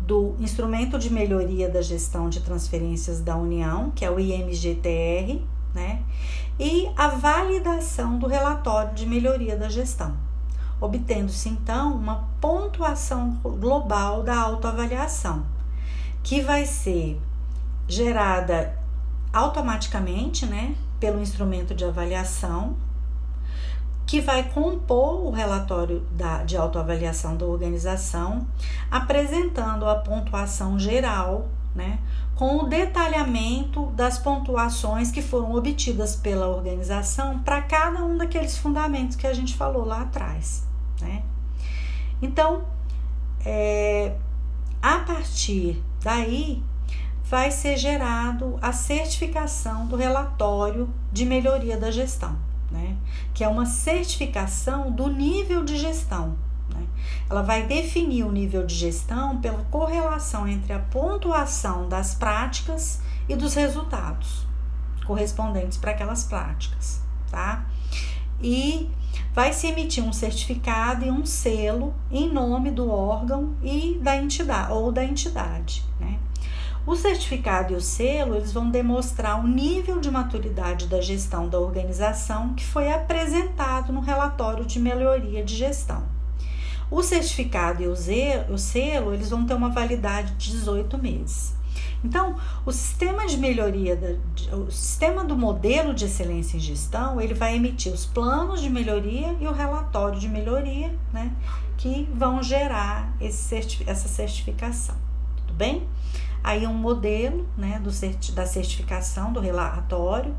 do 0.00 0.34
instrumento 0.38 0.98
de 0.98 1.12
melhoria 1.12 1.68
da 1.68 1.82
gestão 1.82 2.28
de 2.28 2.40
transferências 2.40 3.20
da 3.20 3.36
União, 3.36 3.90
que 3.90 4.04
é 4.04 4.10
o 4.10 4.18
IMGTR, 4.18 5.42
né? 5.74 6.02
E 6.58 6.88
a 6.96 7.08
validação 7.08 8.18
do 8.18 8.26
relatório 8.26 8.94
de 8.94 9.06
melhoria 9.06 9.56
da 9.56 9.68
gestão, 9.68 10.16
obtendo-se 10.80 11.48
então 11.48 11.94
uma 11.94 12.28
pontuação 12.40 13.38
global 13.42 14.22
da 14.22 14.38
autoavaliação 14.40 15.44
que 16.22 16.40
vai 16.40 16.66
ser 16.66 17.20
gerada 17.86 18.76
automaticamente, 19.32 20.46
né, 20.46 20.74
pelo 20.98 21.20
instrumento 21.20 21.74
de 21.74 21.84
avaliação, 21.84 22.76
que 24.08 24.22
vai 24.22 24.42
compor 24.42 25.26
o 25.26 25.30
relatório 25.30 26.00
da, 26.12 26.42
de 26.42 26.56
autoavaliação 26.56 27.36
da 27.36 27.44
organização, 27.44 28.48
apresentando 28.90 29.86
a 29.86 29.96
pontuação 29.96 30.78
geral 30.78 31.46
né, 31.74 31.98
com 32.34 32.56
o 32.56 32.68
detalhamento 32.68 33.84
das 33.90 34.18
pontuações 34.18 35.10
que 35.10 35.20
foram 35.20 35.54
obtidas 35.54 36.16
pela 36.16 36.48
organização 36.48 37.40
para 37.40 37.60
cada 37.60 38.02
um 38.02 38.16
daqueles 38.16 38.56
fundamentos 38.56 39.14
que 39.14 39.26
a 39.26 39.34
gente 39.34 39.54
falou 39.54 39.84
lá 39.84 40.00
atrás. 40.00 40.66
Né? 41.02 41.22
Então, 42.22 42.64
é, 43.44 44.16
a 44.80 45.00
partir 45.00 45.84
daí, 46.02 46.62
vai 47.24 47.50
ser 47.50 47.76
gerado 47.76 48.58
a 48.62 48.72
certificação 48.72 49.86
do 49.86 49.96
relatório 49.96 50.88
de 51.12 51.26
melhoria 51.26 51.76
da 51.76 51.90
gestão? 51.90 52.47
Que 53.34 53.44
é 53.44 53.48
uma 53.48 53.66
certificação 53.66 54.90
do 54.90 55.08
nível 55.08 55.64
de 55.64 55.76
gestão. 55.76 56.36
Né? 56.74 56.86
Ela 57.28 57.42
vai 57.42 57.66
definir 57.66 58.24
o 58.24 58.32
nível 58.32 58.66
de 58.66 58.74
gestão 58.74 59.40
pela 59.40 59.64
correlação 59.64 60.46
entre 60.46 60.72
a 60.72 60.78
pontuação 60.78 61.88
das 61.88 62.14
práticas 62.14 63.00
e 63.28 63.36
dos 63.36 63.54
resultados 63.54 64.46
correspondentes 65.08 65.78
para 65.78 65.92
aquelas 65.92 66.24
práticas, 66.24 67.00
tá? 67.30 67.64
E 68.42 68.90
vai 69.34 69.54
se 69.54 69.66
emitir 69.66 70.04
um 70.04 70.12
certificado 70.12 71.04
e 71.04 71.10
um 71.10 71.24
selo 71.24 71.94
em 72.10 72.30
nome 72.30 72.70
do 72.70 72.90
órgão 72.90 73.56
e 73.62 73.98
da 74.02 74.16
entidade 74.16 74.70
ou 74.70 74.92
da 74.92 75.02
entidade, 75.02 75.82
né? 75.98 76.18
O 76.86 76.96
certificado 76.96 77.72
e 77.72 77.76
o 77.76 77.80
selo, 77.80 78.34
eles 78.34 78.52
vão 78.52 78.70
demonstrar 78.70 79.38
o 79.38 79.46
nível 79.46 80.00
de 80.00 80.10
maturidade 80.10 80.86
da 80.86 81.00
gestão 81.00 81.48
da 81.48 81.58
organização 81.58 82.54
que 82.54 82.64
foi 82.64 82.90
apresentado 82.90 83.92
no 83.92 84.00
relatório 84.00 84.64
de 84.64 84.78
melhoria 84.78 85.44
de 85.44 85.54
gestão. 85.54 86.02
O 86.90 87.02
certificado 87.02 87.82
e 87.82 87.86
o 87.86 87.96
selo, 88.58 89.12
eles 89.12 89.28
vão 89.28 89.44
ter 89.44 89.54
uma 89.54 89.68
validade 89.68 90.32
de 90.36 90.52
18 90.52 90.96
meses. 90.96 91.58
Então, 92.02 92.36
o 92.64 92.72
sistema 92.72 93.26
de 93.26 93.36
melhoria, 93.36 94.18
o 94.52 94.70
sistema 94.70 95.24
do 95.24 95.36
modelo 95.36 95.92
de 95.92 96.04
excelência 96.04 96.56
em 96.56 96.60
gestão, 96.60 97.20
ele 97.20 97.34
vai 97.34 97.56
emitir 97.56 97.92
os 97.92 98.06
planos 98.06 98.60
de 98.60 98.70
melhoria 98.70 99.36
e 99.40 99.46
o 99.46 99.52
relatório 99.52 100.18
de 100.18 100.28
melhoria, 100.28 100.96
né, 101.12 101.32
que 101.76 102.08
vão 102.14 102.42
gerar 102.42 103.12
esse, 103.20 103.82
essa 103.86 104.08
certificação. 104.08 104.94
Tudo 105.38 105.54
bem? 105.54 105.86
Aí 106.42 106.66
um 106.66 106.74
modelo 106.74 107.46
né, 107.56 107.80
do, 107.80 107.90
da 108.32 108.46
certificação 108.46 109.32
do 109.32 109.40
relatório, 109.40 110.34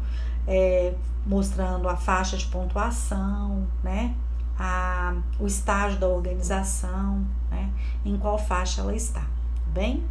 é, 0.47 0.93
mostrando 1.25 1.87
a 1.87 1.95
faixa 1.95 2.37
de 2.37 2.45
pontuação, 2.47 3.67
né, 3.83 4.15
a, 4.57 5.15
o 5.39 5.47
estágio 5.47 5.99
da 5.99 6.07
organização, 6.07 7.25
né, 7.49 7.69
em 8.03 8.17
qual 8.17 8.37
faixa 8.37 8.81
ela 8.81 8.95
está, 8.95 9.23
bem? 9.67 10.03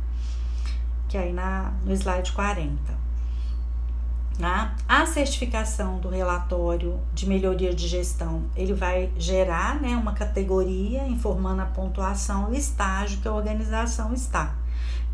Que 1.09 1.16
aí 1.16 1.32
na, 1.32 1.72
no 1.84 1.93
slide 1.93 2.32
40. 2.32 2.99
Tá? 4.39 4.76
A 4.89 5.05
certificação 5.05 5.99
do 5.99 6.09
relatório 6.09 7.01
de 7.12 7.26
melhoria 7.26 7.74
de 7.74 7.89
gestão, 7.89 8.45
ele 8.55 8.72
vai 8.72 9.11
gerar 9.16 9.80
né, 9.80 9.97
uma 9.97 10.12
categoria 10.12 11.09
informando 11.09 11.62
a 11.62 11.66
pontuação 11.66 12.49
e 12.49 12.53
o 12.53 12.55
estágio 12.55 13.20
que 13.20 13.26
a 13.26 13.32
organização 13.32 14.14
está. 14.14 14.55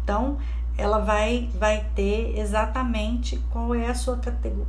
Então, 0.03 0.37
ela 0.77 0.99
vai, 0.99 1.49
vai 1.55 1.87
ter 1.95 2.39
exatamente 2.39 3.39
qual 3.51 3.75
é 3.75 3.89
a 3.89 3.95
sua 3.95 4.21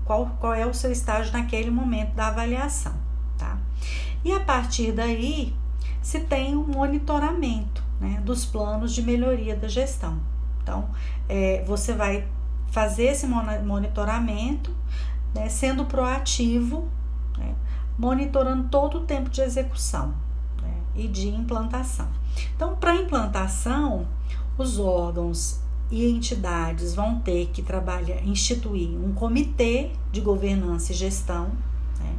qual, 0.06 0.38
qual 0.40 0.54
é 0.54 0.66
o 0.66 0.74
seu 0.74 0.92
estágio 0.92 1.34
naquele 1.34 1.72
momento 1.72 2.14
da 2.14 2.28
avaliação, 2.28 2.94
tá? 3.38 3.58
E 4.24 4.32
a 4.32 4.40
partir 4.40 4.92
daí 4.92 5.56
se 6.02 6.20
tem 6.20 6.56
um 6.56 6.68
monitoramento 6.68 7.84
né, 8.00 8.22
dos 8.24 8.46
planos 8.46 8.94
de 8.94 9.02
melhoria 9.02 9.56
da 9.56 9.68
gestão. 9.68 10.20
Então, 10.62 10.88
é, 11.28 11.64
você 11.66 11.94
vai 11.94 12.28
fazer 12.68 13.06
esse 13.06 13.26
monitoramento, 13.26 14.72
né, 15.34 15.50
sendo 15.50 15.86
proativo, 15.86 16.88
né, 17.38 17.56
monitorando 17.98 18.70
todo 18.70 19.00
o 19.00 19.02
tempo 19.02 19.32
de 19.32 19.42
execução 19.42 20.14
né, 20.62 20.74
e 20.94 21.08
de 21.08 21.30
implantação. 21.30 22.08
Então, 22.56 22.76
para 22.76 22.96
implantação, 22.96 24.08
os 24.58 24.78
órgãos 24.78 25.65
e 25.96 26.12
entidades 26.12 26.94
vão 26.94 27.20
ter 27.20 27.46
que 27.54 27.62
trabalhar, 27.62 28.22
instituir 28.28 28.90
um 29.00 29.14
comitê 29.14 29.92
de 30.12 30.20
governança 30.20 30.92
e 30.92 30.96
gestão. 30.96 31.52
Né? 32.02 32.14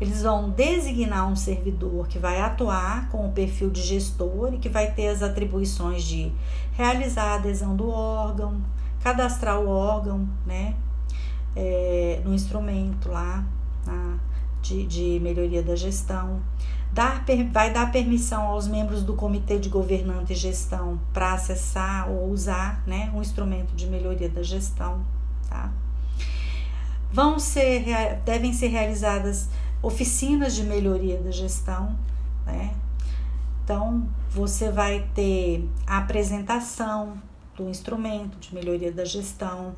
Eles 0.00 0.22
vão 0.22 0.48
designar 0.48 1.30
um 1.30 1.36
servidor 1.36 2.08
que 2.08 2.18
vai 2.18 2.40
atuar 2.40 3.10
com 3.10 3.28
o 3.28 3.32
perfil 3.32 3.68
de 3.68 3.82
gestor 3.82 4.54
e 4.54 4.58
que 4.58 4.70
vai 4.70 4.90
ter 4.92 5.08
as 5.08 5.22
atribuições 5.22 6.02
de 6.02 6.32
realizar 6.72 7.32
a 7.32 7.34
adesão 7.34 7.76
do 7.76 7.90
órgão, 7.90 8.58
cadastrar 9.02 9.60
o 9.60 9.68
órgão, 9.68 10.26
né? 10.46 10.74
É, 11.54 12.22
no 12.24 12.32
instrumento 12.32 13.10
lá 13.10 13.44
na, 13.84 14.18
de, 14.62 14.86
de 14.86 15.20
melhoria 15.20 15.62
da 15.62 15.76
gestão, 15.76 16.40
dar, 16.92 17.24
vai 17.52 17.72
dar 17.72 17.90
permissão 17.92 18.42
aos 18.42 18.66
membros 18.66 19.02
do 19.02 19.14
Comitê 19.14 19.58
de 19.58 19.68
Governança 19.68 20.32
e 20.32 20.36
Gestão 20.36 21.00
para 21.12 21.34
acessar 21.34 22.10
ou 22.10 22.30
usar 22.30 22.82
né, 22.86 23.10
um 23.14 23.20
instrumento 23.20 23.74
de 23.74 23.86
melhoria 23.86 24.28
da 24.28 24.42
gestão. 24.42 25.04
Tá? 25.48 25.72
Vão 27.12 27.38
ser, 27.38 27.84
devem 28.24 28.52
ser 28.52 28.68
realizadas 28.68 29.48
oficinas 29.82 30.54
de 30.54 30.64
melhoria 30.64 31.18
da 31.18 31.30
gestão. 31.30 31.96
Né? 32.46 32.74
Então, 33.64 34.06
você 34.30 34.70
vai 34.70 35.08
ter 35.14 35.68
a 35.86 35.98
apresentação 35.98 37.14
do 37.56 37.68
instrumento 37.68 38.38
de 38.38 38.54
melhoria 38.54 38.92
da 38.92 39.04
gestão, 39.04 39.74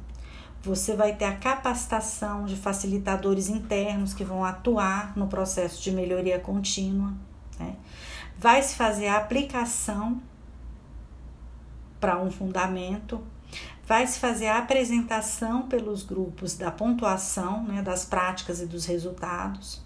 você 0.63 0.95
vai 0.95 1.15
ter 1.15 1.25
a 1.25 1.37
capacitação 1.37 2.45
de 2.45 2.55
facilitadores 2.55 3.49
internos 3.49 4.15
que 4.15 4.23
vão 4.23 4.45
atuar 4.45 5.17
no 5.17 5.27
processo 5.27 5.83
de 5.83 5.91
melhoria 5.91 6.39
contínua. 6.39 7.13
Né? 7.59 7.75
Vai 8.39 8.63
se 8.63 8.77
fazer 8.77 9.09
a 9.09 9.17
aplicação 9.17 10.23
para 12.01 12.21
um 12.21 12.31
fundamento, 12.31 13.21
vai 13.87 14.07
se 14.07 14.19
fazer 14.19 14.47
a 14.47 14.59
apresentação 14.59 15.69
pelos 15.69 16.03
grupos 16.03 16.57
da 16.57 16.71
pontuação, 16.71 17.65
né, 17.65 17.83
das 17.83 18.05
práticas 18.05 18.61
e 18.61 18.67
dos 18.67 18.87
resultados. 18.87 19.82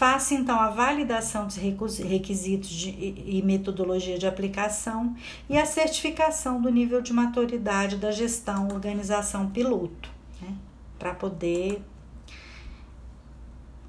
Faça 0.00 0.32
então 0.32 0.58
a 0.58 0.70
validação 0.70 1.46
dos 1.46 1.56
requisitos 1.56 2.70
de, 2.70 2.88
e 2.88 3.42
metodologia 3.44 4.18
de 4.18 4.26
aplicação 4.26 5.14
e 5.46 5.58
a 5.58 5.66
certificação 5.66 6.58
do 6.58 6.70
nível 6.70 7.02
de 7.02 7.12
maturidade 7.12 7.98
da 7.98 8.10
gestão 8.10 8.68
organização 8.68 9.50
piloto, 9.50 10.10
né, 10.40 10.56
para 10.98 11.12
poder 11.12 11.82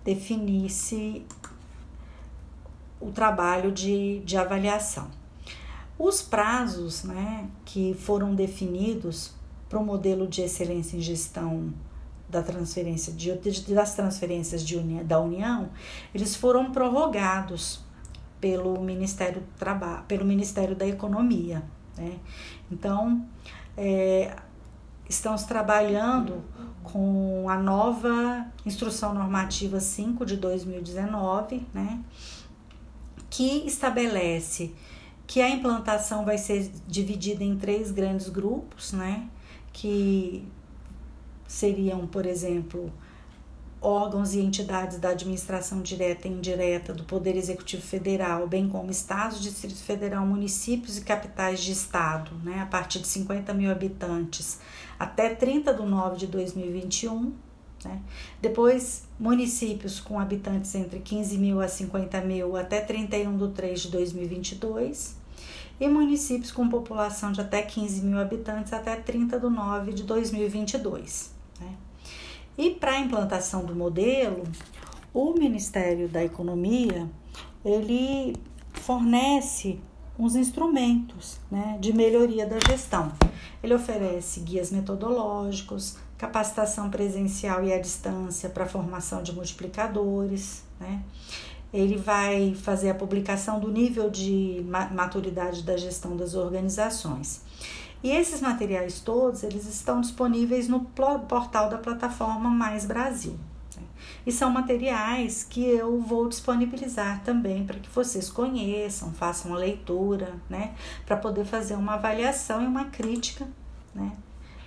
definir-se 0.03 1.25
o 2.99 3.09
trabalho 3.09 3.71
de, 3.71 4.19
de 4.25 4.35
avaliação. 4.35 5.09
Os 5.97 6.21
prazos 6.21 7.05
né, 7.05 7.49
que 7.63 7.93
foram 7.93 8.35
definidos 8.35 9.33
para 9.69 9.79
o 9.79 9.85
modelo 9.85 10.27
de 10.27 10.41
excelência 10.41 10.97
em 10.97 10.99
gestão 10.99 11.73
da 12.31 12.41
transferência 12.41 13.13
de, 13.13 13.31
das 13.73 13.93
transferências 13.93 14.63
de 14.65 14.79
da 15.03 15.19
União, 15.19 15.69
eles 16.15 16.35
foram 16.35 16.71
prorrogados 16.71 17.81
pelo 18.39 18.81
Ministério 18.81 19.41
do 19.41 19.47
Trabalho, 19.59 20.03
pelo 20.07 20.25
Ministério 20.25 20.75
da 20.75 20.87
Economia. 20.87 21.61
Né? 21.95 22.17
Então, 22.71 23.23
é, 23.77 24.35
estamos 25.07 25.43
trabalhando 25.43 26.43
com 26.83 27.47
a 27.47 27.57
nova 27.57 28.47
Instrução 28.65 29.13
Normativa 29.13 29.79
5 29.79 30.25
de 30.25 30.37
2019, 30.37 31.67
né? 31.73 31.99
que 33.29 33.65
estabelece 33.67 34.73
que 35.27 35.39
a 35.41 35.49
implantação 35.49 36.25
vai 36.25 36.37
ser 36.37 36.71
dividida 36.87 37.43
em 37.43 37.57
três 37.57 37.91
grandes 37.91 38.27
grupos, 38.27 38.91
né? 38.91 39.29
que 39.71 40.47
seriam, 41.51 42.07
por 42.07 42.25
exemplo, 42.25 42.91
órgãos 43.81 44.33
e 44.33 44.39
entidades 44.39 44.97
da 44.99 45.09
administração 45.09 45.81
direta 45.81 46.27
e 46.27 46.31
indireta 46.31 46.93
do 46.93 47.03
Poder 47.03 47.35
Executivo 47.35 47.81
Federal, 47.81 48.47
bem 48.47 48.69
como 48.69 48.89
estados, 48.89 49.41
Distrito 49.41 49.83
Federal, 49.83 50.25
municípios 50.25 50.97
e 50.97 51.01
capitais 51.01 51.61
de 51.61 51.73
estado, 51.73 52.31
né, 52.43 52.61
a 52.61 52.65
partir 52.65 52.99
de 52.99 53.07
50 53.07 53.53
mil 53.53 53.69
habitantes, 53.69 54.59
até 54.97 55.35
30 55.35 55.73
de 55.73 55.83
nove 55.83 56.17
de 56.17 56.27
2021. 56.27 57.33
Né? 57.83 57.99
Depois, 58.41 59.03
municípios 59.19 59.99
com 59.99 60.19
habitantes 60.19 60.73
entre 60.75 60.99
15 60.99 61.37
mil 61.37 61.59
a 61.59 61.67
50 61.67 62.21
mil 62.21 62.55
até 62.55 62.79
31 62.79 63.37
de 63.37 63.53
3 63.53 63.81
de 63.81 63.91
2022 63.91 65.15
e 65.81 65.89
municípios 65.89 66.51
com 66.51 66.69
população 66.69 67.31
de 67.31 67.41
até 67.41 67.63
15 67.63 68.05
mil 68.05 68.19
habitantes 68.19 68.71
até 68.71 68.95
30 68.95 69.39
de 69.39 69.49
nove 69.49 69.93
de 69.93 70.03
2022. 70.03 71.40
E 72.57 72.71
para 72.71 72.91
a 72.93 72.99
implantação 72.99 73.65
do 73.65 73.75
modelo, 73.75 74.43
o 75.13 75.33
Ministério 75.33 76.07
da 76.07 76.23
Economia 76.23 77.09
ele 77.63 78.35
fornece 78.73 79.79
uns 80.17 80.35
instrumentos 80.35 81.39
né, 81.49 81.77
de 81.79 81.93
melhoria 81.93 82.45
da 82.45 82.57
gestão. 82.67 83.11
Ele 83.63 83.73
oferece 83.73 84.41
guias 84.41 84.71
metodológicos, 84.71 85.97
capacitação 86.17 86.89
presencial 86.89 87.63
e 87.63 87.73
à 87.73 87.79
distância 87.79 88.49
para 88.49 88.65
formação 88.65 89.23
de 89.23 89.33
multiplicadores, 89.33 90.63
né? 90.79 91.01
Ele 91.73 91.95
vai 91.95 92.53
fazer 92.53 92.89
a 92.89 92.93
publicação 92.93 93.59
do 93.59 93.71
nível 93.71 94.09
de 94.09 94.63
maturidade 94.91 95.63
da 95.63 95.77
gestão 95.77 96.17
das 96.17 96.35
organizações. 96.35 97.41
E 98.03 98.09
esses 98.09 98.41
materiais 98.41 98.99
todos, 98.99 99.43
eles 99.43 99.65
estão 99.67 100.01
disponíveis 100.01 100.67
no 100.67 100.79
portal 100.79 101.69
da 101.69 101.77
plataforma 101.77 102.49
Mais 102.49 102.85
Brasil. 102.85 103.37
Né? 103.75 103.83
E 104.25 104.31
são 104.31 104.49
materiais 104.49 105.43
que 105.43 105.63
eu 105.63 105.99
vou 106.01 106.27
disponibilizar 106.27 107.23
também 107.23 107.65
para 107.65 107.79
que 107.79 107.89
vocês 107.89 108.29
conheçam, 108.29 109.13
façam 109.13 109.53
leitura, 109.53 110.33
né? 110.49 110.73
Para 111.05 111.15
poder 111.15 111.45
fazer 111.45 111.75
uma 111.75 111.93
avaliação 111.93 112.63
e 112.63 112.65
uma 112.65 112.85
crítica, 112.85 113.47
né? 113.93 114.11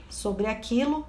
Sobre 0.08 0.46
aquilo 0.46 1.04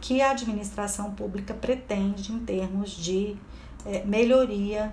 que 0.00 0.20
a 0.20 0.32
administração 0.32 1.12
pública 1.12 1.54
pretende 1.54 2.32
em 2.32 2.40
termos 2.40 2.90
de 2.90 3.36
é, 3.84 4.04
melhoria 4.04 4.92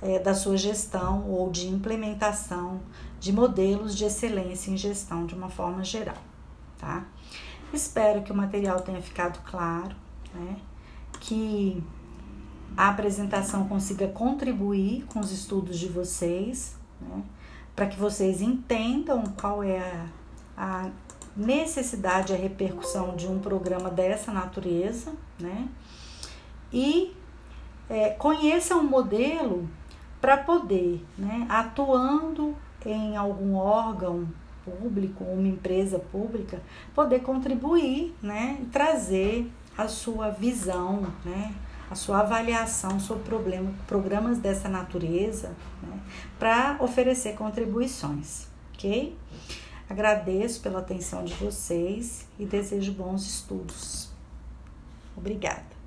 é, 0.00 0.18
da 0.18 0.34
sua 0.34 0.56
gestão 0.56 1.28
ou 1.28 1.50
de 1.50 1.68
implementação 1.68 2.80
de 3.20 3.32
modelos 3.32 3.96
de 3.96 4.04
excelência 4.04 4.70
em 4.70 4.76
gestão 4.76 5.26
de 5.26 5.34
uma 5.34 5.48
forma 5.48 5.82
geral, 5.84 6.18
tá? 6.78 7.06
Espero 7.72 8.22
que 8.22 8.32
o 8.32 8.34
material 8.34 8.80
tenha 8.80 9.00
ficado 9.02 9.40
claro, 9.44 9.94
né? 10.34 10.56
Que 11.20 11.82
a 12.76 12.88
apresentação 12.88 13.66
consiga 13.68 14.08
contribuir 14.08 15.04
com 15.06 15.20
os 15.20 15.32
estudos 15.32 15.78
de 15.78 15.88
vocês, 15.88 16.76
né? 17.00 17.22
Para 17.74 17.86
que 17.86 17.98
vocês 17.98 18.40
entendam 18.40 19.22
qual 19.40 19.62
é 19.62 19.78
a, 19.78 20.06
a 20.56 20.90
necessidade, 21.36 22.32
a 22.32 22.36
repercussão 22.36 23.14
de 23.14 23.26
um 23.26 23.38
programa 23.38 23.90
dessa 23.90 24.32
natureza, 24.32 25.12
né? 25.38 25.68
E 26.72 27.14
é, 27.88 28.10
conheça 28.10 28.76
um 28.76 28.84
modelo 28.84 29.68
para 30.20 30.36
poder, 30.36 31.04
né, 31.16 31.46
atuando 31.48 32.54
em 32.86 33.16
algum 33.16 33.54
órgão 33.54 34.28
público, 34.64 35.24
uma 35.24 35.48
empresa 35.48 35.98
pública, 35.98 36.60
poder 36.94 37.20
contribuir, 37.20 38.14
né, 38.22 38.58
e 38.60 38.66
trazer 38.66 39.50
a 39.76 39.88
sua 39.88 40.30
visão, 40.30 41.06
né, 41.24 41.54
a 41.90 41.94
sua 41.94 42.20
avaliação 42.20 43.00
sobre 43.00 43.24
problema, 43.24 43.72
programas 43.86 44.38
dessa 44.38 44.68
natureza, 44.68 45.54
né, 45.82 45.98
para 46.38 46.76
oferecer 46.80 47.34
contribuições, 47.34 48.46
ok? 48.74 49.16
Agradeço 49.88 50.60
pela 50.60 50.80
atenção 50.80 51.24
de 51.24 51.32
vocês 51.34 52.26
e 52.38 52.44
desejo 52.44 52.92
bons 52.92 53.26
estudos. 53.26 54.10
Obrigada. 55.16 55.77